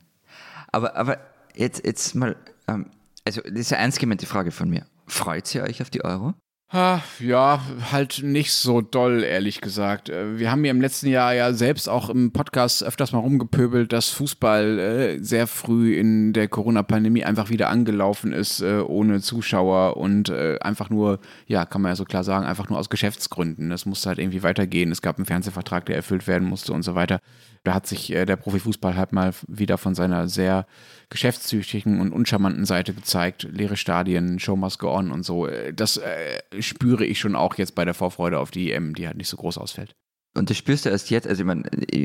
Aber, 0.72 0.96
aber 0.96 1.18
jetzt, 1.54 1.84
jetzt 1.84 2.14
mal, 2.14 2.36
ähm, 2.68 2.90
also 3.24 3.40
das 3.42 3.52
ist 3.52 3.72
eine 3.72 3.82
ernst 3.82 3.98
gemeinte 3.98 4.26
Frage 4.26 4.50
von 4.50 4.68
mir. 4.70 4.86
Freut 5.06 5.54
ihr 5.54 5.62
euch 5.62 5.82
auf 5.82 5.90
die 5.90 6.04
Euro? 6.04 6.34
Ja, 6.72 7.60
halt 7.90 8.22
nicht 8.22 8.52
so 8.52 8.80
doll, 8.80 9.24
ehrlich 9.24 9.60
gesagt. 9.60 10.08
Äh, 10.08 10.38
Wir 10.38 10.52
haben 10.52 10.64
ja 10.64 10.70
im 10.70 10.80
letzten 10.80 11.08
Jahr 11.08 11.34
ja 11.34 11.52
selbst 11.52 11.88
auch 11.88 12.08
im 12.08 12.30
Podcast 12.32 12.84
öfters 12.84 13.10
mal 13.10 13.18
rumgepöbelt, 13.18 13.92
dass 13.92 14.10
Fußball 14.10 14.78
äh, 14.78 15.18
sehr 15.18 15.48
früh 15.48 15.96
in 15.98 16.32
der 16.32 16.46
Corona-Pandemie 16.46 17.24
einfach 17.24 17.50
wieder 17.50 17.70
angelaufen 17.70 18.32
ist, 18.32 18.60
äh, 18.60 18.82
ohne 18.86 19.20
Zuschauer 19.20 19.96
und 19.96 20.30
einfach 20.30 20.90
nur, 20.90 21.18
ja, 21.46 21.64
kann 21.64 21.82
man 21.82 21.90
ja 21.90 21.96
so 21.96 22.04
klar 22.04 22.22
sagen, 22.22 22.46
einfach 22.46 22.68
nur 22.68 22.78
aus 22.78 22.88
Geschäftsgründen. 22.88 23.68
Das 23.68 23.84
musste 23.84 24.08
halt 24.08 24.18
irgendwie 24.20 24.44
weitergehen. 24.44 24.92
Es 24.92 25.02
gab 25.02 25.16
einen 25.16 25.26
Fernsehvertrag, 25.26 25.86
der 25.86 25.96
erfüllt 25.96 26.28
werden 26.28 26.48
musste 26.48 26.72
und 26.72 26.82
so 26.84 26.94
weiter. 26.94 27.20
Da 27.64 27.74
hat 27.74 27.86
sich 27.86 28.06
der 28.08 28.36
Profifußball 28.36 28.96
halt 28.96 29.12
mal 29.12 29.32
wieder 29.48 29.76
von 29.76 29.94
seiner 29.94 30.28
sehr 30.28 30.66
geschäftstüchtigen 31.10 32.00
und 32.00 32.12
uncharmanten 32.12 32.64
Seite 32.64 32.94
gezeigt. 32.94 33.42
Leere 33.50 33.76
Stadien, 33.76 34.38
Show 34.38 34.56
must 34.56 34.78
go 34.78 34.92
on 34.92 35.10
und 35.10 35.24
so. 35.24 35.46
Äh, 35.46 35.74
Das 35.74 35.96
äh, 35.96 36.40
spüre 36.60 37.04
ich 37.04 37.18
schon 37.18 37.36
auch 37.36 37.56
jetzt 37.56 37.74
bei 37.74 37.84
der 37.84 37.94
Vorfreude 37.94 38.38
auf 38.38 38.50
die 38.50 38.72
EM, 38.72 38.94
die 38.94 39.06
halt 39.06 39.16
nicht 39.16 39.28
so 39.28 39.36
groß 39.36 39.58
ausfällt. 39.58 39.94
Und 40.32 40.48
das 40.48 40.56
spürst 40.56 40.84
du 40.84 40.90
erst 40.90 41.10
jetzt, 41.10 41.26
also 41.26 41.42
ich 41.42 41.46
meine, 41.46 41.64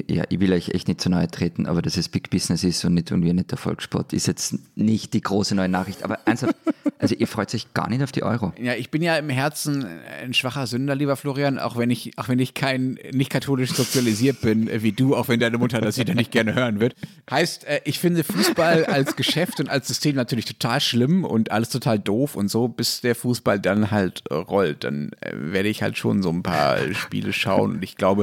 ja, 0.10 0.24
ich 0.30 0.40
will 0.40 0.52
euch 0.52 0.70
echt 0.70 0.88
nicht 0.88 1.00
zu 1.00 1.10
nahe 1.10 1.28
treten, 1.28 1.68
aber 1.68 1.84
dass 1.84 1.96
es 1.96 2.10
Big 2.10 2.32
Business 2.32 2.64
ist 2.64 2.84
und 2.84 2.96
nicht 2.96 3.12
irgendwie 3.12 3.32
nicht 3.34 3.52
der 3.52 3.60
Volkssport, 3.60 4.14
ist 4.14 4.26
jetzt 4.26 4.56
nicht 4.76 5.14
die 5.14 5.22
große 5.22 5.54
neue 5.54 5.70
Nachricht. 5.70 6.04
Aber 6.04 6.18
ernsthaft, 6.26 6.56
also 6.98 7.14
ihr 7.14 7.28
freut 7.28 7.54
euch 7.54 7.72
gar 7.76 7.88
nicht 7.88 8.02
auf 8.02 8.12
die 8.12 8.24
Euro. 8.24 8.52
Ja, 8.60 8.74
ich 8.74 8.90
bin 8.90 9.04
ja 9.04 9.16
im 9.18 9.30
Herzen 9.30 9.86
ein 10.24 10.34
schwacher 10.34 10.66
Sünder, 10.66 10.96
lieber 10.96 11.18
Florian, 11.18 11.60
auch 11.60 11.78
wenn 11.78 11.92
ich, 11.92 12.18
auch 12.18 12.28
wenn 12.28 12.40
ich 12.40 12.56
kein, 12.56 12.98
nicht 13.12 13.30
katholisch 13.30 13.74
sozialisiert 13.74 14.42
bin, 14.42 14.68
äh, 14.70 14.82
wie 14.82 14.92
du, 14.92 15.16
auch 15.16 15.28
wenn 15.28 15.40
deine 15.40 15.60
Mutter 15.60 15.80
das 15.80 16.00
wieder 16.00 16.16
nicht 16.16 16.32
gerne 16.32 16.56
hören 16.56 16.80
wird. 16.80 16.96
Heißt, 17.30 17.66
äh, 17.66 17.82
ich 17.86 18.00
finde 18.00 18.24
Fußball 18.24 18.86
als 18.86 19.16
Geschäft 19.16 19.60
und 19.60 19.70
als 19.70 19.88
System 19.88 20.16
natürlich 20.16 20.46
total 20.46 20.82
schlimm 20.82 21.26
und 21.26 21.52
alles 21.52 21.70
total 21.70 22.00
doof 22.00 22.36
und 22.36 22.50
so, 22.50 22.70
bis 22.70 23.02
der 23.02 23.14
Fußball 23.14 23.60
dann 23.60 23.92
halt 23.92 24.24
rollt. 24.32 24.84
Dann 24.84 25.12
äh, 25.22 25.32
werde 25.36 25.70
ich 25.70 25.84
halt 25.84 25.96
schon 25.96 26.24
so 26.24 26.32
ein 26.32 26.42
paar 26.42 26.80
Spiele 26.96 27.32
schauen 27.32 27.76
und 27.76 27.84
ich 27.84 27.98
glaube, 27.98 28.15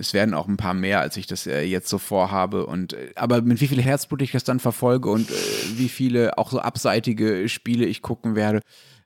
es 0.00 0.14
werden 0.14 0.34
auch 0.34 0.48
ein 0.48 0.56
paar 0.56 0.74
mehr, 0.74 1.00
als 1.00 1.16
ich 1.16 1.26
das 1.26 1.46
äh, 1.46 1.62
jetzt 1.62 1.88
so 1.88 1.98
vorhabe. 1.98 2.66
Und 2.66 2.94
äh, 2.94 3.12
aber 3.16 3.42
mit 3.42 3.60
wie 3.60 3.68
viel 3.68 3.82
Herzblut 3.82 4.22
ich 4.22 4.32
das 4.32 4.44
dann 4.44 4.60
verfolge 4.60 5.10
und 5.10 5.30
äh, 5.30 5.34
wie 5.76 5.88
viele 5.88 6.38
auch 6.38 6.50
so 6.50 6.60
abseitige 6.60 7.48
Spiele 7.48 7.84
ich 7.84 8.02
gucken 8.02 8.34
werde, 8.34 8.60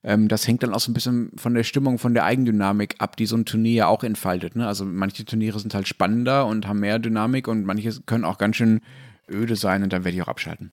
ähm, 0.05 0.29
das 0.29 0.47
hängt 0.47 0.63
dann 0.63 0.73
auch 0.73 0.81
so 0.81 0.91
ein 0.91 0.95
bisschen 0.95 1.33
von 1.37 1.55
der 1.55 1.65
Stimmung, 1.65 1.99
von 1.99 2.15
der 2.15 2.25
Eigendynamik 2.25 2.97
ab, 2.99 3.17
die 3.17 3.27
so 3.27 3.37
ein 3.37 3.45
Turnier 3.45 3.75
ja 3.75 3.87
auch 3.89 4.05
entfaltet. 4.05 4.55
Ne? 4.55 4.67
Also 4.67 4.85
manche 4.85 5.25
Turniere 5.25 5.59
sind 5.59 5.75
halt 5.75 5.89
spannender 5.89 6.47
und 6.47 6.69
haben 6.69 6.81
mehr 6.81 6.99
Dynamik 6.99 7.49
und 7.49 7.65
manche 7.65 7.91
können 8.07 8.25
auch 8.25 8.39
ganz 8.39 8.57
schön 8.57 8.81
öde 9.29 9.57
sein 9.57 9.83
und 9.83 9.93
dann 9.93 10.05
werde 10.05 10.17
ich 10.17 10.23
auch 10.23 10.29
abschalten. 10.29 10.73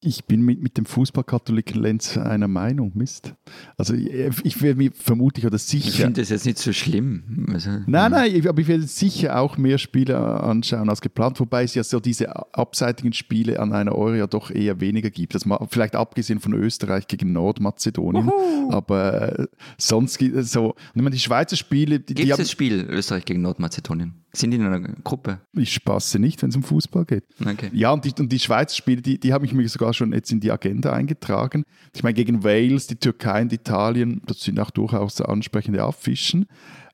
Ich 0.00 0.26
bin 0.26 0.42
mit, 0.42 0.62
mit 0.62 0.78
dem 0.78 0.84
Fußballkatholiken 0.86 1.82
Lenz 1.82 2.16
einer 2.16 2.46
Meinung. 2.46 2.92
Mist. 2.94 3.34
Also 3.76 3.94
ich, 3.94 4.10
ich 4.44 4.62
werde 4.62 4.78
mir 4.78 4.92
vermutlich 4.92 5.44
oder 5.44 5.56
Ich 5.56 5.62
sicher. 5.62 6.04
finde 6.04 6.20
das 6.20 6.28
jetzt 6.30 6.46
nicht 6.46 6.58
so 6.58 6.72
schlimm. 6.72 7.46
Also, 7.52 7.70
Nein, 7.86 8.12
nein, 8.12 8.32
ich, 8.32 8.48
aber 8.48 8.60
ich 8.60 8.68
werde 8.68 8.84
sicher 8.84 9.40
auch 9.40 9.56
mehr 9.58 9.76
Spiele 9.76 10.16
anschauen 10.16 10.88
als 10.88 11.00
geplant, 11.00 11.40
wobei 11.40 11.64
es 11.64 11.74
ja 11.74 11.82
so 11.82 11.98
diese 11.98 12.36
abseitigen 12.54 13.12
Spiele 13.12 13.58
an 13.58 13.72
einer 13.72 13.92
Euro 13.92 14.14
ja 14.14 14.28
doch 14.28 14.52
eher 14.52 14.80
weniger 14.80 15.10
gibt. 15.10 15.34
Das 15.34 15.44
mal, 15.44 15.66
vielleicht 15.68 15.96
abgesehen 15.96 16.38
von 16.38 16.52
Österreich 16.54 17.08
gegen 17.08 17.32
Nordmazedonien, 17.32 18.30
aber 18.70 19.38
äh, 19.40 19.46
sonst 19.78 20.18
gibt 20.18 20.36
es 20.36 20.52
so. 20.52 20.66
Und 20.66 20.76
ich 20.94 21.02
meine, 21.02 21.10
die 21.10 21.18
Schweizer 21.18 21.56
Spiele, 21.56 21.98
die, 21.98 22.14
die 22.14 22.22
Gibt 22.22 22.30
es 22.34 22.38
das 22.38 22.50
Spiel 22.52 22.86
Österreich 22.88 23.24
gegen 23.24 23.42
Nordmazedonien? 23.42 24.14
Sind 24.32 24.50
die 24.50 24.58
in 24.58 24.66
einer 24.66 24.80
Gruppe? 24.80 25.40
ich 25.54 25.72
spaße 25.72 26.18
nicht, 26.18 26.42
wenn 26.42 26.50
es 26.50 26.56
um 26.56 26.62
Fußball 26.62 27.04
geht. 27.06 27.24
Okay. 27.40 27.70
Ja, 27.72 27.92
und 27.92 28.04
die, 28.04 28.12
und 28.20 28.30
die 28.30 28.38
Schweizer 28.38 28.76
Spiele, 28.76 29.00
die, 29.00 29.18
die 29.18 29.32
habe 29.32 29.46
ich 29.46 29.54
mir 29.54 29.66
sogar 29.68 29.94
schon 29.94 30.12
jetzt 30.12 30.30
in 30.30 30.40
die 30.40 30.52
Agenda 30.52 30.92
eingetragen. 30.92 31.64
Ich 31.94 32.02
meine, 32.02 32.14
gegen 32.14 32.44
Wales, 32.44 32.86
die 32.86 32.96
Türkei 32.96 33.42
und 33.42 33.52
Italien, 33.52 34.22
das 34.26 34.40
sind 34.40 34.60
auch 34.60 34.70
durchaus 34.70 35.20
ansprechende 35.20 35.82
Affischen. 35.82 36.46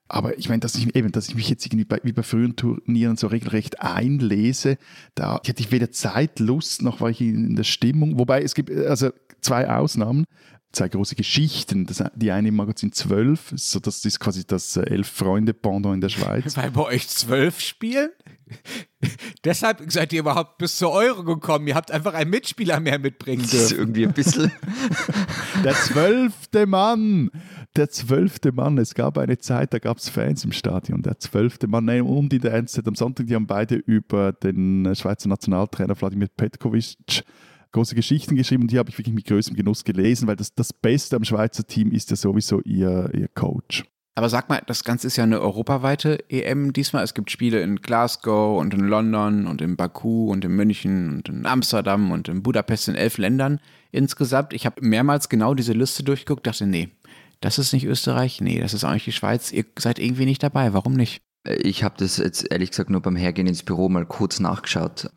Aber 0.07 0.39
ich 0.39 0.49
meine, 0.49 0.61
dass 0.61 0.75
ich, 0.75 0.95
eben, 0.95 1.13
dass 1.13 1.29
ich 1.29 1.35
mich 1.35 1.49
jetzt 1.49 1.65
irgendwie 1.67 1.87
bei, 1.87 1.99
wie 2.03 2.13
bei 2.13 2.23
frühen 2.23 2.57
Turnieren 2.57 3.17
so 3.17 3.27
regelrecht 3.27 3.81
einlese, 3.81 4.77
da 5.15 5.41
hätte 5.45 5.63
ich 5.63 5.73
weder 5.73 5.91
Zeit, 5.91 6.41
Lust, 6.41 6.83
noch 6.83 7.01
war 7.01 7.11
ich 7.11 7.21
in 7.21 7.57
der 7.57 7.65
Stimmung. 7.65 8.19
Wobei 8.19 8.43
es 8.43 8.55
gibt 8.55 8.71
also 8.71 9.11
zwei 9.41 9.69
Ausnahmen, 9.69 10.25
zwei 10.75 10.89
große 10.89 11.15
Geschichten. 11.15 11.87
Das, 11.87 12.03
die 12.15 12.31
eine 12.31 12.49
im 12.49 12.57
Magazin 12.57 12.93
12, 12.93 13.55
so 13.57 13.81
das 13.81 14.05
ist 14.05 14.21
quasi 14.21 14.47
das 14.47 14.77
äh, 14.77 14.83
Elf-Freunde-Pendant 14.83 15.95
in 15.95 16.01
der 16.01 16.09
Schweiz. 16.09 16.57
Weil 16.57 16.71
bei 16.71 16.83
euch 16.83 17.09
zwölf 17.09 17.61
spielen? 17.61 18.11
Deshalb 19.45 19.91
seid 19.91 20.13
ihr 20.13 20.21
überhaupt 20.21 20.59
bis 20.59 20.77
zur 20.77 20.91
Euro 20.93 21.25
gekommen. 21.25 21.67
Ihr 21.67 21.75
habt 21.75 21.91
einfach 21.91 22.15
einen 22.15 22.31
Mitspieler 22.31 22.81
mehr 22.81 22.99
mitbringen 22.99 23.43
Das 23.43 23.53
ist 23.55 23.71
dürfen. 23.71 23.81
irgendwie 23.83 24.07
ein 24.07 24.13
bisschen. 24.13 24.53
Der 25.65 25.75
zwölfte 25.75 26.67
Mann! 26.67 27.31
Der 27.77 27.91
zwölfte 27.91 28.53
Mann. 28.53 28.79
Es 28.79 28.95
gab 28.95 29.19
eine 29.19 29.39
Zeit, 29.39 29.75
da 29.75 29.79
gab 29.79 29.99
es 29.99 30.09
Fans 30.09 30.45
im 30.45 30.53
Stadion. 30.53 31.03
Der 31.03 31.19
zwölfte 31.19 31.67
Mann. 31.67 31.87
Nein, 31.87 32.03
und 32.03 32.33
in 32.33 32.41
der 32.41 32.55
NZ 32.55 32.87
am 32.87 32.95
Sonntag, 32.95 33.27
die 33.27 33.35
haben 33.35 33.47
beide 33.47 33.75
über 33.75 34.33
den 34.33 34.95
Schweizer 34.95 35.29
Nationaltrainer 35.29 36.01
Wladimir 36.01 36.29
Petkovic 36.29 36.95
große 37.75 37.95
Geschichten 37.95 38.37
geschrieben 38.37 38.63
und 38.63 38.71
die 38.71 38.79
habe 38.79 38.89
ich 38.89 38.99
wirklich 38.99 39.15
mit 39.15 39.27
größtem 39.27 39.57
Genuss 39.57 39.85
gelesen, 39.85 40.27
weil 40.27 40.37
das, 40.37 40.55
das 40.55 40.73
Beste 40.73 41.17
am 41.17 41.25
Schweizer 41.25 41.67
Team 41.67 41.91
ist 41.93 42.11
ja 42.11 42.17
sowieso 42.17 42.61
ihr, 42.63 43.11
ihr 43.13 43.29
Coach. 43.29 43.85
Aber 44.17 44.29
sag 44.29 44.49
mal, 44.49 44.63
das 44.67 44.85
Ganze 44.85 45.09
ist 45.09 45.17
ja 45.17 45.25
eine 45.25 45.41
europaweite 45.41 46.19
EM 46.31 46.73
diesmal. 46.73 47.03
Es 47.03 47.15
gibt 47.15 47.33
Spiele 47.33 47.61
in 47.63 47.77
Glasgow 47.77 48.61
und 48.61 48.73
in 48.73 48.87
London 48.87 49.49
und 49.49 49.61
in 49.61 49.75
Baku 49.75 50.31
und 50.31 50.45
in 50.45 50.53
München 50.53 51.17
und 51.17 51.29
in 51.29 51.47
Amsterdam 51.47 52.13
und 52.13 52.29
in 52.29 52.45
Budapest 52.45 52.89
in 52.89 52.95
elf 52.95 53.19
Ländern 53.19 53.59
insgesamt. 53.91 54.53
Ich 54.53 54.67
habe 54.67 54.87
mehrmals 54.87 55.29
genau 55.29 55.55
diese 55.55 55.73
Liste 55.73 56.05
durchgeguckt, 56.05 56.47
dachte, 56.47 56.67
nee, 56.67 56.91
das 57.41 57.59
ist 57.59 57.73
nicht 57.73 57.87
Österreich, 57.87 58.41
nee, 58.41 58.61
das 58.61 58.73
ist 58.73 58.85
auch 58.85 58.93
nicht 58.93 59.07
die 59.07 59.13
Schweiz. 59.13 59.51
Ihr 59.51 59.65
seid 59.77 59.99
irgendwie 59.99 60.27
nicht 60.27 60.45
dabei, 60.45 60.73
warum 60.73 60.95
nicht? 60.95 61.21
Ich 61.45 61.83
habe 61.83 61.97
das 61.99 62.19
jetzt 62.19 62.51
ehrlich 62.53 62.71
gesagt 62.71 62.91
nur 62.91 63.03
beim 63.03 63.17
Hergehen 63.17 63.49
ins 63.49 63.65
Büro 63.65 63.89
mal 63.89 64.07
kurz 64.07 64.39
nachgeschaut. 64.39 65.11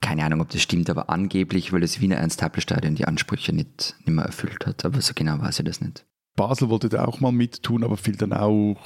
Keine 0.00 0.24
Ahnung, 0.24 0.40
ob 0.40 0.48
das 0.48 0.62
stimmt, 0.62 0.88
aber 0.88 1.10
angeblich, 1.10 1.72
weil 1.72 1.80
das 1.80 2.00
Wiener 2.00 2.16
Ernst-Happel-Stadion 2.16 2.94
die 2.94 3.04
Ansprüche 3.04 3.52
nicht, 3.52 3.96
nicht 4.06 4.14
mehr 4.14 4.24
erfüllt 4.24 4.66
hat. 4.66 4.84
Aber 4.84 5.00
so 5.00 5.12
genau 5.14 5.38
weiß 5.40 5.58
ich 5.58 5.64
das 5.64 5.80
nicht. 5.80 6.06
Basel 6.36 6.70
wollte 6.70 6.88
da 6.88 7.04
auch 7.04 7.20
mal 7.20 7.32
mittun, 7.32 7.84
aber 7.84 7.96
fiel 7.98 8.16
dann 8.16 8.32
auch 8.32 8.78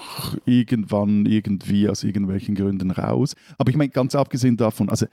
irgendwann 0.45 1.25
irgendwie 1.27 1.89
aus 1.89 2.03
irgendwelchen 2.03 2.57
Gründen 2.57 2.91
raus. 2.91 3.35
Aber 3.59 3.71
ich 3.71 3.77
meine, 3.77 3.91
ganz 3.91 4.15
abgesehen 4.15 4.57
davon, 4.57 4.89
also 4.89 5.07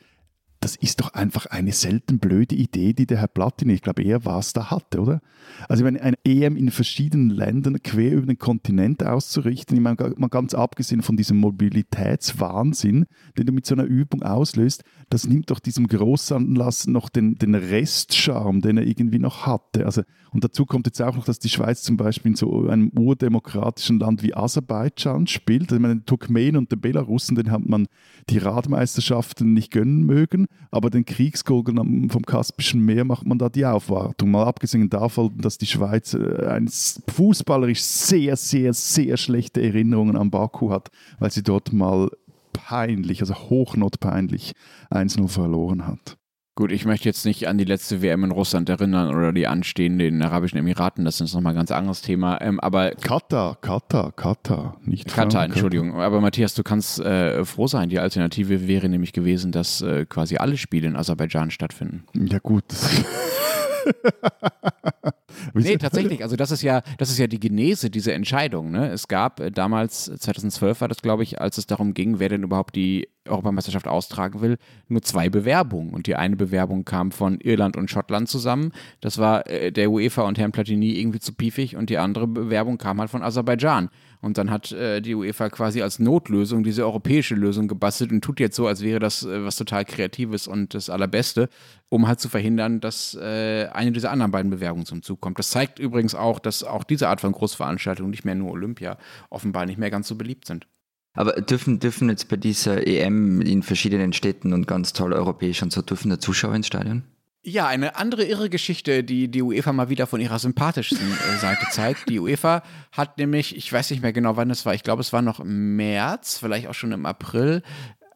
das 0.62 0.76
ist 0.76 1.02
doch 1.02 1.14
einfach 1.16 1.48
eine 1.48 1.72
selten 1.72 2.20
blöde 2.20 2.56
Idee, 2.56 2.94
die 2.94 3.08
der 3.08 3.18
Herr 3.18 3.28
Platini, 3.28 3.74
ich 3.74 3.82
glaube, 3.82 4.04
er 4.04 4.26
war 4.26 4.38
es 4.38 4.54
da 4.54 4.70
hatte, 4.70 5.02
oder? 5.02 5.22
Also 5.68 5.84
meine, 5.84 6.02
eine 6.02 6.18
EM 6.24 6.56
in 6.56 6.70
verschiedenen 6.70 7.32
Ländern 7.32 7.82
quer 7.82 8.14
über 8.14 8.28
den 8.28 8.38
Kontinent 8.38 9.04
auszurichten, 9.04 9.76
ich 9.76 9.82
meine, 9.82 10.14
mal 10.18 10.30
ganz 10.30 10.54
abgesehen 10.54 11.02
von 11.02 11.18
diesem 11.18 11.38
Mobilitätswahnsinn, 11.38 13.08
den 13.38 13.46
du 13.46 13.52
mit 13.52 13.66
so 13.66 13.74
einer 13.74 13.86
Übung 13.86 14.22
auslöst, 14.22 14.84
das 15.10 15.28
nimmt 15.28 15.50
doch 15.50 15.60
diesem 15.60 15.88
Großanlass 15.88 16.86
noch 16.86 17.10
den, 17.10 17.36
den 17.36 17.56
Restcharme, 17.56 18.62
den 18.62 18.78
er 18.78 18.86
irgendwie 18.86 19.20
noch 19.20 19.48
hatte. 19.48 19.86
Also, 19.86 20.04
und 20.34 20.46
dazu 20.46 20.66
kommt 20.66 20.88
jetzt 20.88 21.02
auch 21.02 21.16
noch, 21.16 21.26
dass 21.26 21.40
die 21.40 21.50
Schweiz 21.50 21.82
zum 21.82 21.98
Beispiel 21.98 22.32
in 22.32 22.36
so 22.36 22.68
einem 22.68 22.92
urdemokratischen 22.98 24.00
Land 24.00 24.24
wie 24.24 24.34
Aserbaidschan 24.34 25.28
spielt. 25.28 25.64
Also, 25.64 25.76
ich 25.76 25.82
meine, 25.82 25.98
den 25.98 26.06
Turkmenen 26.06 26.56
und 26.56 26.72
den 26.72 26.80
Belarussen, 26.80 27.36
den 27.36 27.52
hat 27.52 27.68
man 27.68 27.88
die 28.30 28.38
Radmeisterschaften 28.38 29.54
nicht 29.54 29.72
gönnen 29.72 30.06
mögen, 30.06 30.48
aber 30.72 30.90
den 30.90 31.04
Kriegsgurgeln 31.04 32.10
vom 32.10 32.26
Kaspischen 32.26 32.80
Meer 32.86 33.04
macht 33.04 33.28
man 33.28 33.40
da 33.40 33.50
die 33.50 33.66
Aufwartung. 33.66 34.32
Mal 34.32 34.46
abgesehen 34.46 34.90
davon, 34.90 35.38
dass 35.38 35.58
die 35.58 35.68
Schweiz 35.68 36.14
äh, 36.14 36.48
ein 36.48 36.70
fußballerisch 36.70 37.82
sehr, 37.82 38.38
sehr, 38.38 38.74
sehr 38.74 39.18
schlechte 39.18 39.62
Erinnerungen 39.62 40.16
an 40.16 40.32
Baku 40.32 40.72
hat, 40.72 40.92
weil 41.20 41.32
sie 41.32 41.44
dort 41.44 41.74
mal 41.74 42.10
peinlich, 42.54 43.20
also 43.20 43.36
hochnotpeinlich 43.36 44.54
1-0 44.92 45.28
verloren 45.28 45.88
hat. 45.88 46.18
Gut, 46.62 46.72
ich 46.72 46.86
möchte 46.86 47.10
jetzt 47.10 47.26
nicht 47.26 47.48
an 47.48 47.58
die 47.58 47.64
letzte 47.64 48.04
WM 48.04 48.24
in 48.24 48.30
Russland 48.30 48.70
erinnern 48.70 49.16
oder 49.16 49.34
die 49.34 49.48
anstehende 49.48 50.06
in 50.06 50.20
den 50.20 50.22
Arabischen 50.22 50.60
Emiraten, 50.60 51.06
das 51.06 51.20
ist 51.20 51.34
nochmal 51.34 51.54
ein 51.54 51.56
ganz 51.56 51.72
anderes 51.72 52.04
Thema. 52.04 52.40
Ähm, 52.40 52.60
aber 52.60 52.92
Katar, 52.92 53.56
Katar, 53.60 54.12
Katar, 54.12 54.78
nicht 54.86 55.08
Katar, 55.08 55.46
Entschuldigung. 55.46 56.00
Aber 56.00 56.22
Matthias, 56.22 56.54
du 56.54 56.62
kannst 56.62 57.00
äh, 57.00 57.44
froh 57.46 57.66
sein. 57.66 57.90
Die 57.90 57.98
Alternative 57.98 58.68
wäre 58.68 58.90
nämlich 58.90 59.12
gewesen, 59.12 59.52
dass 59.52 59.82
äh, 59.82 60.06
quasi 60.06 60.38
alle 60.38 60.56
Spiele 60.56 60.88
in 60.88 60.96
Aserbaidschan 60.96 61.50
stattfinden. 61.50 62.04
Ja 62.14 62.38
gut. 62.38 62.66
Nee, 65.54 65.78
tatsächlich. 65.78 66.24
Also 66.24 66.36
das 66.36 66.52
ist 66.52 66.62
ja, 66.62 66.82
das 66.98 67.10
ist 67.10 67.18
ja 67.18 67.28
die 67.28 67.40
Genese 67.40 67.90
dieser 67.90 68.14
Entscheidung. 68.14 68.72
Ne? 68.72 68.90
Es 68.90 69.08
gab 69.08 69.40
äh, 69.40 69.52
damals, 69.52 70.06
2012 70.06 70.82
war 70.82 70.88
das, 70.88 71.02
glaube 71.02 71.24
ich, 71.24 71.42
als 71.42 71.58
es 71.58 71.68
darum 71.68 71.94
ging, 71.94 72.20
wer 72.20 72.30
denn 72.30 72.44
überhaupt 72.44 72.76
die 72.76 73.10
Europameisterschaft 73.28 73.88
austragen 73.88 74.42
will, 74.42 74.58
nur 74.88 75.02
zwei 75.02 75.30
Bewerbungen. 75.30 75.94
Und 75.94 76.08
die 76.08 76.16
eine 76.16 76.36
Bewerbung 76.36 76.86
kam 76.86 77.12
von 77.12 77.40
Irland 77.40 77.78
und 77.78 77.90
Schottland 77.90 78.30
zusammen. 78.30 78.72
Das 79.00 79.18
war 79.18 79.48
äh, 79.48 79.72
der 79.72 79.92
UEFA 79.92 80.24
und 80.24 80.38
Herrn 80.38 80.52
Platini 80.52 81.00
irgendwie 81.00 81.20
zu 81.20 81.34
piefig. 81.34 81.76
Und 81.76 81.90
die 81.90 81.98
andere 81.98 82.28
Bewerbung 82.28 82.78
kam 82.78 83.00
halt 83.00 83.10
von 83.10 83.24
Aserbaidschan. 83.24 83.90
Und 84.22 84.38
dann 84.38 84.52
hat 84.52 84.72
äh, 84.72 85.02
die 85.02 85.16
UEFA 85.16 85.50
quasi 85.50 85.82
als 85.82 85.98
Notlösung 85.98 86.64
diese 86.64 86.86
europäische 86.86 87.34
Lösung 87.34 87.68
gebastelt 87.68 88.12
und 88.12 88.24
tut 88.24 88.40
jetzt 88.40 88.56
so, 88.56 88.68
als 88.68 88.82
wäre 88.82 89.00
das 89.00 89.24
äh, 89.24 89.44
was 89.44 89.56
total 89.56 89.84
Kreatives 89.84 90.48
und 90.48 90.76
das 90.76 90.92
Allerbeste, 90.92 91.50
um 91.90 92.08
halt 92.08 92.20
zu 92.20 92.30
verhindern, 92.30 92.80
dass 92.82 93.16
äh, 93.16 93.68
eine 93.74 93.92
dieser 93.92 94.12
anderen 94.12 94.32
beiden 94.32 94.52
Bewerbungen 94.52 94.86
zum 94.86 95.02
Zug 95.02 95.22
kommt. 95.22 95.40
Das 95.40 95.50
zeigt 95.50 95.80
übrigens 95.80 96.14
auch, 96.14 96.38
dass 96.38 96.64
auch 96.64 96.84
diese 96.84 97.10
Art 97.10 97.22
von 97.22 97.32
Großveranstaltungen, 97.32 98.12
nicht 98.12 98.24
mehr 98.24 98.36
nur 98.36 98.52
Olympia, 98.52 98.98
offenbar 99.32 99.66
nicht 99.66 99.80
mehr 99.80 99.90
ganz 99.90 100.08
so 100.08 100.16
beliebt 100.16 100.46
sind. 100.46 100.68
Aber 101.14 101.34
dürfen, 101.34 101.80
dürfen 101.80 102.08
jetzt 102.10 102.30
bei 102.30 102.38
dieser 102.38 102.88
EM 102.88 103.42
in 103.42 103.64
verschiedenen 103.64 104.14
Städten 104.14 104.54
und 104.54 104.68
ganz 104.68 104.94
toll 104.94 105.14
europäisch 105.14 105.62
und 105.62 105.74
so, 105.74 105.82
dürfen 105.82 106.10
da 106.10 106.20
Zuschauer 106.20 106.56
ins 106.56 106.68
Stadion? 106.68 107.04
Ja, 107.44 107.66
eine 107.68 107.96
andere 107.96 108.24
irre 108.26 108.52
Geschichte, 108.52 109.04
die 109.04 109.28
die 109.28 109.42
UEFA 109.42 109.74
mal 109.74 109.90
wieder 109.90 110.06
von 110.06 110.22
ihrer 110.22 110.38
sympathischsten 110.38 111.12
äh, 111.12 111.38
Seite 111.40 111.66
zeigt. 111.72 112.08
Die 112.08 112.20
UEFA 112.20 112.62
hat 112.92 113.18
nämlich, 113.18 113.56
ich 113.56 113.72
weiß 113.72 113.90
nicht 113.90 114.04
mehr 114.04 114.14
genau, 114.14 114.38
wann 114.38 114.52
es 114.52 114.66
war, 114.66 114.76
ich 114.76 114.84
glaube, 114.84 115.02
es 115.02 115.12
war 115.12 115.24
noch 115.24 115.40
im 115.40 115.76
März, 115.76 116.38
vielleicht 116.38 116.68
auch 116.68 116.76
schon 116.76 116.92
im 116.92 117.08
April, 117.08 117.64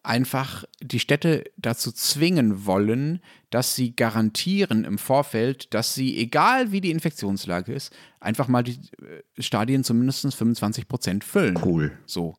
einfach 0.03 0.63
die 0.79 0.99
Städte 0.99 1.45
dazu 1.57 1.91
zwingen 1.91 2.67
wollen, 2.67 3.19
dass 3.49 3.75
sie 3.75 3.95
garantieren 3.95 4.85
im 4.85 4.99
Vorfeld, 4.99 5.73
dass 5.73 5.95
sie, 5.95 6.17
egal 6.17 6.71
wie 6.71 6.81
die 6.81 6.91
Infektionslage 6.91 7.73
ist, 7.73 7.91
einfach 8.19 8.47
mal 8.47 8.63
die 8.63 8.79
äh, 9.01 9.41
Stadien 9.41 9.83
zumindest 9.83 10.35
25 10.35 10.87
Prozent 10.87 11.23
füllen. 11.23 11.59
Cool. 11.63 11.97
So. 12.05 12.35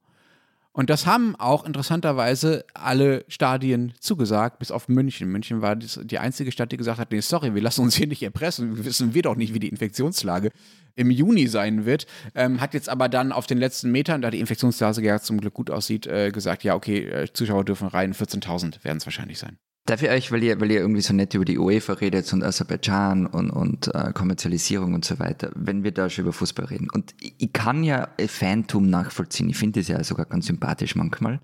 Und 0.76 0.90
das 0.90 1.06
haben 1.06 1.34
auch 1.36 1.64
interessanterweise 1.64 2.66
alle 2.74 3.24
Stadien 3.28 3.94
zugesagt, 3.98 4.58
bis 4.58 4.70
auf 4.70 4.88
München. 4.88 5.26
München 5.26 5.62
war 5.62 5.74
die 5.74 6.18
einzige 6.18 6.52
Stadt, 6.52 6.70
die 6.70 6.76
gesagt 6.76 6.98
hat, 6.98 7.12
nee, 7.12 7.20
sorry, 7.20 7.54
wir 7.54 7.62
lassen 7.62 7.80
uns 7.80 7.96
hier 7.96 8.06
nicht 8.06 8.22
erpressen, 8.22 8.84
wissen 8.84 9.14
wir 9.14 9.22
doch 9.22 9.36
nicht, 9.36 9.54
wie 9.54 9.58
die 9.58 9.70
Infektionslage 9.70 10.50
im 10.94 11.10
Juni 11.10 11.46
sein 11.46 11.86
wird. 11.86 12.06
Ähm, 12.34 12.60
hat 12.60 12.74
jetzt 12.74 12.90
aber 12.90 13.08
dann 13.08 13.32
auf 13.32 13.46
den 13.46 13.56
letzten 13.56 13.90
Metern, 13.90 14.20
da 14.20 14.30
die 14.30 14.38
Infektionslage 14.38 15.00
ja 15.00 15.18
zum 15.18 15.40
Glück 15.40 15.54
gut 15.54 15.70
aussieht, 15.70 16.06
äh, 16.06 16.30
gesagt, 16.30 16.62
ja, 16.62 16.74
okay, 16.74 17.06
äh, 17.06 17.32
Zuschauer 17.32 17.64
dürfen 17.64 17.88
rein, 17.88 18.12
14.000 18.12 18.84
werden 18.84 18.98
es 18.98 19.06
wahrscheinlich 19.06 19.38
sein. 19.38 19.56
Darf 19.86 20.02
ich 20.02 20.10
euch, 20.10 20.32
weil 20.32 20.42
ihr, 20.42 20.60
weil 20.60 20.72
ihr 20.72 20.80
irgendwie 20.80 21.00
so 21.00 21.14
nett 21.14 21.32
über 21.34 21.44
die 21.44 21.58
UEFA 21.58 21.92
redet 21.92 22.32
und 22.32 22.42
Aserbaidschan 22.42 23.26
und, 23.26 23.50
und 23.50 23.94
äh, 23.94 24.12
Kommerzialisierung 24.12 24.94
und 24.94 25.04
so 25.04 25.20
weiter, 25.20 25.52
wenn 25.54 25.84
wir 25.84 25.92
da 25.92 26.10
schon 26.10 26.24
über 26.24 26.32
Fußball 26.32 26.66
reden. 26.66 26.88
Und 26.90 27.14
ich, 27.20 27.52
kann 27.52 27.84
ja 27.84 28.08
Phantom 28.26 28.90
nachvollziehen. 28.90 29.48
Ich 29.48 29.56
finde 29.56 29.78
es 29.78 29.86
ja 29.86 30.02
sogar 30.02 30.26
ganz 30.26 30.46
sympathisch 30.46 30.96
manchmal. 30.96 31.40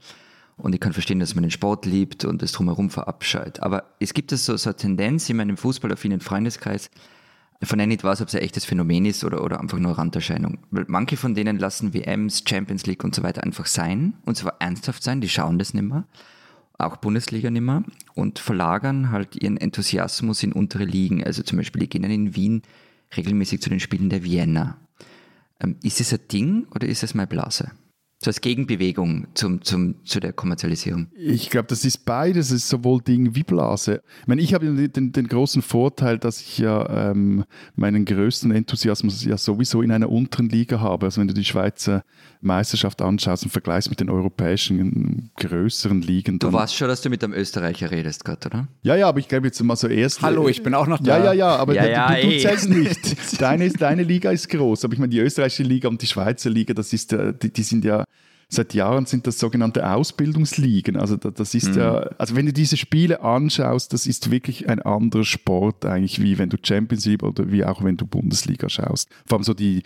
Und 0.57 0.75
ich 0.75 0.81
kann 0.81 0.93
verstehen, 0.93 1.21
dass 1.21 1.37
man 1.37 1.43
den 1.43 1.53
Sport 1.53 1.87
liebt 1.87 2.25
und 2.25 2.43
das 2.43 2.51
drumherum 2.51 2.91
verabscheut. 2.91 3.61
Aber 3.61 3.85
es 4.01 4.13
gibt 4.13 4.33
so, 4.33 4.57
so 4.57 4.71
eine 4.71 4.77
Tendenz 4.77 5.31
in 5.31 5.37
meinem 5.37 5.57
fußballaffinen 5.57 6.21
Freundeskreis, 6.21 6.91
von 7.63 7.79
denen 7.79 7.93
ich 7.93 7.99
nicht 7.99 8.05
weiß, 8.05 8.23
ob 8.23 8.29
es 8.29 8.35
ein 8.35 8.43
echtes 8.43 8.65
Phänomen 8.65 9.05
ist 9.05 9.23
oder, 9.23 9.45
oder 9.45 9.61
einfach 9.61 9.79
nur 9.79 9.97
Randerscheinung. 9.97 10.59
Weil 10.73 10.87
manche 10.89 11.17
von 11.17 11.37
denen 11.37 11.61
lassen 11.61 11.95
WMs, 11.95 12.43
Champions 12.45 12.87
League 12.87 13.05
und 13.05 13.15
so 13.15 13.23
weiter 13.23 13.45
einfach 13.45 13.67
sein. 13.67 14.15
Und 14.25 14.37
zwar 14.37 14.57
ernsthaft 14.59 15.05
sein, 15.05 15.21
die 15.21 15.29
schauen 15.29 15.61
das 15.61 15.75
nicht 15.75 15.85
mehr 15.85 16.05
auch 16.79 16.97
Bundesliga 16.97 17.51
nicht 17.51 17.63
mehr 17.63 17.85
und 18.15 18.39
verlagern 18.39 19.11
halt 19.11 19.37
ihren 19.37 19.57
Enthusiasmus 19.57 20.43
in 20.43 20.53
untere 20.53 20.85
Ligen. 20.85 21.23
Also 21.25 21.43
zum 21.43 21.59
Beispiel, 21.59 21.81
die 21.81 21.89
gehen 21.89 22.05
in 22.05 22.35
Wien 22.35 22.63
regelmäßig 23.17 23.61
zu 23.61 23.71
den 23.71 23.81
Spielen 23.81 24.11
der 24.11 24.25
Vienna. 24.25 24.79
Ähm, 25.61 25.77
ist 25.83 26.01
es 26.01 26.13
ein 26.13 26.21
Ding 26.31 26.67
oder 26.75 26.89
ist 26.89 27.03
es 27.03 27.15
meine 27.15 27.29
Blase? 27.29 27.71
So 28.25 28.29
als 28.29 28.41
Gegenbewegung 28.41 29.27
zum, 29.35 29.63
zum, 29.63 30.05
zu 30.05 30.21
der 30.21 30.33
Kommerzialisierung? 30.33 31.09
Ich 31.17 31.51
glaube, 31.51 31.67
das 31.67 31.85
ist 31.85 32.05
beides. 32.05 32.53
Es 32.53 32.59
ist 32.59 32.69
sowohl 32.69 33.03
Ding 33.03 33.35
wie 33.35 33.43
Blase. 33.43 34.01
Ich 34.21 34.29
meine, 34.29 34.43
ich 34.43 34.55
habe 34.55 34.89
den, 34.89 35.11
den, 35.11 35.27
großen 35.27 35.61
Vorteil, 35.61 36.19
dass 36.19 36.41
ich 36.41 36.59
ja 36.59 37.11
ähm, 37.11 37.45
meinen 37.75 38.05
größten 38.05 38.53
Enthusiasmus 38.53 39.25
ja 39.25 39.37
sowieso 39.37 39.83
in 39.83 39.91
einer 39.91 40.09
unteren 40.09 40.49
Liga 40.49 40.79
habe. 40.79 41.07
Also 41.07 41.21
wenn 41.21 41.27
du 41.27 41.35
die 41.35 41.45
Schweizer 41.45 42.05
Meisterschaft 42.43 43.01
anschaust 43.01 43.45
und 43.45 43.51
vergleichst 43.51 43.89
mit 43.89 44.01
den 44.01 44.11
europäischen 44.11 45.31
größeren 45.37 46.03
Ligen. 46.03 46.39
Du 46.39 46.53
weißt 46.53 46.75
schon, 46.75 46.89
dass 46.89 47.01
du 47.01 47.09
mit 47.09 47.23
einem 47.23 47.33
Österreicher 47.33 47.91
redest 47.91 48.25
gerade, 48.25 48.49
oder? 48.49 48.69
Ja, 48.83 48.97
ja, 48.97 49.09
aber 49.09 49.21
ich 49.21 49.29
glaube 49.29 49.47
jetzt 49.47 49.63
mal 49.63 49.77
so 49.77 49.89
erst. 49.89 50.23
Hallo, 50.23 50.49
ich 50.49 50.63
bin 50.63 50.75
auch 50.75 50.87
noch 50.87 51.01
da. 51.01 51.19
Ja, 51.19 51.25
ja, 51.27 51.33
ja, 51.33 51.57
aber 51.57 51.75
ja, 51.75 51.87
ja, 51.87 52.15
du, 52.15 52.23
du, 52.23 52.31
du 52.31 52.39
zählst 52.39 52.69
nicht. 52.69 53.41
Deine, 53.41 53.71
deine 53.71 54.03
Liga 54.03 54.31
ist 54.31 54.49
groß. 54.49 54.85
Aber 54.85 54.93
ich 54.93 55.01
meine, 55.01 55.11
die 55.11 55.19
österreichische 55.19 55.63
Liga 55.63 55.89
und 55.89 56.03
die 56.03 56.07
Schweizer 56.07 56.51
Liga, 56.51 56.75
das 56.75 56.93
ist, 56.93 57.13
äh, 57.13 57.33
die, 57.33 57.53
die 57.53 57.63
sind 57.63 57.85
ja 57.85 58.05
seit 58.53 58.75
Jahren 58.75 59.07
sind 59.07 59.27
das 59.27 59.39
sogenannte 59.39 59.91
Ausbildungsligen. 59.91 60.97
Also 60.97 61.17
das 61.17 61.55
ist 61.55 61.71
mhm. 61.71 61.79
ja, 61.79 61.95
also 62.19 62.37
wenn 62.37 62.47
du 62.47 62.53
diese 62.53 62.77
Spiele 62.77 63.23
anschaust, 63.23 63.93
das 63.93 64.07
ist 64.07 64.31
wirklich 64.31 64.69
ein 64.69 64.81
anderer 64.81 65.25
Sport 65.25 65.87
eigentlich, 65.87 66.21
wie 66.23 66.37
wenn 66.37 66.51
du 66.51 66.59
Champions 66.63 67.07
League 67.07 67.23
oder 67.23 67.51
wie 67.51 67.65
auch 67.65 67.83
wenn 67.83 67.97
du 67.97 68.07
Bundesliga 68.07 68.69
schaust. 68.69 69.09
Vor 69.27 69.39
allem 69.39 69.45
so 69.45 69.55
die, 69.55 69.83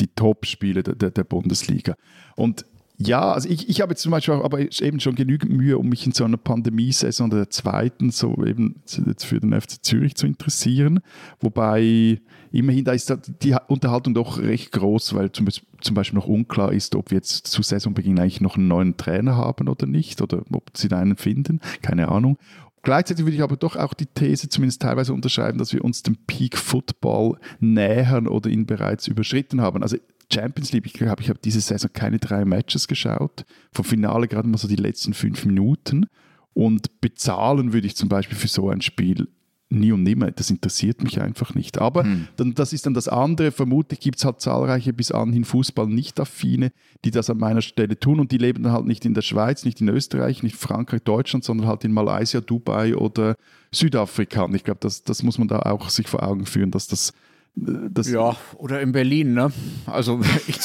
die 0.00 0.08
Top-Spiele 0.08 0.82
der, 0.82 1.10
der, 1.10 1.24
Bundesliga. 1.24 1.94
Und 2.36 2.64
ja, 3.02 3.32
also 3.32 3.48
ich, 3.48 3.68
ich 3.70 3.80
habe 3.80 3.92
jetzt 3.92 4.02
zum 4.02 4.12
Beispiel 4.12 4.34
auch, 4.34 4.44
aber 4.44 4.60
eben 4.60 5.00
schon 5.00 5.14
genügend 5.14 5.50
Mühe, 5.50 5.78
um 5.78 5.88
mich 5.88 6.04
in 6.04 6.12
so 6.12 6.24
einer 6.24 6.36
Pandemiesaison 6.36 7.30
der 7.30 7.48
zweiten 7.48 8.10
so 8.10 8.44
eben 8.44 8.82
jetzt 9.06 9.24
für 9.24 9.40
den 9.40 9.58
FC 9.58 9.82
Zürich 9.82 10.16
zu 10.16 10.26
interessieren. 10.26 11.00
Wobei 11.40 12.20
immerhin 12.52 12.84
da 12.84 12.92
ist 12.92 13.10
die 13.42 13.56
Unterhaltung 13.68 14.12
doch 14.12 14.38
recht 14.38 14.72
groß, 14.72 15.14
weil 15.14 15.32
zum, 15.32 15.48
zum 15.80 15.94
Beispiel 15.94 16.18
noch 16.18 16.26
unklar 16.26 16.74
ist, 16.74 16.94
ob 16.94 17.10
wir 17.10 17.16
jetzt 17.16 17.46
zu 17.46 17.62
Saisonbeginn 17.62 18.18
eigentlich 18.18 18.42
noch 18.42 18.56
einen 18.56 18.68
neuen 18.68 18.98
Trainer 18.98 19.34
haben 19.34 19.68
oder 19.68 19.86
nicht 19.86 20.20
oder 20.20 20.42
ob 20.52 20.76
sie 20.76 20.90
einen 20.92 21.16
finden. 21.16 21.60
Keine 21.80 22.08
Ahnung. 22.08 22.36
Gleichzeitig 22.82 23.24
würde 23.24 23.36
ich 23.36 23.42
aber 23.42 23.56
doch 23.56 23.76
auch 23.76 23.92
die 23.92 24.06
These 24.06 24.48
zumindest 24.48 24.82
teilweise 24.82 25.12
unterschreiben, 25.12 25.58
dass 25.58 25.72
wir 25.72 25.84
uns 25.84 26.02
dem 26.02 26.16
Peak 26.26 26.56
Football 26.56 27.38
nähern 27.58 28.26
oder 28.26 28.48
ihn 28.48 28.66
bereits 28.66 29.06
überschritten 29.06 29.60
haben. 29.60 29.82
Also 29.82 29.98
Champions 30.32 30.72
League, 30.72 30.86
ich 30.86 30.92
glaube, 30.94 31.22
ich 31.22 31.28
habe 31.28 31.40
diese 31.42 31.60
Saison 31.60 31.90
keine 31.92 32.18
drei 32.18 32.44
Matches 32.44 32.88
geschaut. 32.88 33.44
Vom 33.72 33.84
Finale 33.84 34.28
gerade 34.28 34.48
mal 34.48 34.58
so 34.58 34.68
die 34.68 34.76
letzten 34.76 35.12
fünf 35.12 35.44
Minuten. 35.44 36.06
Und 36.54 37.00
bezahlen 37.00 37.72
würde 37.72 37.86
ich 37.86 37.96
zum 37.96 38.08
Beispiel 38.08 38.36
für 38.36 38.48
so 38.48 38.70
ein 38.70 38.80
Spiel 38.80 39.28
nie 39.70 39.92
und 39.92 40.02
nimmer. 40.02 40.30
Das 40.32 40.50
interessiert 40.50 41.02
mich 41.02 41.20
einfach 41.20 41.54
nicht. 41.54 41.78
Aber 41.78 42.04
hm. 42.04 42.28
dann, 42.36 42.54
das 42.54 42.72
ist 42.72 42.86
dann 42.86 42.94
das 42.94 43.08
andere. 43.08 43.52
Vermutlich 43.52 44.00
gibt 44.00 44.18
es 44.18 44.24
halt 44.24 44.40
zahlreiche 44.40 44.92
bis 44.92 45.12
anhin 45.12 45.44
Fußball 45.44 45.86
nicht 45.86 46.18
affine, 46.20 46.72
die 47.04 47.10
das 47.10 47.30
an 47.30 47.38
meiner 47.38 47.62
Stelle 47.62 47.98
tun 47.98 48.20
und 48.20 48.32
die 48.32 48.38
leben 48.38 48.62
dann 48.64 48.72
halt 48.72 48.86
nicht 48.86 49.04
in 49.04 49.14
der 49.14 49.22
Schweiz, 49.22 49.64
nicht 49.64 49.80
in 49.80 49.88
Österreich, 49.88 50.42
nicht 50.42 50.56
Frankreich, 50.56 51.02
Deutschland, 51.02 51.44
sondern 51.44 51.68
halt 51.68 51.84
in 51.84 51.92
Malaysia, 51.92 52.40
Dubai 52.40 52.96
oder 52.96 53.36
Südafrika. 53.72 54.42
Und 54.42 54.54
ich 54.54 54.64
glaube, 54.64 54.80
das, 54.80 55.04
das 55.04 55.22
muss 55.22 55.38
man 55.38 55.48
da 55.48 55.60
auch 55.60 55.88
sich 55.88 56.08
vor 56.08 56.22
Augen 56.22 56.46
führen, 56.46 56.70
dass 56.70 56.88
das 56.88 57.12
das 57.56 58.08
ja, 58.08 58.36
oder 58.56 58.80
in 58.80 58.92
Berlin, 58.92 59.34
ne? 59.34 59.52
Also 59.86 60.20
ich, 60.46 60.56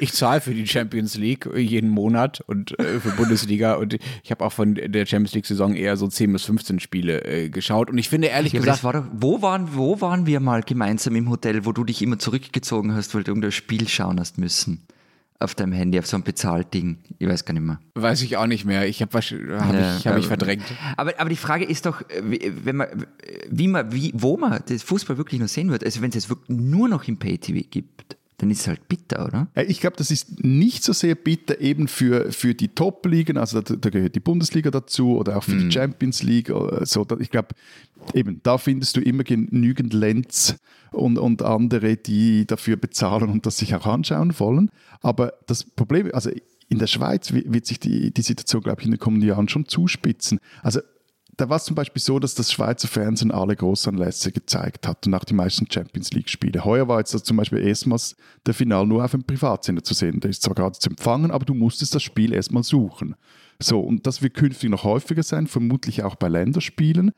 ich 0.00 0.12
zahle 0.12 0.40
für 0.40 0.54
die 0.54 0.66
Champions 0.66 1.16
League 1.16 1.48
jeden 1.56 1.90
Monat 1.90 2.40
und 2.46 2.78
äh, 2.78 3.00
für 3.00 3.10
Bundesliga 3.10 3.74
und 3.74 3.98
ich 4.22 4.30
habe 4.30 4.44
auch 4.44 4.52
von 4.52 4.74
der 4.74 5.06
Champions 5.06 5.34
League-Saison 5.34 5.74
eher 5.74 5.96
so 5.96 6.08
10 6.08 6.32
bis 6.32 6.44
15 6.44 6.80
Spiele 6.80 7.24
äh, 7.24 7.48
geschaut. 7.48 7.90
Und 7.90 7.98
ich 7.98 8.08
finde 8.08 8.28
ehrlich 8.28 8.52
ja, 8.52 8.60
gesagt. 8.60 8.84
War 8.84 8.92
doch, 8.92 9.06
wo, 9.12 9.42
waren, 9.42 9.74
wo 9.74 10.00
waren 10.00 10.26
wir 10.26 10.40
mal 10.40 10.62
gemeinsam 10.62 11.14
im 11.16 11.28
Hotel, 11.30 11.64
wo 11.64 11.72
du 11.72 11.84
dich 11.84 12.02
immer 12.02 12.18
zurückgezogen 12.18 12.94
hast, 12.94 13.14
weil 13.14 13.24
du 13.24 13.30
irgendein 13.30 13.52
Spiel 13.52 13.88
schauen 13.88 14.18
hast 14.18 14.38
müssen? 14.38 14.86
auf 15.40 15.54
deinem 15.54 15.72
Handy, 15.72 15.98
auf 15.98 16.06
so 16.06 16.18
ein 16.18 16.22
Bezahltding. 16.22 16.98
Ich 17.18 17.26
weiß 17.26 17.46
gar 17.46 17.54
nicht 17.54 17.62
mehr. 17.64 17.80
Weiß 17.94 18.20
ich 18.20 18.36
auch 18.36 18.46
nicht 18.46 18.66
mehr. 18.66 18.86
Ich 18.86 19.00
habe 19.00 19.18
hab 19.18 19.24
ja, 19.72 19.96
ich, 19.96 20.06
hab 20.06 20.18
ich 20.18 20.26
verdrängt. 20.26 20.64
Aber, 20.98 21.18
aber 21.18 21.30
die 21.30 21.36
Frage 21.36 21.64
ist 21.64 21.86
doch, 21.86 22.02
wenn 22.22 22.76
man, 22.76 23.06
wie 23.48 23.66
man, 23.66 23.90
wie, 23.90 24.12
wo 24.14 24.36
man 24.36 24.62
das 24.68 24.82
Fußball 24.82 25.16
wirklich 25.16 25.40
noch 25.40 25.48
sehen 25.48 25.70
wird. 25.70 25.82
Also 25.82 26.02
wenn 26.02 26.10
es 26.10 26.16
jetzt 26.16 26.28
wirklich 26.28 26.58
nur 26.58 26.90
noch 26.90 27.08
im 27.08 27.16
Pay-TV 27.16 27.66
gibt, 27.70 28.18
dann 28.40 28.50
ist 28.50 28.60
es 28.60 28.68
halt 28.68 28.88
bitter, 28.88 29.26
oder? 29.26 29.48
Ich 29.68 29.80
glaube, 29.80 29.96
das 29.96 30.10
ist 30.10 30.42
nicht 30.42 30.82
so 30.82 30.94
sehr 30.94 31.14
bitter 31.14 31.60
eben 31.60 31.88
für, 31.88 32.32
für 32.32 32.54
die 32.54 32.68
Top-Ligen, 32.68 33.36
also 33.36 33.60
da, 33.60 33.76
da, 33.76 33.90
gehört 33.90 34.14
die 34.14 34.20
Bundesliga 34.20 34.70
dazu 34.70 35.18
oder 35.18 35.36
auch 35.36 35.44
für 35.44 35.56
mm. 35.56 35.68
die 35.68 35.72
Champions 35.72 36.22
League. 36.22 36.50
So, 36.82 37.06
ich 37.18 37.30
glaube, 37.30 37.48
eben, 38.14 38.40
da 38.42 38.56
findest 38.56 38.96
du 38.96 39.02
immer 39.02 39.24
genügend 39.24 39.92
Lenz 39.92 40.56
und, 40.90 41.18
und 41.18 41.42
andere, 41.42 41.98
die 41.98 42.46
dafür 42.46 42.76
bezahlen 42.76 43.28
und 43.28 43.44
das 43.44 43.58
sich 43.58 43.74
auch 43.74 43.86
anschauen 43.86 44.38
wollen. 44.38 44.70
Aber 45.02 45.34
das 45.46 45.64
Problem, 45.64 46.10
also 46.14 46.30
in 46.70 46.78
der 46.78 46.86
Schweiz 46.86 47.32
wird 47.32 47.66
sich 47.66 47.78
die, 47.78 48.10
die 48.10 48.22
Situation, 48.22 48.62
glaube 48.62 48.80
ich, 48.80 48.86
in 48.86 48.92
den 48.92 49.00
kommenden 49.00 49.28
Jahren 49.28 49.48
schon 49.48 49.66
zuspitzen. 49.66 50.40
Also 50.62 50.80
da 51.40 51.48
war 51.48 51.56
es 51.56 51.64
zum 51.64 51.74
Beispiel 51.74 52.02
so, 52.02 52.18
dass 52.18 52.34
das 52.34 52.52
Schweizer 52.52 52.86
Fernsehen 52.86 53.30
alle 53.30 53.56
Großanlässe 53.56 54.30
gezeigt 54.30 54.86
hat 54.86 55.06
und 55.06 55.14
auch 55.14 55.24
die 55.24 55.34
meisten 55.34 55.70
Champions 55.70 56.12
League-Spiele. 56.12 56.64
Heuer 56.64 56.86
war 56.86 56.98
jetzt 56.98 57.12
zum 57.24 57.36
Beispiel 57.38 57.66
erstmals 57.66 58.14
der 58.44 58.52
Final 58.52 58.86
nur 58.86 59.04
auf 59.04 59.12
dem 59.12 59.24
Privatsender 59.24 59.82
zu 59.82 59.94
sehen. 59.94 60.20
Der 60.20 60.30
ist 60.30 60.42
zwar 60.42 60.54
gerade 60.54 60.78
zu 60.78 60.90
empfangen, 60.90 61.30
aber 61.30 61.46
du 61.46 61.54
musstest 61.54 61.94
das 61.94 62.02
Spiel 62.02 62.34
erstmal 62.34 62.62
suchen. 62.62 63.16
So, 63.58 63.80
und 63.80 64.06
das 64.06 64.20
wird 64.20 64.34
künftig 64.34 64.68
noch 64.68 64.84
häufiger 64.84 65.22
sein, 65.22 65.46
vermutlich 65.46 66.02
auch 66.02 66.14
bei 66.14 66.28
Länderspielen. 66.28 67.12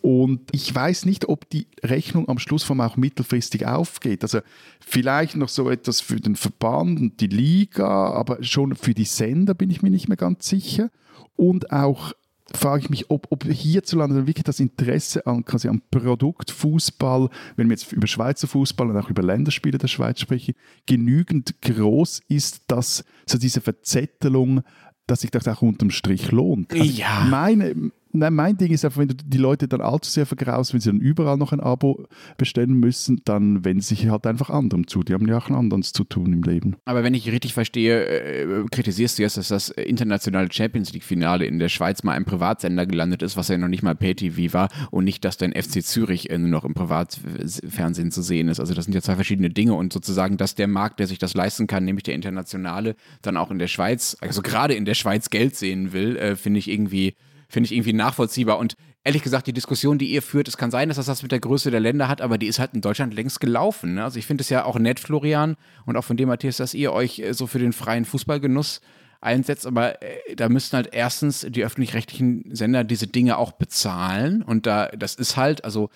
Und 0.00 0.40
ich 0.52 0.72
weiß 0.72 1.06
nicht, 1.06 1.28
ob 1.28 1.48
die 1.50 1.66
Rechnung 1.82 2.28
am 2.28 2.38
Schluss 2.38 2.64
vom 2.64 2.80
auch 2.80 2.96
mittelfristig 2.96 3.66
aufgeht. 3.66 4.22
Also 4.22 4.40
vielleicht 4.80 5.36
noch 5.36 5.48
so 5.48 5.70
etwas 5.70 6.00
für 6.00 6.20
den 6.20 6.36
Verband 6.36 7.00
und 7.00 7.20
die 7.20 7.26
Liga, 7.26 8.10
aber 8.10 8.42
schon 8.42 8.74
für 8.74 8.94
die 8.94 9.04
Sender 9.04 9.54
bin 9.54 9.70
ich 9.70 9.82
mir 9.82 9.90
nicht 9.90 10.08
mehr 10.08 10.16
ganz 10.16 10.48
sicher. 10.48 10.90
Und 11.36 11.72
auch 11.72 12.12
frage 12.54 12.84
ich 12.84 12.90
mich, 12.90 13.10
ob, 13.10 13.26
ob 13.30 13.44
hierzulande 13.44 14.26
wirklich 14.26 14.44
das 14.44 14.60
Interesse 14.60 15.26
an, 15.26 15.44
quasi 15.44 15.68
am 15.68 15.82
Produktfußball, 15.90 17.28
wenn 17.56 17.68
wir 17.68 17.76
jetzt 17.76 17.92
über 17.92 18.06
Schweizer 18.06 18.46
Fußball 18.46 18.90
und 18.90 18.96
auch 18.96 19.10
über 19.10 19.22
Länderspiele 19.22 19.78
der 19.78 19.88
Schweiz 19.88 20.20
sprechen, 20.20 20.54
genügend 20.86 21.60
groß 21.62 22.22
ist, 22.28 22.62
dass 22.68 23.04
so 23.26 23.38
diese 23.38 23.60
Verzettelung 23.60 24.62
dass 25.08 25.22
sich 25.22 25.30
das 25.30 25.48
auch 25.48 25.62
unterm 25.62 25.90
Strich 25.90 26.30
lohnt. 26.32 26.70
Also 26.70 26.84
ja. 26.84 27.26
Meine, 27.30 27.90
Nein, 28.12 28.34
mein 28.34 28.56
Ding 28.56 28.72
ist 28.72 28.84
einfach, 28.84 29.00
wenn 29.00 29.08
du 29.08 29.14
die 29.14 29.38
Leute 29.38 29.68
dann 29.68 29.80
allzu 29.80 30.10
sehr 30.10 30.26
vergraust, 30.26 30.72
wenn 30.72 30.80
sie 30.80 30.90
dann 30.90 31.00
überall 31.00 31.36
noch 31.36 31.52
ein 31.52 31.60
Abo 31.60 32.06
bestellen 32.36 32.74
müssen, 32.74 33.20
dann 33.24 33.64
wenden 33.64 33.80
sie 33.80 33.96
sich 33.96 34.08
halt 34.08 34.26
einfach 34.26 34.50
anderem 34.50 34.86
zu. 34.86 35.02
Die 35.02 35.12
haben 35.12 35.28
ja 35.28 35.38
auch 35.38 35.50
anderes 35.50 35.92
zu 35.92 36.04
tun 36.04 36.32
im 36.32 36.42
Leben. 36.42 36.76
Aber 36.84 37.04
wenn 37.04 37.14
ich 37.14 37.30
richtig 37.30 37.54
verstehe, 37.54 38.04
äh, 38.04 38.64
kritisierst 38.70 39.18
du 39.18 39.22
jetzt, 39.22 39.36
dass 39.36 39.48
das 39.48 39.68
internationale 39.68 40.48
Champions 40.50 40.92
League-Finale 40.92 41.44
in 41.46 41.58
der 41.58 41.68
Schweiz 41.68 42.02
mal 42.02 42.16
im 42.16 42.24
Privatsender 42.24 42.86
gelandet 42.86 43.22
ist, 43.22 43.36
was 43.36 43.48
ja 43.48 43.58
noch 43.58 43.68
nicht 43.68 43.82
mal 43.82 43.94
Pay-TV 43.94 44.54
war 44.54 44.68
und 44.90 45.04
nicht, 45.04 45.24
dass 45.24 45.36
dein 45.36 45.52
FC 45.52 45.82
Zürich 45.82 46.30
äh, 46.30 46.38
noch 46.38 46.64
im 46.64 46.74
Privatfernsehen 46.74 48.10
zu 48.10 48.22
sehen 48.22 48.48
ist. 48.48 48.60
Also 48.60 48.74
das 48.74 48.86
sind 48.86 48.94
ja 48.94 49.02
zwei 49.02 49.16
verschiedene 49.16 49.50
Dinge 49.50 49.74
und 49.74 49.92
sozusagen, 49.92 50.36
dass 50.36 50.54
der 50.54 50.68
Markt, 50.68 51.00
der 51.00 51.06
sich 51.06 51.18
das 51.18 51.34
leisten 51.34 51.66
kann, 51.66 51.84
nämlich 51.84 52.04
der 52.04 52.14
internationale, 52.14 52.96
dann 53.22 53.36
auch 53.36 53.50
in 53.50 53.58
der 53.58 53.68
Schweiz, 53.68 54.16
also 54.20 54.42
gerade 54.42 54.74
in 54.74 54.84
der 54.84 54.94
Schweiz 54.94 55.30
Geld 55.30 55.56
sehen 55.56 55.92
will, 55.92 56.16
äh, 56.16 56.36
finde 56.36 56.58
ich 56.58 56.70
irgendwie 56.70 57.14
finde 57.48 57.66
ich 57.66 57.72
irgendwie 57.72 57.92
nachvollziehbar. 57.92 58.58
Und 58.58 58.74
ehrlich 59.04 59.22
gesagt, 59.22 59.46
die 59.46 59.52
Diskussion, 59.52 59.98
die 59.98 60.10
ihr 60.10 60.22
führt, 60.22 60.48
es 60.48 60.56
kann 60.56 60.70
sein, 60.70 60.88
dass 60.88 60.96
das 60.96 61.08
was 61.08 61.22
mit 61.22 61.32
der 61.32 61.40
Größe 61.40 61.70
der 61.70 61.80
Länder 61.80 62.08
hat, 62.08 62.20
aber 62.20 62.38
die 62.38 62.46
ist 62.46 62.58
halt 62.58 62.74
in 62.74 62.80
Deutschland 62.80 63.14
längst 63.14 63.40
gelaufen. 63.40 63.94
Ne? 63.94 64.04
Also 64.04 64.18
ich 64.18 64.26
finde 64.26 64.42
es 64.42 64.50
ja 64.50 64.64
auch 64.64 64.78
nett, 64.78 65.00
Florian, 65.00 65.56
und 65.86 65.96
auch 65.96 66.04
von 66.04 66.16
dem, 66.16 66.28
Matthias, 66.28 66.58
dass 66.58 66.74
ihr 66.74 66.92
euch 66.92 67.18
äh, 67.20 67.32
so 67.32 67.46
für 67.46 67.58
den 67.58 67.72
freien 67.72 68.04
Fußballgenuss 68.04 68.80
einsetzt, 69.20 69.66
aber 69.66 70.02
äh, 70.02 70.36
da 70.36 70.48
müssten 70.48 70.76
halt 70.76 70.90
erstens 70.92 71.46
die 71.48 71.64
öffentlich-rechtlichen 71.64 72.54
Sender 72.54 72.84
diese 72.84 73.06
Dinge 73.06 73.38
auch 73.38 73.52
bezahlen 73.52 74.42
und 74.42 74.66
da, 74.66 74.88
das 74.88 75.14
ist 75.14 75.36
halt, 75.36 75.64
also 75.64 75.90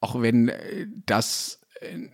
auch 0.00 0.20
wenn 0.20 0.48
äh, 0.48 0.86
das 1.06 1.60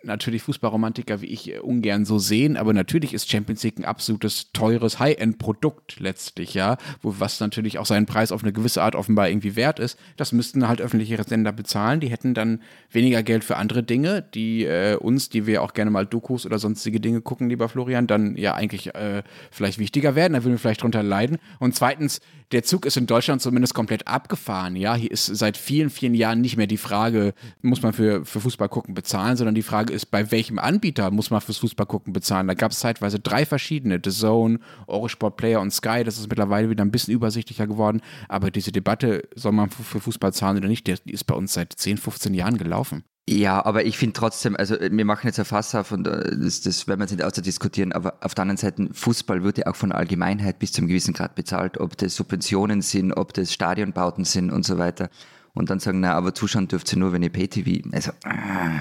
natürlich 0.02 0.42
Fußballromantiker 0.42 1.20
wie 1.20 1.26
ich 1.26 1.50
äh, 1.50 1.58
ungern 1.58 2.04
so 2.04 2.18
sehen, 2.18 2.56
aber 2.56 2.72
natürlich 2.72 3.14
ist 3.14 3.30
Champions 3.30 3.62
League 3.62 3.78
ein 3.78 3.84
absolutes 3.84 4.52
teures 4.52 4.98
High-End-Produkt 4.98 6.00
letztlich, 6.00 6.54
ja, 6.54 6.76
wo 7.02 7.14
was 7.18 7.40
natürlich 7.40 7.78
auch 7.78 7.86
seinen 7.86 8.06
Preis 8.06 8.32
auf 8.32 8.42
eine 8.42 8.52
gewisse 8.52 8.82
Art 8.82 8.94
offenbar 8.94 9.28
irgendwie 9.28 9.56
wert 9.56 9.78
ist. 9.78 9.98
Das 10.16 10.32
müssten 10.32 10.68
halt 10.68 10.80
öffentliche 10.80 11.22
Sender 11.22 11.52
bezahlen. 11.52 12.00
Die 12.00 12.08
hätten 12.08 12.34
dann 12.34 12.60
weniger 12.90 13.22
Geld 13.22 13.44
für 13.44 13.56
andere 13.56 13.82
Dinge, 13.82 14.22
die 14.22 14.64
äh, 14.64 14.96
uns, 14.96 15.28
die 15.28 15.46
wir 15.46 15.62
auch 15.62 15.74
gerne 15.74 15.90
mal 15.90 16.06
Dokus 16.06 16.46
oder 16.46 16.58
sonstige 16.58 17.00
Dinge 17.00 17.20
gucken, 17.20 17.48
lieber 17.48 17.68
Florian, 17.68 18.06
dann 18.06 18.36
ja 18.36 18.54
eigentlich 18.54 18.94
äh, 18.94 19.22
vielleicht 19.50 19.78
wichtiger 19.78 20.14
werden. 20.14 20.34
Da 20.34 20.44
würden 20.44 20.54
wir 20.54 20.58
vielleicht 20.58 20.82
drunter 20.82 21.02
leiden. 21.02 21.38
Und 21.58 21.74
zweitens, 21.74 22.20
der 22.52 22.64
Zug 22.64 22.84
ist 22.84 22.96
in 22.96 23.06
Deutschland 23.06 23.40
zumindest 23.40 23.74
komplett 23.74 24.08
abgefahren. 24.08 24.74
Ja, 24.74 24.94
hier 24.96 25.10
ist 25.10 25.26
seit 25.26 25.56
vielen, 25.56 25.88
vielen 25.88 26.14
Jahren 26.14 26.40
nicht 26.40 26.56
mehr 26.56 26.66
die 26.66 26.76
Frage, 26.76 27.32
muss 27.62 27.82
man 27.82 27.92
für, 27.92 28.24
für 28.24 28.40
Fußball 28.40 28.68
gucken 28.68 28.94
bezahlen, 28.94 29.36
sondern 29.36 29.54
die 29.54 29.59
Frage 29.62 29.92
ist, 29.92 30.06
bei 30.06 30.30
welchem 30.30 30.58
Anbieter 30.58 31.10
muss 31.10 31.30
man 31.30 31.40
fürs 31.40 31.58
Fußball 31.58 31.86
gucken 31.86 32.12
bezahlen? 32.12 32.48
Da 32.48 32.54
gab 32.54 32.72
es 32.72 32.80
zeitweise 32.80 33.18
drei 33.18 33.46
verschiedene, 33.46 34.00
The 34.02 34.10
Zone, 34.10 34.58
Eurosport 34.86 35.36
Player 35.36 35.60
und 35.60 35.72
Sky. 35.72 36.02
Das 36.04 36.18
ist 36.18 36.28
mittlerweile 36.28 36.70
wieder 36.70 36.84
ein 36.84 36.90
bisschen 36.90 37.14
übersichtlicher 37.14 37.66
geworden. 37.66 38.00
Aber 38.28 38.50
diese 38.50 38.72
Debatte, 38.72 39.28
soll 39.34 39.52
man 39.52 39.70
für 39.70 40.00
Fußball 40.00 40.32
zahlen 40.32 40.58
oder 40.58 40.68
nicht, 40.68 40.86
die 40.86 41.12
ist 41.12 41.24
bei 41.24 41.34
uns 41.34 41.54
seit 41.54 41.72
10, 41.72 41.98
15 41.98 42.34
Jahren 42.34 42.58
gelaufen. 42.58 43.04
Ja, 43.28 43.64
aber 43.64 43.84
ich 43.84 43.96
finde 43.96 44.14
trotzdem, 44.14 44.56
also 44.56 44.76
wir 44.80 45.04
machen 45.04 45.28
jetzt 45.28 45.38
ein 45.38 45.44
Fass 45.44 45.74
auf 45.76 45.92
und 45.92 46.08
äh, 46.08 46.36
das, 46.36 46.62
das 46.62 46.88
werden 46.88 46.98
wir 46.98 47.04
jetzt 47.04 47.12
nicht 47.12 47.22
auszudiskutieren, 47.22 47.92
aber 47.92 48.14
auf 48.22 48.34
der 48.34 48.42
anderen 48.42 48.56
Seite, 48.56 48.88
Fußball 48.92 49.44
wird 49.44 49.58
ja 49.58 49.66
auch 49.66 49.76
von 49.76 49.90
der 49.90 49.98
Allgemeinheit 49.98 50.58
bis 50.58 50.72
zu 50.72 50.80
einem 50.80 50.88
gewissen 50.88 51.14
Grad 51.14 51.36
bezahlt, 51.36 51.78
ob 51.78 51.96
das 51.96 52.16
Subventionen 52.16 52.82
sind, 52.82 53.12
ob 53.12 53.32
das 53.32 53.52
Stadionbauten 53.52 54.24
sind 54.24 54.50
und 54.50 54.64
so 54.64 54.78
weiter. 54.78 55.10
Und 55.54 55.70
dann 55.70 55.78
sagen, 55.78 56.00
na, 56.00 56.14
aber 56.14 56.34
zuschauen 56.34 56.66
dürft 56.66 56.92
ihr 56.92 56.98
nur, 56.98 57.12
wenn 57.12 57.22
ihr 57.22 57.30
Pay-TV, 57.30 57.88
also, 57.92 58.10
äh, 58.24 58.80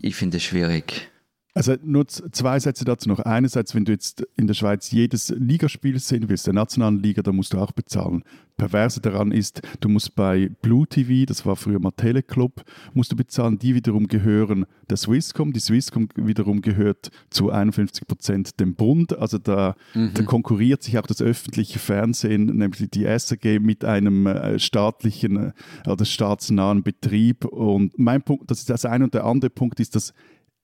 ich 0.00 0.16
finde 0.16 0.38
es 0.38 0.44
schwierig. 0.44 1.08
Also 1.52 1.74
nur 1.82 2.06
zwei 2.06 2.60
Sätze 2.60 2.84
dazu 2.84 3.08
noch. 3.08 3.18
Einerseits, 3.20 3.74
wenn 3.74 3.84
du 3.84 3.92
jetzt 3.92 4.24
in 4.36 4.46
der 4.46 4.54
Schweiz 4.54 4.90
jedes 4.92 5.30
Ligaspiel 5.30 5.98
sehen 5.98 6.28
willst, 6.28 6.46
der 6.46 6.54
nationalen 6.54 7.02
Liga, 7.02 7.22
da 7.22 7.32
musst 7.32 7.52
du 7.52 7.58
auch 7.58 7.72
bezahlen. 7.72 8.22
Perverse 8.56 9.00
daran 9.00 9.32
ist, 9.32 9.62
du 9.80 9.88
musst 9.88 10.14
bei 10.14 10.50
Blue 10.62 10.86
TV, 10.86 11.24
das 11.26 11.46
war 11.46 11.56
früher 11.56 11.80
mal 11.80 11.92
Teleclub, 11.92 12.62
musst 12.92 13.10
du 13.10 13.16
bezahlen. 13.16 13.58
Die 13.58 13.74
wiederum 13.74 14.06
gehören 14.06 14.66
der 14.90 14.96
Swisscom. 14.96 15.52
Die 15.52 15.60
Swisscom 15.60 16.08
wiederum 16.14 16.60
gehört 16.60 17.10
zu 17.30 17.50
51 17.50 18.06
Prozent 18.06 18.60
dem 18.60 18.74
Bund. 18.74 19.18
Also 19.18 19.38
da, 19.38 19.74
mhm. 19.94 20.12
da, 20.14 20.22
konkurriert 20.22 20.82
sich 20.82 20.98
auch 20.98 21.06
das 21.06 21.20
öffentliche 21.20 21.78
Fernsehen, 21.78 22.46
nämlich 22.46 22.88
die 22.90 23.04
SRG, 23.04 23.58
mit 23.58 23.84
einem 23.84 24.26
äh, 24.26 24.58
staatlichen 24.58 25.36
äh, 25.36 25.52
oder 25.90 26.04
staatsnahen 26.04 26.82
Betrieb. 26.82 27.46
Und 27.46 27.98
mein 27.98 28.22
Punkt, 28.22 28.50
das 28.50 28.60
ist 28.60 28.70
das 28.70 28.84
eine 28.84 29.04
und 29.04 29.14
der 29.14 29.24
andere 29.24 29.50
Punkt 29.50 29.80
ist, 29.80 29.96
dass 29.96 30.12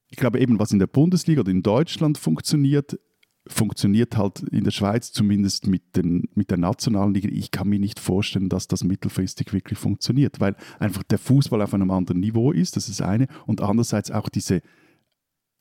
ich 0.08 0.16
glaube 0.16 0.40
eben, 0.40 0.58
was 0.58 0.72
in 0.72 0.78
der 0.78 0.86
Bundesliga 0.86 1.40
oder 1.40 1.50
in 1.50 1.62
Deutschland 1.62 2.18
funktioniert, 2.18 2.98
funktioniert 3.48 4.16
halt 4.16 4.40
in 4.50 4.64
der 4.64 4.70
Schweiz 4.70 5.12
zumindest 5.12 5.66
mit, 5.66 5.96
den, 5.96 6.28
mit 6.34 6.50
der 6.50 6.58
nationalen 6.58 7.14
Liga. 7.14 7.28
Ich 7.30 7.50
kann 7.50 7.68
mir 7.68 7.78
nicht 7.78 8.00
vorstellen, 8.00 8.48
dass 8.48 8.68
das 8.68 8.82
mittelfristig 8.82 9.52
wirklich 9.52 9.78
funktioniert, 9.78 10.40
weil 10.40 10.56
einfach 10.78 11.02
der 11.04 11.18
Fußball 11.18 11.62
auf 11.62 11.74
einem 11.74 11.90
anderen 11.90 12.20
Niveau 12.20 12.52
ist, 12.52 12.76
das 12.76 12.88
ist 12.88 13.02
eine, 13.02 13.28
und 13.46 13.60
andererseits 13.60 14.10
auch 14.10 14.28
diese 14.28 14.62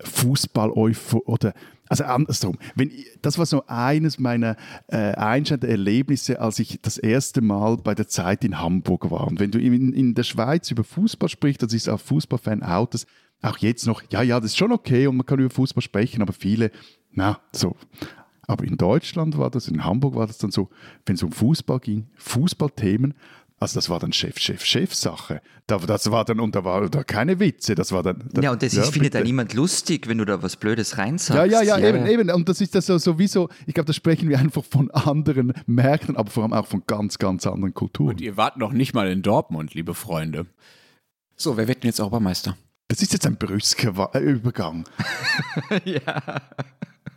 fußball 0.01 0.71
oder 0.71 1.53
also 1.87 2.03
andersrum, 2.03 2.57
wenn, 2.75 2.91
das 3.21 3.37
war 3.37 3.45
so 3.45 3.63
eines 3.67 4.17
meiner 4.19 4.57
äh, 4.87 5.13
einschneidenden 5.13 5.69
Erlebnisse, 5.69 6.41
als 6.41 6.59
ich 6.59 6.79
das 6.81 6.97
erste 6.97 7.41
Mal 7.41 7.77
bei 7.77 7.93
der 7.93 8.07
Zeit 8.07 8.43
in 8.43 8.59
Hamburg 8.59 9.11
war. 9.11 9.27
Und 9.27 9.39
wenn 9.39 9.51
du 9.51 9.59
in, 9.59 9.93
in 9.93 10.15
der 10.15 10.23
Schweiz 10.23 10.71
über 10.71 10.83
Fußball 10.83 11.29
sprichst, 11.29 11.61
das 11.61 11.73
ist 11.73 11.87
auch 11.87 11.99
Fußballfan 11.99 12.63
Autos, 12.63 13.05
auch 13.41 13.57
jetzt 13.57 13.85
noch, 13.85 14.01
ja, 14.09 14.21
ja, 14.21 14.39
das 14.39 14.51
ist 14.51 14.57
schon 14.57 14.71
okay 14.71 15.07
und 15.07 15.17
man 15.17 15.25
kann 15.25 15.39
über 15.39 15.49
Fußball 15.49 15.81
sprechen, 15.81 16.21
aber 16.21 16.33
viele, 16.33 16.71
na, 17.11 17.39
so. 17.51 17.75
Aber 18.47 18.63
in 18.63 18.77
Deutschland 18.77 19.37
war 19.37 19.49
das, 19.49 19.67
in 19.67 19.83
Hamburg 19.83 20.15
war 20.15 20.27
das 20.27 20.37
dann 20.37 20.51
so, 20.51 20.69
wenn 21.05 21.15
es 21.15 21.23
um 21.23 21.31
Fußball 21.31 21.79
ging, 21.79 22.07
Fußballthemen, 22.15 23.15
also 23.57 23.75
das 23.75 23.89
war 23.89 23.99
dann 23.99 24.11
Chef, 24.11 24.37
Chef, 24.37 24.65
Chef-Sache. 24.65 25.41
Da, 25.65 25.77
das 25.77 26.11
war 26.11 26.25
dann, 26.25 26.41
und 26.41 26.55
da 26.55 26.65
war 26.65 26.89
da 26.89 27.03
keine 27.03 27.39
Witze, 27.39 27.73
das 27.73 27.91
war 27.93 28.03
dann... 28.03 28.29
dann 28.33 28.43
ja, 28.43 28.51
und 28.51 28.61
das 28.61 28.73
ja, 28.73 28.83
ist, 28.83 28.91
findet 28.91 29.15
dann 29.15 29.23
niemand 29.23 29.53
lustig, 29.53 30.09
wenn 30.09 30.17
du 30.17 30.25
da 30.25 30.43
was 30.43 30.57
Blödes 30.57 30.97
reinsagst. 30.97 31.51
Ja, 31.51 31.61
ja, 31.61 31.61
ja, 31.61 31.77
ja, 31.77 31.87
eben, 31.87 32.05
eben. 32.05 32.29
Und 32.31 32.49
das 32.49 32.59
ist 32.59 32.75
das 32.75 32.85
so, 32.85 32.97
sowieso, 32.97 33.49
ich 33.65 33.73
glaube, 33.73 33.87
da 33.87 33.93
sprechen 33.93 34.27
wir 34.27 34.39
einfach 34.39 34.63
von 34.63 34.91
anderen 34.91 35.53
Märkten, 35.67 36.17
aber 36.17 36.29
vor 36.29 36.43
allem 36.43 36.53
auch 36.53 36.67
von 36.67 36.83
ganz, 36.85 37.17
ganz 37.17 37.47
anderen 37.47 37.73
Kulturen. 37.73 38.11
Und 38.11 38.21
ihr 38.21 38.35
wart 38.35 38.57
noch 38.57 38.73
nicht 38.73 38.93
mal 38.93 39.09
in 39.09 39.21
Dortmund, 39.21 39.73
liebe 39.73 39.93
Freunde. 39.93 40.47
So, 41.37 41.55
wer 41.55 41.67
wird 41.67 41.83
denn 41.83 41.89
jetzt 41.89 42.01
Obermeister? 42.01 42.57
Das 42.87 43.01
ist 43.01 43.13
jetzt 43.13 43.25
ein 43.25 43.37
brüsker 43.37 44.11
äh, 44.13 44.19
Übergang. 44.19 44.85
ja. 45.85 46.41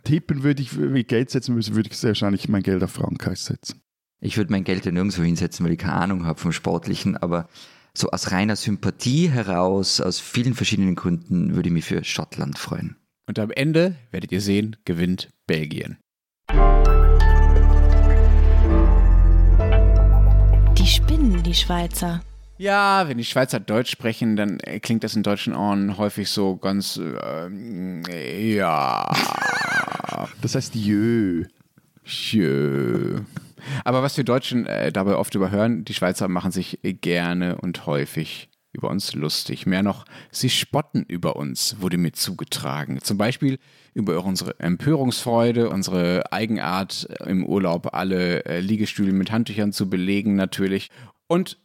Tippen 0.03 0.43
würde 0.43 0.63
ich, 0.63 0.77
wie 0.79 1.03
Geld 1.03 1.29
setzen 1.29 1.53
müssen, 1.53 1.75
würde 1.75 1.89
ich 1.89 1.97
sehr 1.97 2.09
wahrscheinlich 2.09 2.49
mein 2.49 2.63
Geld 2.63 2.83
auf 2.83 2.91
Frankreich 2.91 3.39
setzen. 3.39 3.81
Ich 4.19 4.37
würde 4.37 4.51
mein 4.51 4.63
Geld 4.63 4.85
ja 4.85 4.91
nirgendwo 4.91 5.21
hinsetzen, 5.21 5.65
weil 5.65 5.73
ich 5.73 5.79
keine 5.79 5.93
Ahnung 5.93 6.25
habe 6.25 6.39
vom 6.39 6.51
Sportlichen, 6.51 7.15
aber 7.17 7.47
so 7.93 8.09
aus 8.09 8.31
reiner 8.31 8.55
Sympathie 8.55 9.29
heraus, 9.29 10.01
aus 10.01 10.19
vielen 10.19 10.55
verschiedenen 10.55 10.95
Gründen, 10.95 11.55
würde 11.55 11.69
ich 11.69 11.73
mich 11.73 11.85
für 11.85 12.03
Schottland 12.03 12.57
freuen. 12.57 12.95
Und 13.27 13.37
am 13.37 13.51
Ende 13.51 13.95
werdet 14.11 14.31
ihr 14.31 14.41
sehen, 14.41 14.75
gewinnt 14.85 15.29
Belgien. 15.45 15.97
Die 20.77 20.87
spinnen, 20.87 21.43
die 21.43 21.53
Schweizer. 21.53 22.21
Ja, 22.59 23.07
wenn 23.07 23.17
die 23.17 23.23
Schweizer 23.23 23.61
Deutsch 23.61 23.89
sprechen, 23.89 24.35
dann 24.35 24.59
äh, 24.59 24.81
klingt 24.81 25.05
das 25.05 25.15
in 25.15 25.23
deutschen 25.23 25.55
Ohren 25.55 25.97
häufig 25.97 26.29
so 26.29 26.57
ganz, 26.57 26.99
äh, 26.99 28.53
ja. 28.53 29.09
Das 30.41 30.55
heißt 30.55 30.75
jö. 30.75 31.45
Jö. 32.03 33.21
Aber 33.85 34.03
was 34.03 34.17
wir 34.17 34.25
Deutschen 34.25 34.65
äh, 34.65 34.91
dabei 34.91 35.15
oft 35.15 35.33
überhören, 35.35 35.85
die 35.85 35.93
Schweizer 35.93 36.27
machen 36.27 36.51
sich 36.51 36.79
gerne 36.83 37.55
und 37.55 37.85
häufig 37.85 38.49
über 38.73 38.89
uns 38.89 39.13
lustig. 39.13 39.65
Mehr 39.65 39.81
noch, 39.81 40.03
sie 40.29 40.49
spotten 40.49 41.03
über 41.07 41.37
uns, 41.37 41.77
wurde 41.79 41.97
mir 41.97 42.11
zugetragen. 42.11 42.99
Zum 43.01 43.17
Beispiel 43.17 43.57
über 43.93 44.21
unsere 44.25 44.59
Empörungsfreude, 44.59 45.69
unsere 45.69 46.33
Eigenart 46.33 47.07
im 47.25 47.45
Urlaub, 47.45 47.93
alle 47.93 48.43
äh, 48.43 48.59
Liegestühle 48.59 49.13
mit 49.13 49.31
Handtüchern 49.31 49.71
zu 49.71 49.89
belegen 49.89 50.35
natürlich. 50.35 50.89
Und 51.27 51.57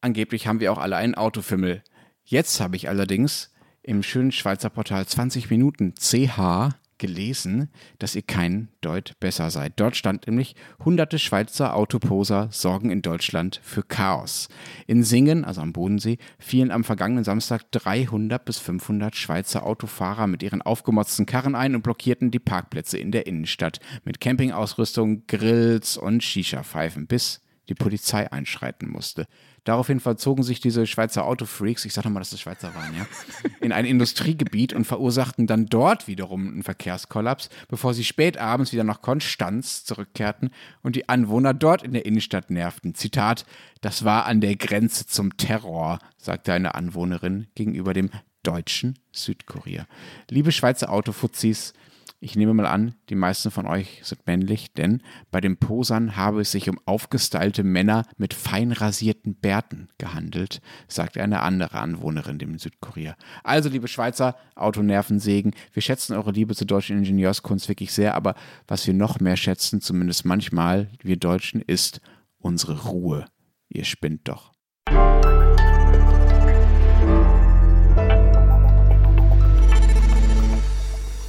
Angeblich 0.00 0.46
haben 0.46 0.60
wir 0.60 0.72
auch 0.72 0.78
alle 0.78 0.96
einen 0.96 1.16
Autofimmel. 1.16 1.82
Jetzt 2.24 2.60
habe 2.60 2.76
ich 2.76 2.88
allerdings 2.88 3.52
im 3.82 4.02
schönen 4.02 4.32
Schweizer 4.32 4.70
Portal 4.70 5.06
20 5.06 5.50
Minuten 5.50 5.94
CH 5.96 6.76
gelesen, 6.98 7.70
dass 7.98 8.14
ihr 8.14 8.22
kein 8.22 8.68
Deut 8.80 9.18
besser 9.18 9.50
seid. 9.50 9.74
Dort 9.80 9.96
stand 9.96 10.26
nämlich, 10.26 10.54
hunderte 10.84 11.18
Schweizer 11.18 11.74
Autoposer 11.74 12.48
sorgen 12.52 12.90
in 12.90 13.02
Deutschland 13.02 13.60
für 13.62 13.82
Chaos. 13.82 14.48
In 14.86 15.02
Singen, 15.02 15.44
also 15.44 15.62
am 15.62 15.72
Bodensee, 15.72 16.18
fielen 16.38 16.70
am 16.70 16.84
vergangenen 16.84 17.24
Samstag 17.24 17.70
300 17.72 18.44
bis 18.44 18.58
500 18.58 19.16
Schweizer 19.16 19.64
Autofahrer 19.64 20.26
mit 20.26 20.42
ihren 20.42 20.62
aufgemotzten 20.62 21.26
Karren 21.26 21.54
ein 21.54 21.74
und 21.74 21.82
blockierten 21.82 22.30
die 22.30 22.40
Parkplätze 22.40 22.98
in 22.98 23.10
der 23.10 23.26
Innenstadt 23.26 23.80
mit 24.04 24.20
Campingausrüstung, 24.20 25.26
Grills 25.26 25.96
und 25.96 26.22
Shisha-Pfeifen, 26.22 27.06
bis 27.06 27.40
die 27.68 27.74
Polizei 27.74 28.30
einschreiten 28.30 28.88
musste. 28.88 29.26
Daraufhin 29.64 30.00
verzogen 30.00 30.42
sich 30.42 30.60
diese 30.60 30.86
Schweizer 30.86 31.26
Autofreaks, 31.26 31.84
ich 31.84 31.92
sag 31.92 32.04
nochmal, 32.04 32.22
dass 32.22 32.32
es 32.32 32.40
Schweizer 32.40 32.74
waren, 32.74 32.96
ja, 32.96 33.06
in 33.60 33.72
ein 33.72 33.84
Industriegebiet 33.84 34.72
und 34.72 34.86
verursachten 34.86 35.46
dann 35.46 35.66
dort 35.66 36.08
wiederum 36.08 36.48
einen 36.48 36.62
Verkehrskollaps, 36.62 37.50
bevor 37.68 37.92
sie 37.92 38.04
spät 38.04 38.38
abends 38.38 38.72
wieder 38.72 38.84
nach 38.84 39.02
Konstanz 39.02 39.84
zurückkehrten 39.84 40.50
und 40.82 40.96
die 40.96 41.08
Anwohner 41.08 41.52
dort 41.52 41.82
in 41.82 41.92
der 41.92 42.06
Innenstadt 42.06 42.50
nervten. 42.50 42.94
Zitat, 42.94 43.44
das 43.80 44.04
war 44.04 44.26
an 44.26 44.40
der 44.40 44.56
Grenze 44.56 45.06
zum 45.06 45.36
Terror, 45.36 45.98
sagte 46.16 46.52
eine 46.52 46.74
Anwohnerin 46.74 47.48
gegenüber 47.54 47.92
dem 47.92 48.10
deutschen 48.42 48.98
Südkurier. 49.12 49.86
Liebe 50.30 50.52
Schweizer 50.52 50.90
Autofuzis, 50.90 51.74
ich 52.20 52.34
nehme 52.34 52.52
mal 52.52 52.66
an, 52.66 52.94
die 53.10 53.14
meisten 53.14 53.50
von 53.50 53.66
euch 53.66 54.00
sind 54.02 54.26
männlich, 54.26 54.72
denn 54.72 55.02
bei 55.30 55.40
den 55.40 55.56
Posern 55.56 56.16
habe 56.16 56.40
es 56.40 56.50
sich 56.50 56.68
um 56.68 56.80
aufgestylte 56.84 57.62
Männer 57.62 58.04
mit 58.16 58.34
fein 58.34 58.72
rasierten 58.72 59.36
Bärten 59.36 59.88
gehandelt, 59.98 60.60
sagte 60.88 61.22
eine 61.22 61.40
andere 61.40 61.78
Anwohnerin 61.78 62.38
dem 62.38 62.58
Südkurier. 62.58 63.16
Also, 63.44 63.68
liebe 63.68 63.86
Schweizer, 63.86 64.36
Autonervensägen, 64.56 65.54
wir 65.72 65.82
schätzen 65.82 66.16
eure 66.16 66.32
Liebe 66.32 66.56
zur 66.56 66.66
deutschen 66.66 66.98
Ingenieurskunst 66.98 67.68
wirklich 67.68 67.92
sehr, 67.92 68.14
aber 68.14 68.34
was 68.66 68.86
wir 68.86 68.94
noch 68.94 69.20
mehr 69.20 69.36
schätzen, 69.36 69.80
zumindest 69.80 70.24
manchmal, 70.24 70.90
wir 71.02 71.16
Deutschen, 71.16 71.60
ist 71.60 72.00
unsere 72.38 72.88
Ruhe. 72.88 73.26
Ihr 73.68 73.84
spinnt 73.84 74.26
doch. 74.26 74.57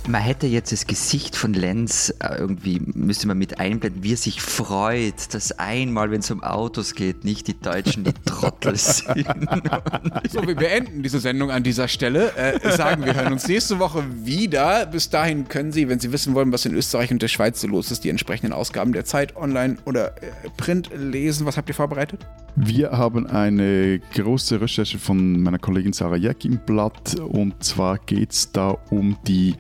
Man 0.10 0.22
hätte 0.22 0.48
jetzt 0.48 0.72
das 0.72 0.88
Gesicht 0.88 1.36
von 1.36 1.54
Lenz 1.54 2.12
äh, 2.20 2.36
irgendwie, 2.40 2.82
müsste 2.96 3.28
man 3.28 3.38
mit 3.38 3.60
einblenden, 3.60 4.02
wie 4.02 4.14
er 4.14 4.18
sich 4.18 4.42
freut, 4.42 5.36
dass 5.36 5.52
einmal, 5.60 6.10
wenn 6.10 6.22
es 6.22 6.32
um 6.32 6.42
Autos 6.42 6.96
geht, 6.96 7.26
nicht 7.26 7.48
die 7.48 7.60
Deutschen 7.60 8.06
die 8.06 8.14
Trottel 8.26 8.76
sind. 8.76 9.28
So, 10.32 10.48
wir 10.48 10.56
beenden 10.56 11.04
diese 11.04 11.20
Sendung 11.20 11.52
an 11.52 11.62
dieser 11.62 11.88
Stelle. 11.88 12.36
Äh, 12.36 12.76
sagen, 12.76 13.06
wir 13.06 13.14
hören 13.14 13.34
uns 13.34 13.48
nächste 13.48 13.78
Woche 13.78 14.04
wieder. 14.26 14.88
Bis 14.88 15.12
dahin 15.12 15.48
können 15.48 15.72
Sie, 15.72 15.88
wenn 15.90 16.00
Sie 16.00 16.12
wissen 16.12 16.34
wollen, 16.34 16.52
was 16.52 16.66
in 16.66 16.74
Österreich 16.74 17.12
und 17.12 17.22
der 17.22 17.28
Schweiz 17.28 17.62
so 17.62 17.68
los 17.68 17.92
ist, 17.92 18.04
die 18.04 18.10
entsprechenden 18.10 18.52
Ausgaben 18.52 18.94
der 18.94 19.06
Zeit 19.06 19.38
online 19.38 19.78
oder 19.86 20.18
äh, 20.24 20.32
Print 20.58 20.90
lesen. 20.96 21.46
Was 21.46 21.56
habt 21.56 21.70
ihr 21.70 21.76
vorbereitet? 21.76 22.26
Wir 22.56 22.90
haben 22.90 23.28
eine 23.28 24.00
große 24.16 24.60
Recherche 24.60 24.98
von 24.98 25.44
meiner 25.44 25.60
Kollegin 25.60 25.94
Sarah 25.94 26.16
Jäck 26.16 26.46
im 26.46 26.58
Blatt 26.58 27.20
und 27.20 27.64
zwar 27.64 28.00
geht 28.00 28.32
es 28.32 28.52
da 28.52 28.70
um 28.90 29.16
die 29.28 29.54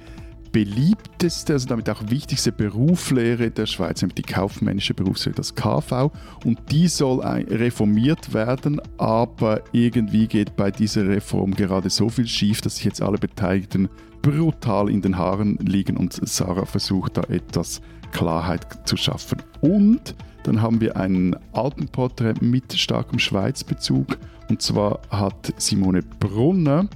beliebteste, 0.63 1.53
also 1.53 1.67
damit 1.69 1.89
auch 1.89 2.01
wichtigste 2.09 2.51
Berufslehre 2.51 3.49
der 3.49 3.65
Schweiz, 3.65 4.01
nämlich 4.01 4.15
die 4.15 4.33
kaufmännische 4.33 4.93
Berufslehre, 4.93 5.37
das 5.37 5.55
KV. 5.55 6.11
Und 6.43 6.59
die 6.69 6.89
soll 6.89 7.21
reformiert 7.21 8.33
werden, 8.33 8.81
aber 8.97 9.61
irgendwie 9.71 10.27
geht 10.27 10.57
bei 10.57 10.69
dieser 10.69 11.07
Reform 11.07 11.55
gerade 11.55 11.89
so 11.89 12.09
viel 12.09 12.27
schief, 12.27 12.59
dass 12.59 12.75
sich 12.75 12.83
jetzt 12.83 13.01
alle 13.01 13.17
Beteiligten 13.17 13.87
brutal 14.21 14.89
in 14.89 15.01
den 15.01 15.17
Haaren 15.17 15.57
liegen 15.59 15.95
und 15.95 16.11
Sarah 16.27 16.65
versucht 16.65 17.15
da 17.15 17.21
etwas 17.29 17.79
Klarheit 18.11 18.85
zu 18.85 18.97
schaffen. 18.97 19.41
Und 19.61 20.13
dann 20.43 20.61
haben 20.61 20.81
wir 20.81 20.97
ein 20.97 21.37
Alpenporträt 21.53 22.41
mit 22.41 22.73
starkem 22.73 23.19
Schweizbezug. 23.19 24.17
Und 24.49 24.61
zwar 24.61 24.99
hat 25.09 25.53
Simone 25.57 26.01
Brunner 26.01 26.89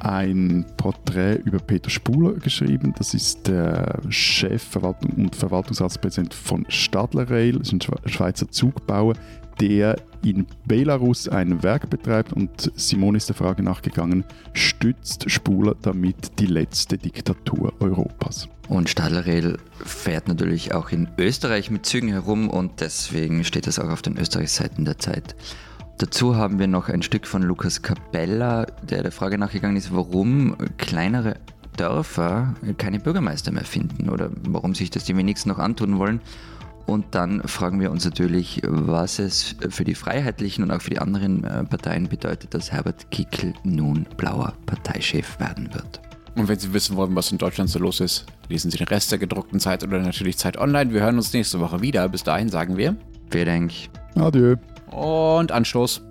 ein 0.00 0.66
Porträt 0.76 1.36
über 1.44 1.58
Peter 1.58 1.90
Spuler 1.90 2.34
geschrieben. 2.34 2.94
Das 2.96 3.14
ist 3.14 3.46
der 3.46 4.00
Chef 4.08 4.76
und 4.76 5.36
Verwaltungsratspräsident 5.36 6.34
von 6.34 6.66
Stadler 6.68 7.30
Rail, 7.30 7.58
das 7.58 7.72
ist 7.72 7.74
ein 7.74 8.10
Schweizer 8.10 8.50
Zugbauer, 8.50 9.14
der 9.60 9.96
in 10.24 10.46
Belarus 10.66 11.28
ein 11.28 11.62
Werk 11.62 11.90
betreibt 11.90 12.32
und 12.32 12.72
Simone 12.76 13.18
ist 13.18 13.28
der 13.28 13.36
Frage 13.36 13.62
nachgegangen, 13.62 14.24
stützt 14.52 15.30
Spuler 15.30 15.76
damit 15.80 16.38
die 16.38 16.46
letzte 16.46 16.98
Diktatur 16.98 17.72
Europas? 17.80 18.48
Und 18.68 18.88
Stadler 18.88 19.26
Rail 19.26 19.58
fährt 19.84 20.28
natürlich 20.28 20.72
auch 20.74 20.90
in 20.90 21.08
Österreich 21.18 21.70
mit 21.70 21.86
Zügen 21.86 22.08
herum 22.08 22.48
und 22.48 22.80
deswegen 22.80 23.44
steht 23.44 23.66
das 23.66 23.78
auch 23.78 23.90
auf 23.90 24.02
den 24.02 24.16
Österreichseiten 24.16 24.84
der 24.84 24.98
Zeit. 24.98 25.34
Dazu 26.00 26.34
haben 26.34 26.58
wir 26.58 26.66
noch 26.66 26.88
ein 26.88 27.02
Stück 27.02 27.26
von 27.26 27.42
Lukas 27.42 27.82
Capella, 27.82 28.64
der 28.82 29.02
der 29.02 29.12
Frage 29.12 29.36
nachgegangen 29.36 29.76
ist, 29.76 29.94
warum 29.94 30.56
kleinere 30.78 31.34
Dörfer 31.76 32.54
keine 32.78 33.00
Bürgermeister 33.00 33.52
mehr 33.52 33.66
finden 33.66 34.08
oder 34.08 34.30
warum 34.48 34.74
sich 34.74 34.88
das 34.88 35.04
die 35.04 35.14
wenigsten 35.14 35.50
noch 35.50 35.58
antun 35.58 35.98
wollen. 35.98 36.22
Und 36.86 37.04
dann 37.10 37.42
fragen 37.42 37.82
wir 37.82 37.90
uns 37.90 38.06
natürlich, 38.06 38.62
was 38.64 39.18
es 39.18 39.56
für 39.68 39.84
die 39.84 39.94
Freiheitlichen 39.94 40.64
und 40.64 40.70
auch 40.70 40.80
für 40.80 40.88
die 40.88 41.00
anderen 41.00 41.44
äh, 41.44 41.64
Parteien 41.64 42.08
bedeutet, 42.08 42.54
dass 42.54 42.72
Herbert 42.72 43.10
Kickl 43.10 43.52
nun 43.62 44.06
blauer 44.16 44.54
Parteichef 44.64 45.38
werden 45.38 45.68
wird. 45.74 46.00
Und 46.34 46.48
wenn 46.48 46.58
Sie 46.58 46.72
wissen 46.72 46.96
wollen, 46.96 47.14
was 47.14 47.30
in 47.30 47.36
Deutschland 47.36 47.68
so 47.68 47.78
los 47.78 48.00
ist, 48.00 48.24
lesen 48.48 48.70
Sie 48.70 48.78
den 48.78 48.88
Rest 48.88 49.12
der 49.12 49.18
gedruckten 49.18 49.60
Zeit 49.60 49.84
oder 49.84 49.98
natürlich 49.98 50.38
Zeit 50.38 50.56
online. 50.56 50.94
Wir 50.94 51.02
hören 51.02 51.16
uns 51.16 51.34
nächste 51.34 51.60
Woche 51.60 51.82
wieder. 51.82 52.08
Bis 52.08 52.24
dahin 52.24 52.48
sagen 52.48 52.78
wir. 52.78 52.96
Vielen 53.30 53.44
Dank. 53.44 53.72
Adieu 54.14 54.56
und 54.92 55.52
Anstoß. 55.52 56.02